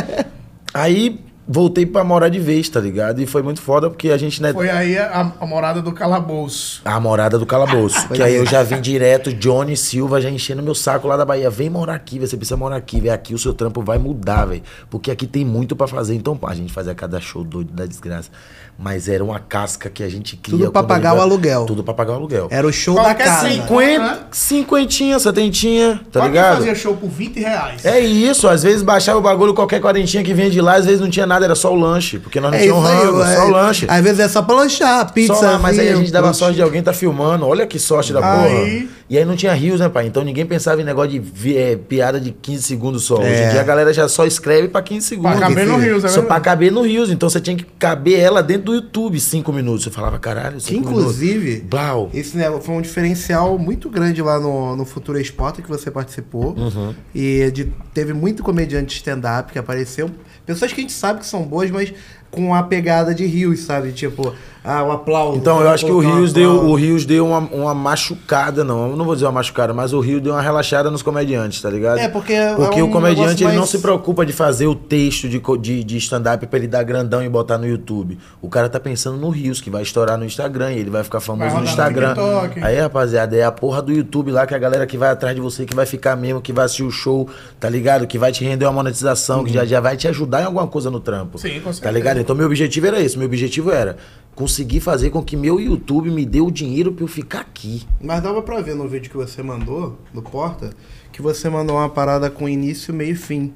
[0.72, 3.20] Aí voltei pra morar de vez, tá ligado?
[3.20, 6.80] E foi muito foda porque a gente, né, Foi aí a, a morada do calabouço.
[6.84, 8.08] A morada do calabouço.
[8.14, 11.50] que aí eu já vim direto, Johnny Silva já enchendo meu saco lá da Bahia.
[11.50, 13.14] Vem morar aqui, você precisa morar aqui, velho.
[13.14, 14.62] Aqui o seu trampo vai mudar, velho.
[14.88, 16.14] Porque aqui tem muito pra fazer.
[16.14, 18.30] Então, pá, a gente fazia cada show doido da desgraça.
[18.78, 20.58] Mas era uma casca que a gente cria.
[20.58, 21.66] Tudo pra a gente pagar o aluguel.
[21.66, 22.48] Tudo pra pagar o aluguel.
[22.50, 23.48] Era o show Qualquer da casa.
[23.48, 23.62] cinco.
[23.62, 26.56] Cinquenta, cinquentinha, setentinha, tá Qual que ligado?
[26.56, 27.84] fazia show por 20 reais.
[27.84, 31.00] É isso, às vezes baixava o bagulho, qualquer quarentinha que vinha de lá, às vezes
[31.00, 32.18] não tinha nada, era só o lanche.
[32.18, 33.86] Porque nós não É tínhamos isso aí, rango, é- só o lanche.
[33.88, 35.34] Às vezes é só pra lanchar, pizza.
[35.34, 37.46] Só lá, mas aí a gente dava sorte de alguém tá filmando.
[37.46, 38.46] Olha que sorte da porra.
[38.46, 40.06] Aí- E aí não tinha rios, né, pai?
[40.06, 43.16] Então ninguém pensava em negócio de vi- é, piada de 15 segundos só.
[43.18, 43.48] Hoje É.
[43.48, 45.32] em dia a galera já só escreve pra 15 segundos.
[45.38, 45.84] Pra caber no filho.
[45.84, 47.10] Reels, é Só pra caber no Rios.
[47.10, 49.84] Então você tinha que caber ela dentro do YouTube 5 minutos.
[49.84, 51.68] Eu falava, caralho, Que 5 inclusive, minutos.
[51.68, 52.10] Blau.
[52.14, 56.54] esse né, foi um diferencial muito grande lá no, no Futuro Esporte que você participou.
[56.56, 56.94] Uhum.
[57.14, 60.10] E de- teve muito comediante de stand-up que apareceu.
[60.44, 61.92] Pessoas que a gente sabe que são boas, mas
[62.30, 63.92] com a pegada de rios, sabe?
[63.92, 64.34] Tipo,
[64.64, 65.38] ah, o aplauso.
[65.38, 68.90] Então, eu acho que o Rios deu, o Rios deu uma, uma machucada, não.
[68.90, 71.68] Eu não vou dizer uma machucada, mas o Rio deu uma relaxada nos comediantes, tá
[71.70, 71.98] ligado?
[71.98, 74.66] É, porque é Porque um o comediante negócio ele não mais- se preocupa de fazer
[74.66, 78.18] o texto de, de, de stand-up pra ele dar grandão e botar no YouTube.
[78.40, 81.20] O cara tá pensando no Rios, que vai estourar no Instagram e ele vai ficar
[81.20, 82.14] famoso Vai no no Instagram.
[82.14, 82.62] TikTok.
[82.64, 85.40] Aí, rapaziada, é a porra do YouTube lá que a galera que vai atrás de
[85.40, 88.06] você, que vai ficar mesmo, que vai assistir o show, tá ligado?
[88.06, 90.90] Que vai te render uma monetização, que já, já vai te ajudar em alguma coisa
[90.90, 91.38] no trampo.
[91.38, 91.90] Sim, com Tá certeza.
[91.92, 92.20] ligado?
[92.20, 93.18] Então meu objetivo era esse.
[93.18, 93.96] Meu objetivo era
[94.34, 97.82] conseguir fazer com que meu YouTube me dê o dinheiro pra eu ficar aqui.
[98.00, 100.70] Mas dava pra ver no vídeo que você mandou, no Porta,
[101.12, 103.52] que você mandou uma parada com início, meio e fim.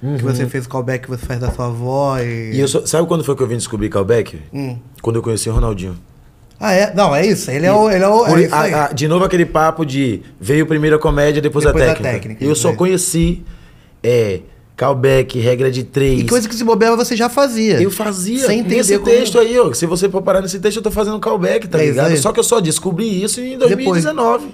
[0.00, 2.22] Que você fez o callback que você faz da sua avó e.
[2.22, 2.52] Uhum.
[2.54, 4.36] E eu só- sabe quando foi que eu vim descobrir callback?
[4.52, 4.76] Hum.
[5.00, 5.96] Quando eu conheci o Ronaldinho.
[6.58, 6.92] Ah, é?
[6.92, 7.48] Não, é isso.
[7.52, 7.88] Ele é o.
[7.88, 8.26] Ele é o.
[8.26, 11.86] É a- a- de novo aquele papo de veio primeiro a comédia, depois, Depois a
[11.86, 12.12] a técnica.
[12.14, 13.44] técnica, eu só conheci
[14.02, 14.40] é,
[14.82, 16.20] callback, regra de três.
[16.20, 17.80] E coisa que se bobeava você já fazia.
[17.80, 18.46] Eu fazia.
[18.46, 19.72] Sem entender nesse como- texto aí, ó.
[19.72, 22.10] Se você for parar nesse texto, eu tô fazendo callback, tá É ligado?
[22.10, 22.16] aí.
[22.18, 23.68] Só que eu só descobri isso em Depois.
[24.04, 24.48] 2019.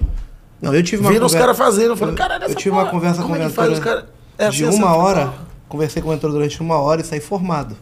[0.60, 2.70] Não, eu tive uma Vendo os conversa- caras fazendo, eu falei, caralho, Eu essa tive
[2.70, 4.04] uma porra, conversa como com o é faz os caras...
[4.36, 5.32] É de assim, uma assim, hora.
[5.68, 7.76] Conversei com o Ventura durante uma hora e saí formado.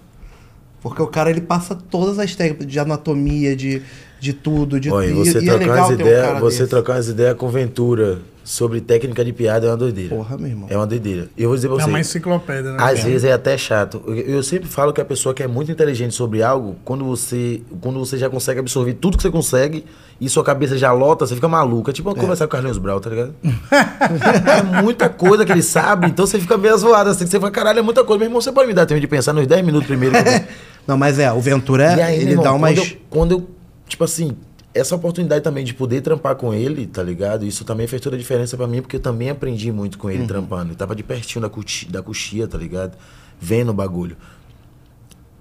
[0.82, 3.82] Porque o cara ele passa todas as técnicas de anatomia, de,
[4.26, 6.70] de tudo, de Olha, e- você e é trocar ter um ideias, cara você desse.
[6.70, 10.14] trocar umas ideias com Ventura sobre técnica de piada é uma doideira.
[10.14, 10.66] Porra, meu irmão.
[10.70, 11.28] É uma doideira.
[11.36, 11.88] Eu vou dizer pra É você.
[11.90, 12.76] uma enciclopédia, né?
[12.80, 14.00] Às vezes é até chato.
[14.06, 17.60] Eu, eu sempre falo que a pessoa que é muito inteligente sobre algo, quando você,
[17.80, 19.84] quando você já consegue absorver tudo que você consegue
[20.20, 21.90] e sua cabeça já lota, você fica maluco.
[21.90, 23.34] É tipo conversar com o Carlinhos Brau, tá ligado?
[23.42, 27.10] é muita coisa que ele sabe, então você fica meio zoado.
[27.10, 28.18] Assim, você fala, caralho, é muita coisa.
[28.18, 30.14] Meu irmão, você pode me dar tempo de pensar nos 10 minutos primeiro.
[30.22, 30.40] que eu-
[30.86, 32.78] Não, mas é, o Ventura, aí, ele irmão, dá umas.
[32.78, 33.46] Quando eu, quando eu,
[33.86, 34.36] tipo assim,
[34.74, 37.44] essa oportunidade também de poder trampar com ele, tá ligado?
[37.46, 40.20] Isso também fez toda a diferença pra mim, porque eu também aprendi muito com ele
[40.22, 40.26] Uhum.
[40.26, 40.70] trampando.
[40.70, 42.96] Ele tava de pertinho da, cuti, da coxia, tá ligado?
[43.40, 44.16] Vendo o bagulho.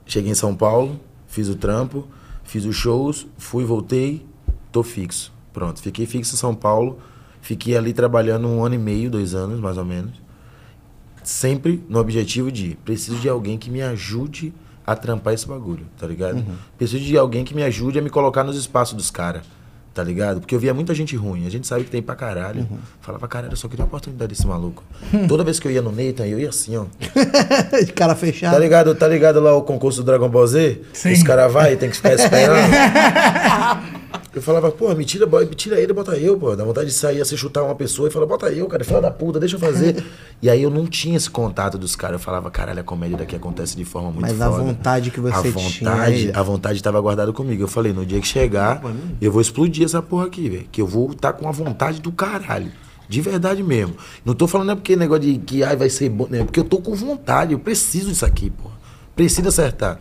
[0.06, 2.08] Cheguei em São Paulo, fiz o trampo,
[2.44, 4.26] fiz os shows, fui, voltei,
[4.72, 5.34] tô fixo.
[5.52, 7.00] Pronto, fiquei fixo em São Paulo,
[7.42, 10.24] fiquei ali trabalhando um ano e meio, dois anos, mais ou menos
[11.24, 14.54] sempre no objetivo de preciso de alguém que me ajude
[14.86, 16.44] a trampar esse bagulho, tá ligado?
[16.78, 19.44] Preciso de alguém que me ajude a me colocar nos espaços dos caras.
[19.96, 20.42] Tá ligado?
[20.42, 21.48] Porque eu via muita gente ruim.
[21.48, 22.68] A gente sabe que tem pra caralho.
[23.00, 24.84] Falava, caralho, eu só queria a oportunidade desse maluco.
[25.28, 26.84] Toda vez que eu ia no Nathan, eu ia assim, ó.
[27.80, 28.60] De cara Tá fechado.
[28.60, 30.82] ligado, tá ligado lá o concurso do Dragon Ball Z?
[30.92, 31.14] Sim.
[31.14, 32.74] Os caras vai e tem que ficar esperando.
[34.36, 36.58] eu falava, pô, me tira, me tira ele, bota eu, pô.
[36.58, 39.10] Dá vontade de sair assim, chutar uma pessoa e falar, bota eu, cara, filha da
[39.10, 40.04] puta, deixa eu fazer.
[40.42, 42.16] e aí eu não tinha esse contato dos caras.
[42.16, 44.62] Eu falava, caralho, a comédia daqui acontece de forma muito Mas a foda.
[44.64, 47.64] vontade que você a tinha, vontade, aí- A vontade tava guardada comigo.
[47.64, 48.82] Eu falei, no dia que chegar,
[49.22, 50.68] eu vou explodir essa porra aqui, velho.
[50.72, 52.72] Que eu vou estar com a vontade do caralho.
[53.08, 53.96] De verdade mesmo.
[54.24, 56.28] Não tô falando é porque negócio de que ai, vai ser bom.
[56.30, 56.44] né?
[56.44, 57.54] Porque eu tô com vontade.
[57.54, 58.76] Eu preciso disso aqui, porra.
[59.16, 60.00] Preciso acertar.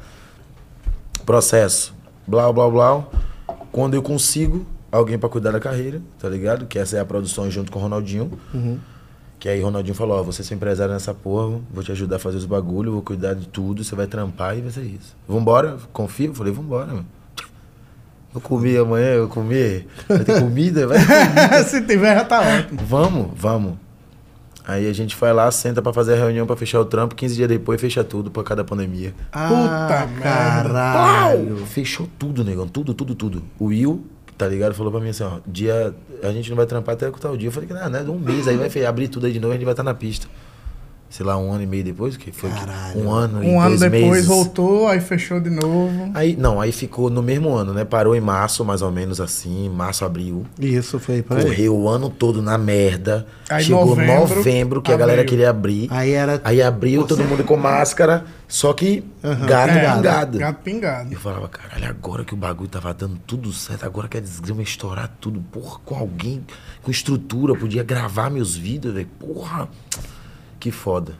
[1.26, 1.94] Processo.
[2.26, 3.06] Blá, blá, blá.
[3.70, 6.66] Quando eu consigo alguém pra cuidar da carreira, tá ligado?
[6.66, 8.30] Que essa é a produção junto com o Ronaldinho.
[9.38, 12.18] Que aí o Ronaldinho falou, ó, você é empresário nessa porra, vou te ajudar a
[12.18, 15.14] fazer os bagulho, vou cuidar de tudo, você vai trampar e vai ser isso.
[15.28, 15.76] Vambora?
[15.92, 16.28] Confia?
[16.28, 17.06] Eu falei, vambora, mano.
[18.34, 19.86] Vou comer amanhã, eu comer.
[20.08, 20.86] Vai ter comida?
[20.88, 21.64] Vai ter comida.
[21.64, 22.80] Se tiver, já tá ótimo.
[22.84, 23.74] Vamos, vamos.
[24.66, 27.34] Aí a gente vai lá, senta pra fazer a reunião pra fechar o trampo, 15
[27.36, 29.14] dias depois fecha tudo por causa da pandemia.
[29.30, 31.58] Ah, Puta caralho.
[31.66, 32.66] Fechou tudo, negão.
[32.66, 33.42] Tudo, tudo, tudo.
[33.58, 34.04] O Will,
[34.36, 34.74] tá ligado?
[34.74, 35.94] Falou pra mim assim, ó, dia.
[36.22, 37.48] A gente não vai trampar até tal dia.
[37.48, 38.00] Eu falei que não, né?
[38.02, 39.94] Um mês, aí vai abrir tudo aí de novo e a gente vai estar na
[39.94, 40.26] pista.
[41.14, 42.98] Sei lá, um ano e meio depois, que foi que- Caralho.
[43.00, 44.26] um ano e Um ano depois meses.
[44.26, 46.10] voltou, aí fechou de novo.
[46.12, 47.84] Aí, não, aí ficou no mesmo ano, né?
[47.84, 50.44] Parou em março, mais ou menos assim, março, abril.
[50.58, 51.44] Isso foi pra aí.
[51.44, 53.28] Correu o ano todo na merda.
[53.48, 55.86] Aí Chegou novembro, novembro, que a galera queria abrir.
[55.92, 56.40] Aí era.
[56.42, 59.04] Aí abriu, todo mundo com máscara, só que
[59.46, 60.38] gato É, pingado.
[60.38, 61.12] Gato pingado.
[61.12, 64.62] Eu falava, caralho, agora que o bagulho tava dando tudo certo, agora que a desgrama
[64.62, 66.44] estourar tudo, porra, com alguém,
[66.82, 69.68] com estrutura, podia gravar meus vídeos, velho, porra,
[70.64, 71.12] que foda.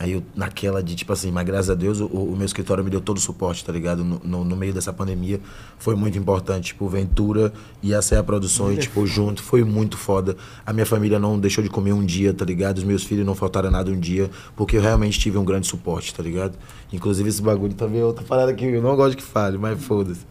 [0.00, 2.90] Aí eu, naquela de, tipo assim, mas graças a Deus o, o meu escritório me
[2.90, 4.04] deu todo o suporte, tá ligado?
[4.04, 5.40] No, no, no meio dessa pandemia,
[5.76, 10.36] foi muito importante, tipo, Ventura e a CA Produções, tipo, junto, foi muito foda.
[10.66, 12.78] A minha família não deixou de comer um dia, tá ligado?
[12.78, 16.12] Os meus filhos não faltaram nada um dia, porque eu realmente tive um grande suporte,
[16.12, 16.56] tá ligado?
[16.92, 20.26] Inclusive esse bagulho também é outra parada que eu não gosto que fale, mas foda-se.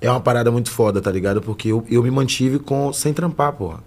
[0.00, 1.40] É uma parada muito foda, tá ligado?
[1.40, 3.82] Porque eu, eu me mantive com, sem trampar, porra.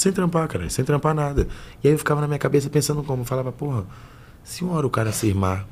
[0.00, 1.46] Sem trampar, cara, sem trampar nada.
[1.84, 3.84] E aí eu ficava na minha cabeça pensando como, eu falava, porra,
[4.42, 5.66] se uma hora o cara se irmar,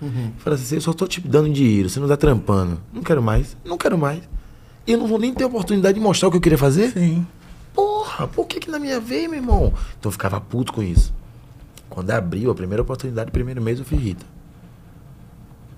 [0.00, 0.30] Uhum.
[0.38, 2.80] fala assim, eu só tô te dando dinheiro, você não tá trampando.
[2.92, 4.22] Não quero mais, não quero mais.
[4.86, 6.92] E eu não vou nem ter oportunidade de mostrar o que eu queria fazer.
[6.92, 7.26] Sim.
[7.74, 9.74] Porra, por que que na minha vez, meu irmão?
[9.98, 11.12] Então eu ficava puto com isso.
[11.88, 14.24] Quando abriu a primeira oportunidade, primeiro mês eu fiz Rita.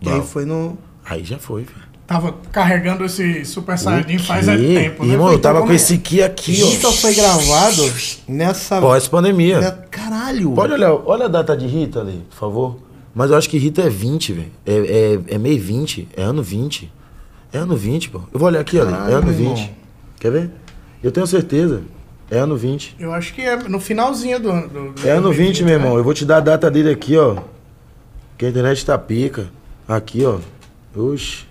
[0.02, 0.76] E aí foi no.
[1.06, 1.91] aí já foi, velho.
[2.12, 5.12] Tava carregando esse Super Saiyajin faz é tempo, né?
[5.14, 6.66] Irmão, eu tava então com esse aqui aqui, ó.
[6.68, 7.92] Rita foi gravado
[8.28, 8.78] nessa.
[8.82, 9.60] Pós-pandemia.
[9.60, 10.52] ne- Caralho!
[10.52, 12.78] Pode olhar, olha a data de Rita ali, por favor.
[13.14, 14.50] Mas eu acho que Rita é 20, velho.
[14.66, 14.72] É,
[15.30, 16.92] é, é meio 20, é ano 20.
[17.50, 18.20] É ano 20, pô.
[18.30, 18.88] Eu vou olhar aqui, olha.
[18.88, 19.48] É Caralho, ano meu 20.
[19.60, 19.68] irmão.
[20.20, 20.50] Quer ver?
[21.02, 21.80] Eu tenho certeza.
[22.30, 22.94] É ano 20.
[22.98, 24.68] Eu acho que é no finalzinho do ano.
[24.68, 25.82] do- do É ano 20, meu né?
[25.82, 25.96] irmão.
[25.96, 27.36] Eu vou te dar a data dele aqui, ó.
[28.36, 29.46] Que a internet tá pica.
[29.88, 30.38] Aqui, ó.
[30.94, 31.50] Oxi.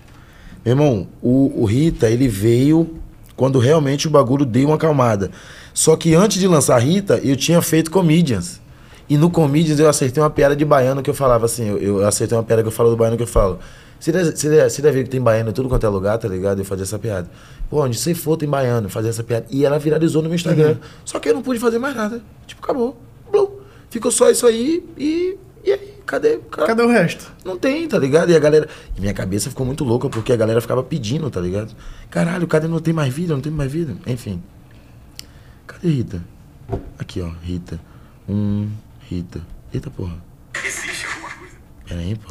[0.64, 2.96] Meu irmão, o, o Rita, ele veio
[3.36, 5.30] quando realmente o bagulho deu uma acalmada.
[5.74, 8.60] Só que antes de lançar Rita, eu tinha feito Comedians.
[9.08, 11.68] E no Comedians eu acertei uma piada de baiano que eu falava assim.
[11.68, 13.58] Eu, eu acertei uma piada que eu falo do baiano que eu falo.
[13.98, 16.18] Você deve, você, deve, você deve ver que tem baiano em tudo quanto é lugar,
[16.18, 16.58] tá ligado?
[16.58, 17.28] Eu fazia essa piada.
[17.70, 19.46] Pô, onde você for tem baiano, fazia essa piada.
[19.48, 20.76] E ela viralizou no meu Instagram.
[21.04, 22.20] Só que eu não pude fazer mais nada.
[22.46, 22.96] Tipo, acabou.
[23.30, 23.48] Blum.
[23.90, 25.36] Ficou só isso aí e.
[25.64, 25.92] E aí?
[26.06, 26.38] Cadê?
[26.50, 27.32] Cadê o resto?
[27.44, 28.30] Não tem, tá ligado?
[28.30, 28.68] E a galera.
[28.96, 31.74] E minha cabeça ficou muito louca porque a galera ficava pedindo, tá ligado?
[32.10, 33.32] Caralho, cadê não tem mais vida?
[33.34, 33.94] Não tem mais vida?
[34.06, 34.42] Enfim.
[35.66, 36.20] Cadê Rita?
[36.98, 37.80] Aqui, ó, Rita.
[38.28, 38.68] Um,
[39.08, 39.40] Rita.
[39.72, 40.14] Eita porra.
[40.64, 41.54] Existe alguma coisa?
[41.88, 42.30] Peraí, pô.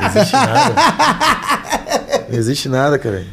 [0.00, 0.74] Não existe nada.
[2.28, 3.26] Não existe nada, cara.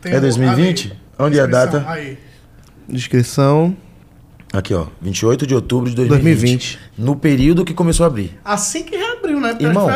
[0.00, 0.86] Tem É o- 2020?
[0.90, 1.84] ali, Onde é a data?
[1.88, 2.18] Aí.
[2.88, 3.76] Descrição.
[4.54, 4.86] Aqui, ó.
[5.02, 6.14] 28 de outubro de 2020.
[6.14, 6.78] 2020.
[6.96, 8.38] No período que começou a abrir.
[8.44, 9.48] Assim que reabriu, né?
[9.48, 9.88] Porque Irmão,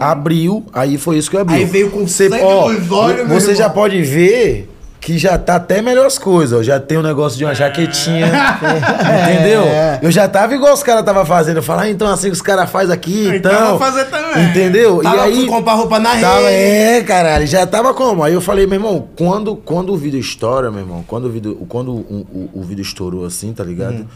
[0.00, 1.56] abriu, aí foi isso que abriu.
[1.56, 4.70] Aí veio com Você, sangue ó, nos olhos, Você já pode ver
[5.04, 6.58] que já tá até melhor as coisas.
[6.58, 6.62] ó.
[6.62, 8.26] Já tem um negócio de uma jaquetinha.
[9.30, 9.60] entendeu?
[9.64, 9.98] É.
[10.02, 11.58] Eu já tava igual os caras tava fazendo.
[11.58, 13.68] Eu falava, ah, então assim que os caras fazem aqui, Então, então.
[13.70, 14.48] vou fazer também.
[14.48, 15.02] Entendeu?
[15.02, 15.46] Tava, e aí.
[15.46, 16.54] comprar roupa na Tava, rede.
[16.54, 18.24] é, caralho, já tava como?
[18.24, 21.54] Aí eu falei, meu irmão, quando, quando o vídeo estoura, meu irmão, quando o vídeo,
[21.68, 23.96] quando o, o, o vídeo estourou assim, tá ligado?
[23.98, 24.06] Uhum.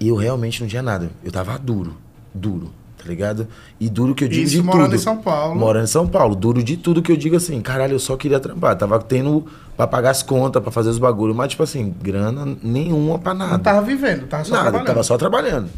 [0.00, 1.10] Eu realmente não tinha nada.
[1.24, 1.96] Eu tava duro,
[2.34, 2.72] duro,
[3.08, 3.46] ligado?
[3.80, 4.94] E duro que eu digo Isso de morando tudo.
[4.96, 5.56] em São Paulo.
[5.58, 6.34] Morando em São Paulo.
[6.36, 8.76] Duro de tudo que eu digo assim, caralho, eu só queria trampar.
[8.76, 9.44] Tava tendo
[9.76, 13.52] pra pagar as contas, pra fazer os bagulhos, mas tipo assim, grana nenhuma pra nada.
[13.52, 14.86] Não tava vivendo, tava só Nada, trabalhando.
[14.86, 15.68] tava só trabalhando.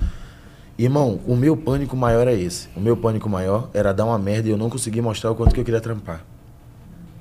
[0.78, 2.68] Irmão, o meu pânico maior é esse.
[2.74, 5.52] O meu pânico maior era dar uma merda e eu não conseguir mostrar o quanto
[5.54, 6.24] que eu queria trampar.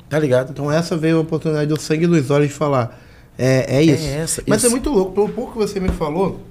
[0.07, 0.51] Tá ligado?
[0.51, 2.99] Então essa veio a oportunidade do sangue dos olhos de falar.
[3.37, 4.07] É, é isso.
[4.07, 4.67] essa, Mas isso.
[4.67, 6.41] é muito louco, pelo pouco que você me falou,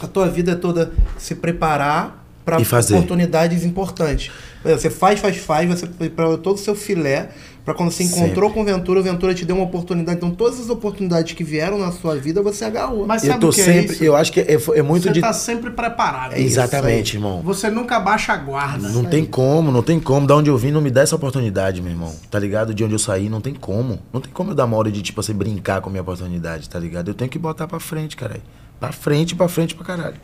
[0.00, 2.24] a tua vida é toda se preparar
[2.56, 4.30] para oportunidades importantes.
[4.64, 7.28] Você faz, faz, faz, você preparou todo o seu filé
[7.68, 10.16] para quando você encontrou com o Ventura, o Ventura te deu uma oportunidade.
[10.16, 13.06] Então todas as oportunidades que vieram na sua vida, você agarrou.
[13.06, 13.92] Mas Eu sabe tô o que é sempre.
[13.92, 14.04] isso?
[14.04, 15.20] eu acho que é, é muito Você de.
[15.20, 16.32] tá sempre preparado.
[16.32, 17.42] É isso Exatamente, irmão.
[17.42, 18.88] Você nunca baixa a guarda.
[18.88, 20.26] Não tem como, não tem como.
[20.26, 22.14] Da onde eu vim, não me dá essa oportunidade, meu irmão.
[22.30, 22.72] Tá ligado?
[22.72, 23.98] De onde eu saí, não tem como.
[24.10, 26.70] Não tem como eu dar uma hora de, tipo assim, brincar com a minha oportunidade,
[26.70, 27.08] tá ligado?
[27.08, 28.42] Eu tenho que botar pra frente, caralho.
[28.80, 30.16] Pra frente, pra frente, pra caralho.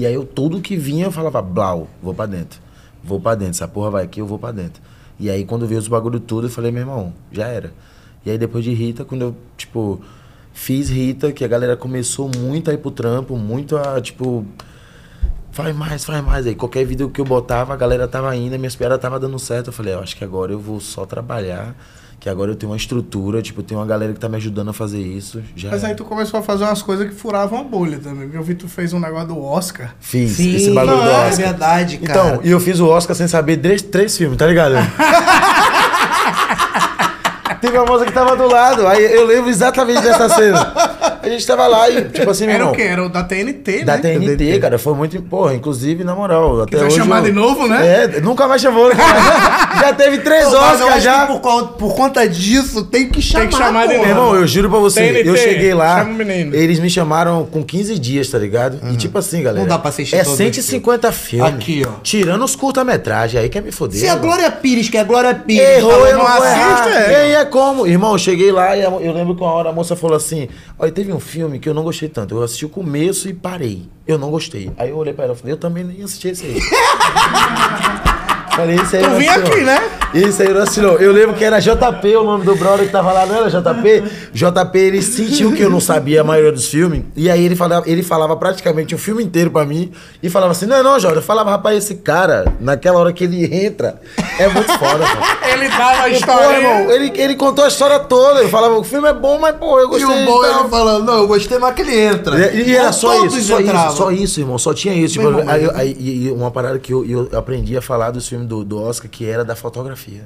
[0.00, 2.58] E aí eu, tudo que vinha, eu falava, blau, vou pra dentro.
[3.04, 3.50] Vou pra dentro.
[3.50, 4.82] Essa porra vai aqui, eu vou pra dentro.
[5.18, 7.70] E aí quando veio os bagulho tudo, eu falei, meu irmão, já era.
[8.24, 10.00] E aí depois de Rita, quando eu, tipo,
[10.54, 14.46] fiz Rita, que a galera começou muito a ir pro trampo, muito a, tipo,
[15.52, 16.46] Faz mais, faz mais.
[16.46, 19.38] Aí qualquer vídeo que eu botava, a galera tava indo, a minha espera tava dando
[19.38, 19.68] certo.
[19.68, 21.74] Eu falei, eu acho que agora eu vou só trabalhar,
[22.20, 24.72] que agora eu tenho uma estrutura, tipo, tem uma galera que tá me ajudando a
[24.72, 25.42] fazer isso.
[25.56, 28.30] Já Mas aí tu começou a fazer umas coisas que furavam a bolha também.
[28.32, 29.94] Eu vi que tu fez um negócio do Oscar.
[29.98, 31.36] fiz Sim, esse bagulho não, do é Oscar.
[31.36, 32.28] verdade, cara.
[32.28, 34.74] Então, e eu fiz o Oscar sem saber três, três filmes, tá ligado?
[37.60, 40.72] Teve uma moça que tava do lado, aí eu lembro exatamente dessa cena.
[41.22, 42.82] A gente tava lá e, tipo assim, meu Era irmão, o quê?
[42.82, 44.02] Era o da TNT, Da né?
[44.02, 45.20] TNT, cara, foi muito.
[45.22, 46.62] Porra, inclusive, na moral.
[46.62, 47.86] Até Quiser hoje chamar eu- de novo, né?
[48.16, 49.80] É, nunca mais chamou, né, cara?
[49.80, 51.20] Já teve três Oscars acho já.
[51.26, 53.46] que por, conta- por conta disso, tem que chamar.
[53.48, 53.94] que chamar de.
[53.94, 56.54] Meu irmão, eu juro pra você, TNT, eu cheguei lá, chama o menino.
[56.54, 58.78] eles me chamaram com 15 dias, tá ligado?
[58.92, 59.60] E tipo assim, galera.
[59.60, 61.54] Não dá pra assistir É todos 150 filmes.
[61.54, 61.92] Aqui, ó.
[62.02, 63.98] Tirando os curta-metragens, aí quer me foder.
[63.98, 64.22] Se a mano.
[64.22, 66.88] Glória Pires, que é a Glória Pires, Errou, eu não não errar.
[66.88, 67.10] é.
[67.10, 67.86] E aí é como?
[67.86, 70.48] Irmão, eu cheguei lá e eu lembro que uma hora a moça falou assim:
[70.78, 72.34] Olha, teve um filme que eu não gostei tanto.
[72.34, 73.88] Eu assisti o começo e parei.
[74.06, 74.70] Eu não gostei.
[74.76, 76.60] Aí eu olhei pra ela e falei: Eu também nem assisti esse aí.
[78.50, 79.82] falei: Isso aí Tu não vinha assinou." aqui, né?
[80.12, 80.98] Isso aí não assinou.
[80.98, 84.02] Eu lembro que era JP o nome do brother que tava lá, não era JP?
[84.34, 87.04] JP, ele sentiu que eu não sabia a maioria dos filmes.
[87.14, 89.92] E aí ele falava, ele falava praticamente o filme inteiro pra mim.
[90.22, 91.16] E falava assim: Não, não, Jorge.
[91.18, 94.00] Eu falava, rapaz, esse cara, naquela hora que ele entra,
[94.38, 95.30] é muito foda, pô.
[95.50, 96.56] Ele dava a Pô, história.
[96.58, 98.40] irmão, ele, ele contou a história toda.
[98.40, 100.22] Eu falava, o filme é bom, mas, pô, eu E gostei.
[100.22, 102.54] o bom é ele falando, não, eu gostei, mas que ele entra.
[102.54, 103.88] E, e era só isso, só entravam.
[103.88, 104.58] isso, só isso, irmão.
[104.58, 105.14] Só tinha isso.
[105.14, 108.28] Tipo, irmão, aí, aí- e, e uma parada que eu, eu aprendi a falar dos
[108.28, 110.22] filmes do, do Oscar, que era da fotografia.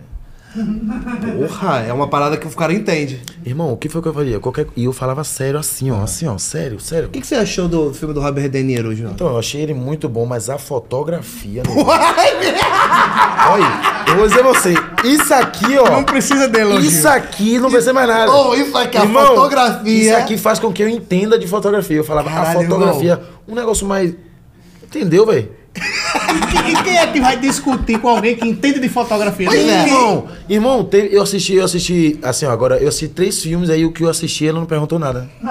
[0.55, 3.21] Porra, é uma parada que o cara entende.
[3.45, 4.41] Irmão, o que foi que eu fazia?
[4.41, 4.67] Qualquer...
[4.77, 7.09] E eu falava sério assim, ó, assim, ó, sério, sério.
[7.09, 9.13] O que, que você achou do filme do Robert De Niro, João?
[9.13, 11.63] Então, eu achei ele muito bom, mas a fotografia.
[11.67, 11.73] né?
[13.51, 14.75] Olha, eu vou dizer a você,
[15.05, 15.91] isso aqui, ó.
[15.91, 16.89] Não precisa de elogio.
[16.89, 18.33] Isso aqui não precisa mais nada.
[18.33, 19.93] Oh, isso aqui, a Irmão, fotografia.
[19.93, 21.97] Isso aqui faz com que eu entenda de fotografia.
[21.97, 24.15] Eu falava, Caralho, a fotografia, um negócio mais.
[24.85, 25.64] Entendeu, velho?
[25.77, 29.47] E, quem é que vai discutir com alguém que entende de fotografia?
[29.49, 29.65] Pois é.
[29.65, 29.87] Ninguém.
[29.95, 33.85] Irmão, irmão, teve- eu assisti, eu assisti, assim, ó, agora eu assisti três filmes, aí
[33.85, 35.29] o que eu assisti, ele não perguntou nada.
[35.41, 35.47] Tu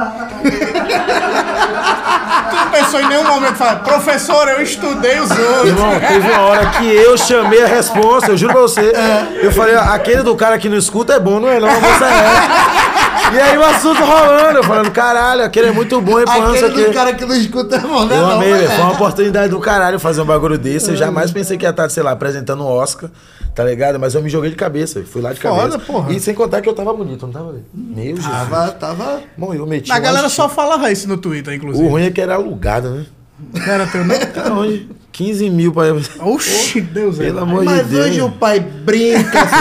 [2.56, 5.68] não pensou em nenhum momento falar, professor, eu estudei os outros.
[5.68, 8.94] Irmão, teve uma hora que eu chamei a resposta, eu juro pra você.
[9.42, 12.93] Eu falei, aquele do cara que não escuta é bom, não é não, moça é.
[13.34, 16.86] E aí o assunto rolando, eu falando, caralho, aquele é muito bom, e pança Aquele
[16.86, 18.16] do cara que não escuta, irmão, né?
[18.18, 18.72] Eu não, amei, mas velho.
[18.72, 18.76] é.
[18.76, 20.90] Foi uma oportunidade do caralho fazer um bagulho desse.
[20.92, 23.10] Eu jamais pensei que ia estar, sei lá, apresentando o Oscar,
[23.56, 24.00] tá ligado?
[24.00, 25.80] Mas eu me joguei de cabeça, fui lá de Foda, cabeça.
[25.80, 26.12] porra.
[26.12, 27.56] E sem contar que eu tava bonito, não tava?
[27.74, 28.26] Meu Jesus.
[28.26, 29.22] Tava, tava...
[29.38, 31.88] Bom, eu meti A um galera só falava isso no Twitter, O inclusive.
[31.88, 33.06] ruim é que era alugado, né?
[33.54, 34.16] Não era teu, não?
[34.34, 34.90] Cara, onde?
[35.14, 35.94] 15 mil pra.
[36.22, 37.26] Oxi, Deus é.
[37.26, 38.06] Pelo amor Mas de Deus.
[38.08, 39.56] hoje o pai brinca, se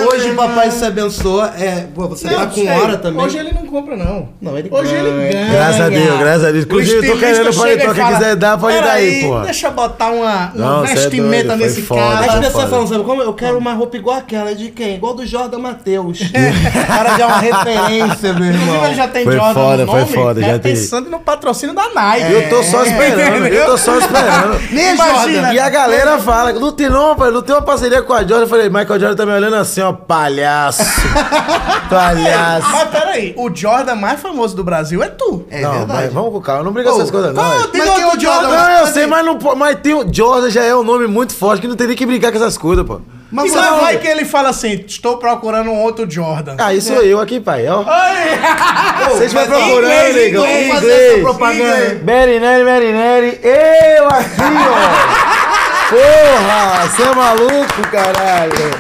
[0.08, 1.54] Hoje o papai se abençoa.
[1.58, 2.68] É, pô, você tá Não, com sei.
[2.70, 3.24] hora também.
[3.24, 4.30] Hoje ele não compra, não.
[4.42, 5.04] Não, ele Hoje ganha.
[5.08, 5.52] ele ganha.
[5.52, 6.66] Graças a Deus, graças a Deus.
[6.66, 9.44] Inclusive, eu tô querendo paletó e que fala, quiser dar, pode dar "Peraí, aí, porra.
[9.46, 12.02] Deixa eu botar uma, uma Não, é vestimenta doido, foi nesse foda.
[12.02, 12.20] cara.
[12.20, 13.22] As Tá pessoas falam, sabe como?
[13.22, 14.56] Eu quero uma roupa igual aquela.
[14.56, 14.96] De quem?
[14.96, 16.20] Igual do Jordan Matheus.
[16.78, 18.86] O cara já é uma referência, meu Inclusive, irmão.
[18.86, 20.74] ele já tem Foi Jordan foda, no foi nome, foda, né, já tem.
[20.74, 22.32] pensando no patrocínio da Nike.
[22.34, 24.60] Eu tô só esperando, eu tô só esperando.
[24.72, 25.34] Nem a Imagina.
[25.34, 25.54] Jordan.
[25.54, 28.42] E a galera fala, não tem não, pai, não tem uma parceria com a Jordan.
[28.42, 30.84] Eu falei, Michael Jordan tá me olhando assim, ó, palhaço.
[31.90, 32.68] palhaço.
[32.72, 35.46] Mas peraí, o Jordan mais famoso do Brasil é tu.
[35.50, 35.94] É não, verdade.
[36.04, 37.44] mas vamos com calma, não briga Ô, essas coisas não.
[37.44, 37.58] é.
[37.60, 38.48] o- Tem Mas é o Jordan?
[38.48, 41.34] Não, eu Mas- sei, mas, não, mas tem o Jordan já é um nome muito
[41.36, 43.02] forte que não tem nem que brincar com essas coisas, pô.
[43.32, 46.56] Mas você lá vai que ele fala assim, estou procurando um outro Jordan.
[46.58, 47.84] Ah, isso sou eu aqui, pai, ó.
[47.86, 48.40] Ai,
[49.12, 50.46] Vocês em procurando, negão.
[50.46, 52.00] inglês, Em fazer essa propaganda.
[52.04, 55.88] Merineri, Merineri, eu aqui, ó.
[55.90, 58.72] Porra, você é maluco, caralho.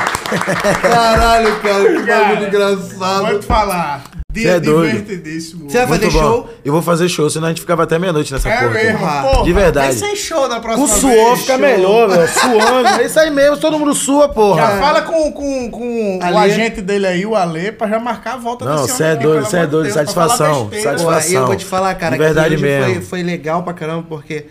[0.82, 3.26] Caralho, cara, que bagulho engraçado.
[3.28, 4.16] Vou te falar.
[4.36, 4.91] Cê é doido.
[4.91, 5.70] divertidíssimo.
[5.70, 6.20] Você vai Muito fazer bom.
[6.22, 6.49] show?
[6.66, 8.70] Eu vou fazer show, senão a gente ficava até meia-noite nessa É porra.
[8.72, 9.44] mesmo, porra.
[9.45, 9.88] De verdade.
[9.98, 11.40] Tem sem show da próxima O suor vez.
[11.40, 11.62] fica Show.
[11.62, 12.28] melhor, velho.
[12.38, 12.88] Suando.
[13.02, 14.62] É isso aí mesmo, todo mundo sua, porra.
[14.68, 18.38] Já fala com, com, com o agente dele aí, o Ale, pra já marcar a
[18.38, 21.32] volta Não, desse cê é doido, pelo cê é doido, Deus, satisfação, satisfação.
[21.32, 22.94] Pô, eu vou te falar, cara, De que verdade mesmo.
[22.95, 24.45] Foi, foi legal pra caramba, porque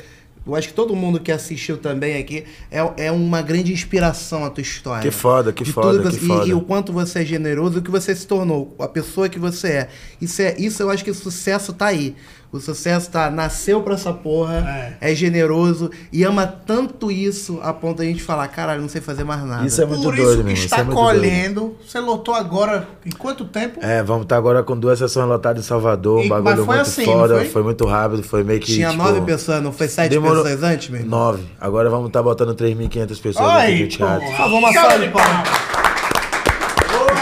[0.46, 4.50] eu acho que todo mundo que assistiu também aqui é, é uma grande inspiração a
[4.50, 5.02] tua história.
[5.02, 6.46] Que foda, que foda, tudo que e- foda.
[6.46, 9.68] E, o quanto você é generoso, o que você se tornou, a pessoa que você
[9.68, 9.88] é.
[10.20, 12.14] Isso, é, isso eu acho que o sucesso tá aí.
[12.56, 15.14] O sucesso tá, nasceu pra essa porra, é.
[15.14, 19.24] generoso e ama tanto isso a ponto de a gente falar, caralho, não sei fazer
[19.24, 19.66] mais nada.
[19.66, 20.52] Isso é muito Por doido, isso irmão.
[20.52, 21.18] Isso está é muito doido.
[21.20, 21.76] colhendo.
[21.86, 23.78] Você lotou agora em quanto tempo?
[23.82, 26.74] É, vamos estar agora com duas sessões lotadas em Salvador, um E- bagulho mas foi
[26.76, 27.44] muito assim, foda, foi?
[27.48, 27.62] foi?
[27.62, 28.72] muito rápido, foi meio que.
[28.72, 31.18] Tinha tipo, nove pessoas, não foi sete demorou- pessoas antes, meu irmão?
[31.18, 31.44] Nove.
[31.60, 34.26] Agora vamos estar botando 3.500 pessoas no teatro.
[34.26, 35.48] Por favor, uma salva de palmas.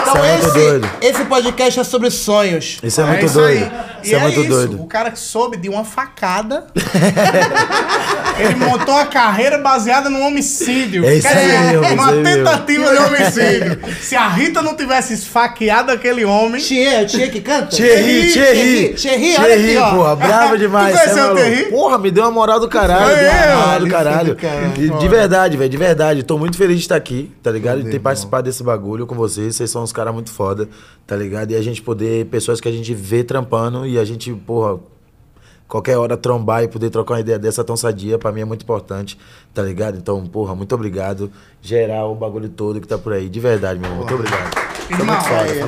[0.06, 0.90] Então é muito esse, doido.
[1.00, 2.78] esse podcast é sobre sonhos.
[2.82, 3.64] Isso é muito isso doido.
[3.64, 3.93] aí.
[4.04, 4.82] Isso E é muito isso, doido.
[4.82, 6.66] O cara que soube de uma facada.
[8.38, 11.04] ele montou uma carreira baseada num homicídio.
[11.04, 13.80] É isso Quer aí dizer, isso Uma tentativa de homicídio.
[14.00, 16.60] Se a Rita não tivesse esfaqueado aquele homem.
[16.60, 17.68] Thierry, o Thierry que canta?
[17.68, 18.94] Thierry, Thierry.
[18.94, 19.90] Thierry, olha aqui, ó.
[19.94, 20.94] porra, brava demais.
[20.94, 21.36] Tu conheceu é o.
[21.36, 21.64] Thierry?
[21.70, 23.06] Porra, me deu uma moral do caralho.
[23.06, 23.56] Foi deu uma eu.
[23.56, 24.36] moral do caralho.
[25.00, 26.22] de verdade, velho, de verdade.
[26.22, 27.82] Tô muito feliz de estar aqui, tá ligado?
[27.82, 29.56] De ter participado desse bagulho com vocês.
[29.56, 30.68] Vocês são uns caras muito foda,
[31.06, 31.52] tá ligado?
[31.52, 34.78] E a gente poder, pessoas que a gente vê trampando e a gente, porra,
[35.68, 38.62] qualquer hora trombar e poder trocar uma ideia dessa tão sadia, pra mim é muito
[38.62, 39.18] importante,
[39.52, 39.96] tá ligado?
[39.98, 41.30] Então, porra, muito obrigado.
[41.62, 43.28] Gerar o bagulho todo que tá por aí.
[43.28, 44.04] De verdade, meu irmão.
[44.04, 44.64] Muito obrigado.
[44.90, 45.16] Irmão,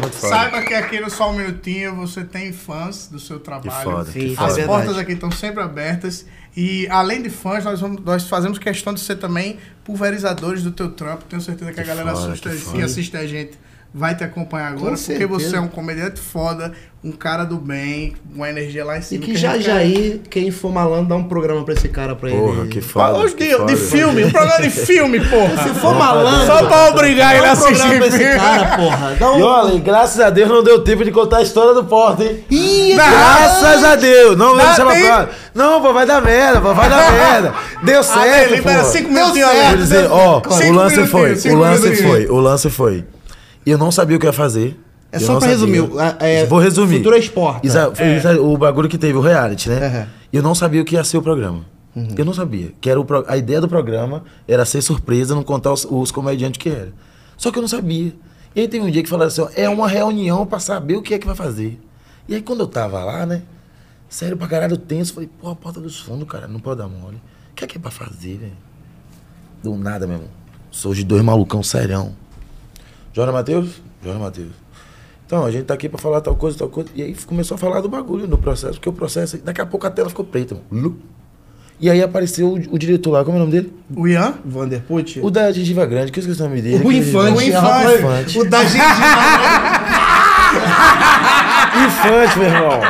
[0.00, 3.70] muito foda, saiba que aqui no Só Um Minutinho você tem fãs do seu trabalho.
[3.70, 4.46] Que foda, Sim, que é As foda.
[4.54, 4.66] verdade.
[4.66, 6.26] portas aqui estão sempre abertas.
[6.54, 10.90] E além de fãs, nós, vamos, nós fazemos questão de ser também pulverizadores do teu
[10.90, 11.24] trampo.
[11.24, 13.58] Tenho certeza que, a Que galera foda, assusta, que assiste a gente
[13.98, 15.26] vai te acompanhar agora, porque certeza.
[15.28, 16.70] você é um comediante foda,
[17.02, 19.24] um cara do bem, uma energia lá em E cima.
[19.24, 22.28] que a já já aí, quem for malandro, dá um programa pra esse cara pra
[22.28, 22.38] ele.
[22.38, 23.14] Porra, que foda.
[23.18, 23.64] Hoje que de, foda.
[23.66, 25.62] de filme, um programa de filme, porra.
[25.62, 29.16] Se for malandro, Só pra obrigar ele a um programa assistir pra esse cara, porra.
[29.18, 29.44] Dá E um...
[29.44, 32.44] olha, graças a Deus não deu tempo de contar a história do Porta, hein?
[32.50, 34.36] Ih, Graças a Deus!
[34.36, 35.06] Não, chama tempo.
[35.06, 35.28] pra.
[35.54, 37.54] Não, pô, vai dar merda, pô, vai dar merda.
[37.82, 38.90] Deu certo, Ale, libera pô.
[38.90, 39.58] cinco minutinhos, certo.
[39.60, 39.68] Ale.
[39.68, 43.04] Vou dizer, ó, Cinco o lance foi, cinco o lance foi, o lance foi.
[43.66, 44.78] Eu não sabia o que ia fazer.
[45.12, 45.54] É só pra sabia.
[45.82, 45.90] resumir,
[46.20, 46.98] é- Vou resumir.
[46.98, 47.66] Futura Esporta.
[47.66, 48.40] Isa- foi É.
[48.40, 49.86] o bagulho que teve, o reality, né?
[49.86, 50.06] Aham.
[50.32, 51.64] Eu não sabia o que ia ser o programa.
[52.16, 52.72] Eu não sabia.
[52.80, 56.10] Que era o pro- A ideia do programa era ser surpresa, não contar os, os
[56.10, 56.92] comediantes que era.
[57.38, 58.12] Só que eu não sabia.
[58.54, 61.02] E aí teve um dia que falaram assim, ó, é uma reunião pra saber o
[61.02, 61.80] que é que vai fazer.
[62.28, 63.42] E aí quando eu tava lá, né?
[64.10, 67.16] Sério pra caralho tenso, falei, pô, a porta dos fundos, cara, não pode dar mole.
[67.52, 68.52] O que é que é pra fazer, velho?
[69.62, 70.30] Do nada, meu irmão.
[70.70, 72.14] Sou de dois malucão serão.
[73.16, 73.80] Jora Matheus?
[74.04, 74.50] Jora Matheus.
[75.24, 76.90] Então, a gente tá aqui pra falar tal coisa, tal coisa.
[76.94, 78.74] E aí começou a falar do bagulho, do processo.
[78.74, 80.98] Porque o processo, daqui a pouco a tela ficou preta, mano.
[81.80, 83.72] E aí apareceu o, o diretor lá, como é o nome dele?
[83.96, 84.34] O Ian?
[84.44, 85.20] Vanderput?
[85.22, 86.84] O da gengiva grande, que eu esqueci o nome dele.
[86.84, 87.38] O Infante.
[87.38, 87.50] O Infante.
[87.52, 88.00] rapaz.
[88.00, 88.38] Infante.
[88.38, 88.84] O da gengiva.
[91.86, 92.80] Infante, meu irmão.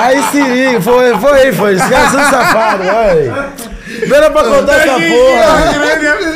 [0.00, 1.74] Aí Siri, foi, foi, foi.
[1.74, 3.28] Esse cara é um safado, olha aí.
[4.06, 6.27] Não era pra contar essa porra.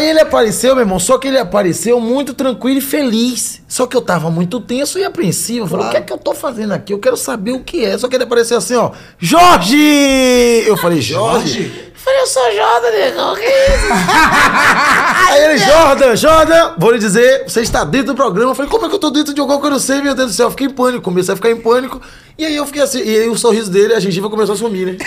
[0.00, 3.60] Aí ele apareceu, meu irmão, só que ele apareceu muito tranquilo e feliz.
[3.68, 5.66] Só que eu tava muito tenso e apreensivo.
[5.66, 6.94] Eu falei, o que é que eu tô fazendo aqui?
[6.94, 7.98] Eu quero saber o que é.
[7.98, 8.92] Só que ele apareceu assim, ó.
[9.18, 10.64] Jorge!
[10.66, 11.70] Eu falei, Jorge?
[11.84, 13.92] Eu falei, eu sou Jordan, negão, que isso?
[15.28, 18.52] Aí ele, Jordan, Jordan, vou lhe dizer, você está dentro do programa.
[18.52, 20.14] Eu falei, como é que eu tô dentro de algo que eu não sei, meu
[20.14, 20.46] Deus do céu?
[20.46, 22.00] Eu fiquei em pânico, comecei a ficar em pânico.
[22.38, 24.86] E aí eu fiquei assim, e aí o sorriso dele, a gengiva começou a sumir,
[24.86, 24.96] né?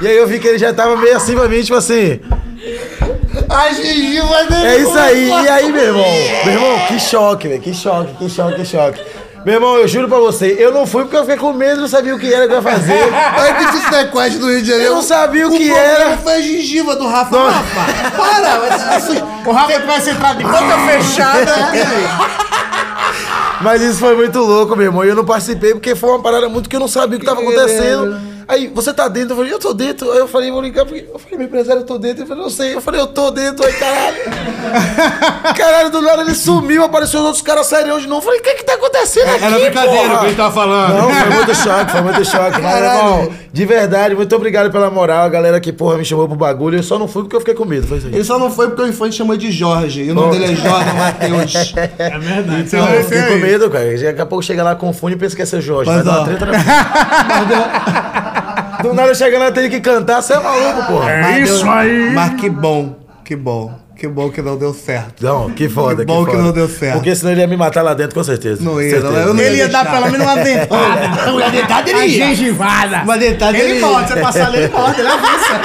[0.00, 2.20] E aí eu vi que ele já tava meio assim pra mim, tipo assim.
[3.50, 4.66] A gengiva dele.
[4.66, 5.28] É isso aí.
[5.28, 6.04] E aí, meu irmão?
[6.44, 7.60] Meu irmão, que choque, velho.
[7.60, 9.00] Que choque, que choque, que choque.
[9.44, 11.88] Meu irmão, eu juro pra você, eu não fui porque eu fiquei com medo, não
[11.88, 12.92] sabia o que era que eu ia fazer.
[13.38, 14.90] Aí que esse Sequest do Rio de Janeiro.
[14.90, 16.16] Eu não sabia o que problema era.
[16.18, 17.38] foi a gengiva do Rafa.
[17.50, 18.98] Rafa, para.
[18.98, 21.54] isso- O Rafa tivesse entrado de boca fechada.
[23.60, 25.04] Mas isso foi muito louco, meu irmão.
[25.04, 27.26] E eu não participei porque foi uma parada muito que eu não sabia o que
[27.26, 28.20] tava acontecendo.
[28.48, 29.32] Aí, você tá dentro?
[29.32, 30.10] Eu falei, eu tô dentro.
[30.10, 31.06] Aí eu falei, vou ligar porque.
[31.12, 32.22] Eu falei, meu empresário, eu tô dentro.
[32.22, 32.74] Ele falou, eu sei.
[32.74, 33.62] Eu falei, eu tô dentro.
[33.66, 34.16] Aí, caralho.
[35.54, 38.22] caralho, do nada ele sumiu, apareceu os outros caras sérios de novo.
[38.22, 39.44] Eu falei, o que que tá acontecendo aqui?
[39.44, 40.94] Era brincadeira o que ele tava falando.
[40.96, 42.60] Não, foi muito choque, foi muito choque.
[42.62, 45.26] Mas, irmão, de verdade, muito obrigado pela moral.
[45.26, 46.78] A galera que, porra, me chamou pro bagulho.
[46.78, 47.86] Eu só não fui porque eu fiquei com medo.
[47.86, 48.14] Foi isso aí.
[48.14, 50.04] Ele só não foi porque o Infante chamou de Jorge.
[50.04, 51.74] E o nome dele é Jorge Matheus.
[51.98, 52.62] É verdade.
[52.62, 53.98] Então, eu fiquei com medo, cara.
[53.98, 55.90] Daqui a pouco chega lá, confunde e pensa que é seu Jorge.
[55.90, 56.24] Vai Mas, dar uma ó.
[56.24, 58.07] treta na...
[58.82, 61.10] Do nada chegando lá, tem que cantar, você é maluco, porra.
[61.10, 62.10] É isso aí.
[62.12, 63.72] Mas que bom, que bom.
[63.98, 65.24] Que bom que não deu certo.
[65.24, 66.40] Não, que foda, Que bom que foda.
[66.44, 66.94] não deu certo.
[66.94, 68.62] Porque senão ele ia me matar lá dentro, com certeza.
[68.62, 69.12] Não ia, Certeza.
[69.12, 71.30] não, eu não Ele ia dar pelo menos uma dentada.
[71.32, 72.26] Uma dentada ele Uma ia.
[72.26, 73.02] gengivada.
[73.02, 75.60] Uma dentada Ele ele morde, você passar ali, ele morde, ele avança.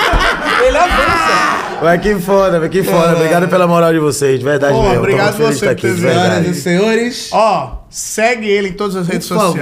[0.66, 1.78] Ele avança.
[1.84, 3.14] Mas que foda, velho, que foda.
[3.14, 4.98] Obrigado pela moral de vocês, de verdade Pô, mesmo.
[4.98, 5.96] Obrigado você por ter aqui.
[5.96, 9.60] Senhoras e senhores, Ó, segue ele em todas as redes Por favor.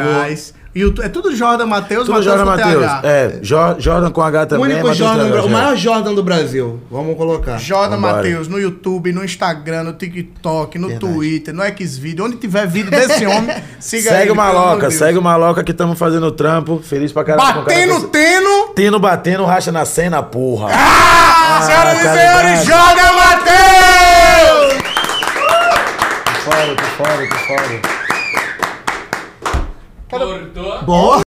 [0.74, 2.86] YouTube, é tudo Jordan Matheus, Tudo Matheus Jordan Matheus.
[2.86, 3.02] TH.
[3.04, 4.64] É, Jo- Jordan com H o também.
[4.66, 6.80] único Matheus Jordan, o maior Jordan do Brasil.
[6.90, 7.58] Vamos colocar.
[7.58, 7.98] Jordan.
[7.98, 11.14] Matheus no YouTube, no Instagram, no TikTok, no Verdade.
[11.14, 14.32] Twitter, no Xvideo, onde tiver vídeo desse homem, siga Segue ele.
[14.32, 16.80] o Maloca, segue o Maloca que estamos fazendo o trampo.
[16.82, 17.54] Feliz pra caralho.
[17.54, 18.68] com o cara Batendo, desse- tendo.
[18.74, 20.70] Tendo, batendo, racha na cena, porra.
[20.72, 22.66] Ah, senhoras e senhores.
[22.66, 24.82] Jordan Matheus!
[26.26, 26.42] Que
[26.98, 28.01] foda, que foda,
[30.12, 30.82] foda.
[30.86, 31.31] Bom.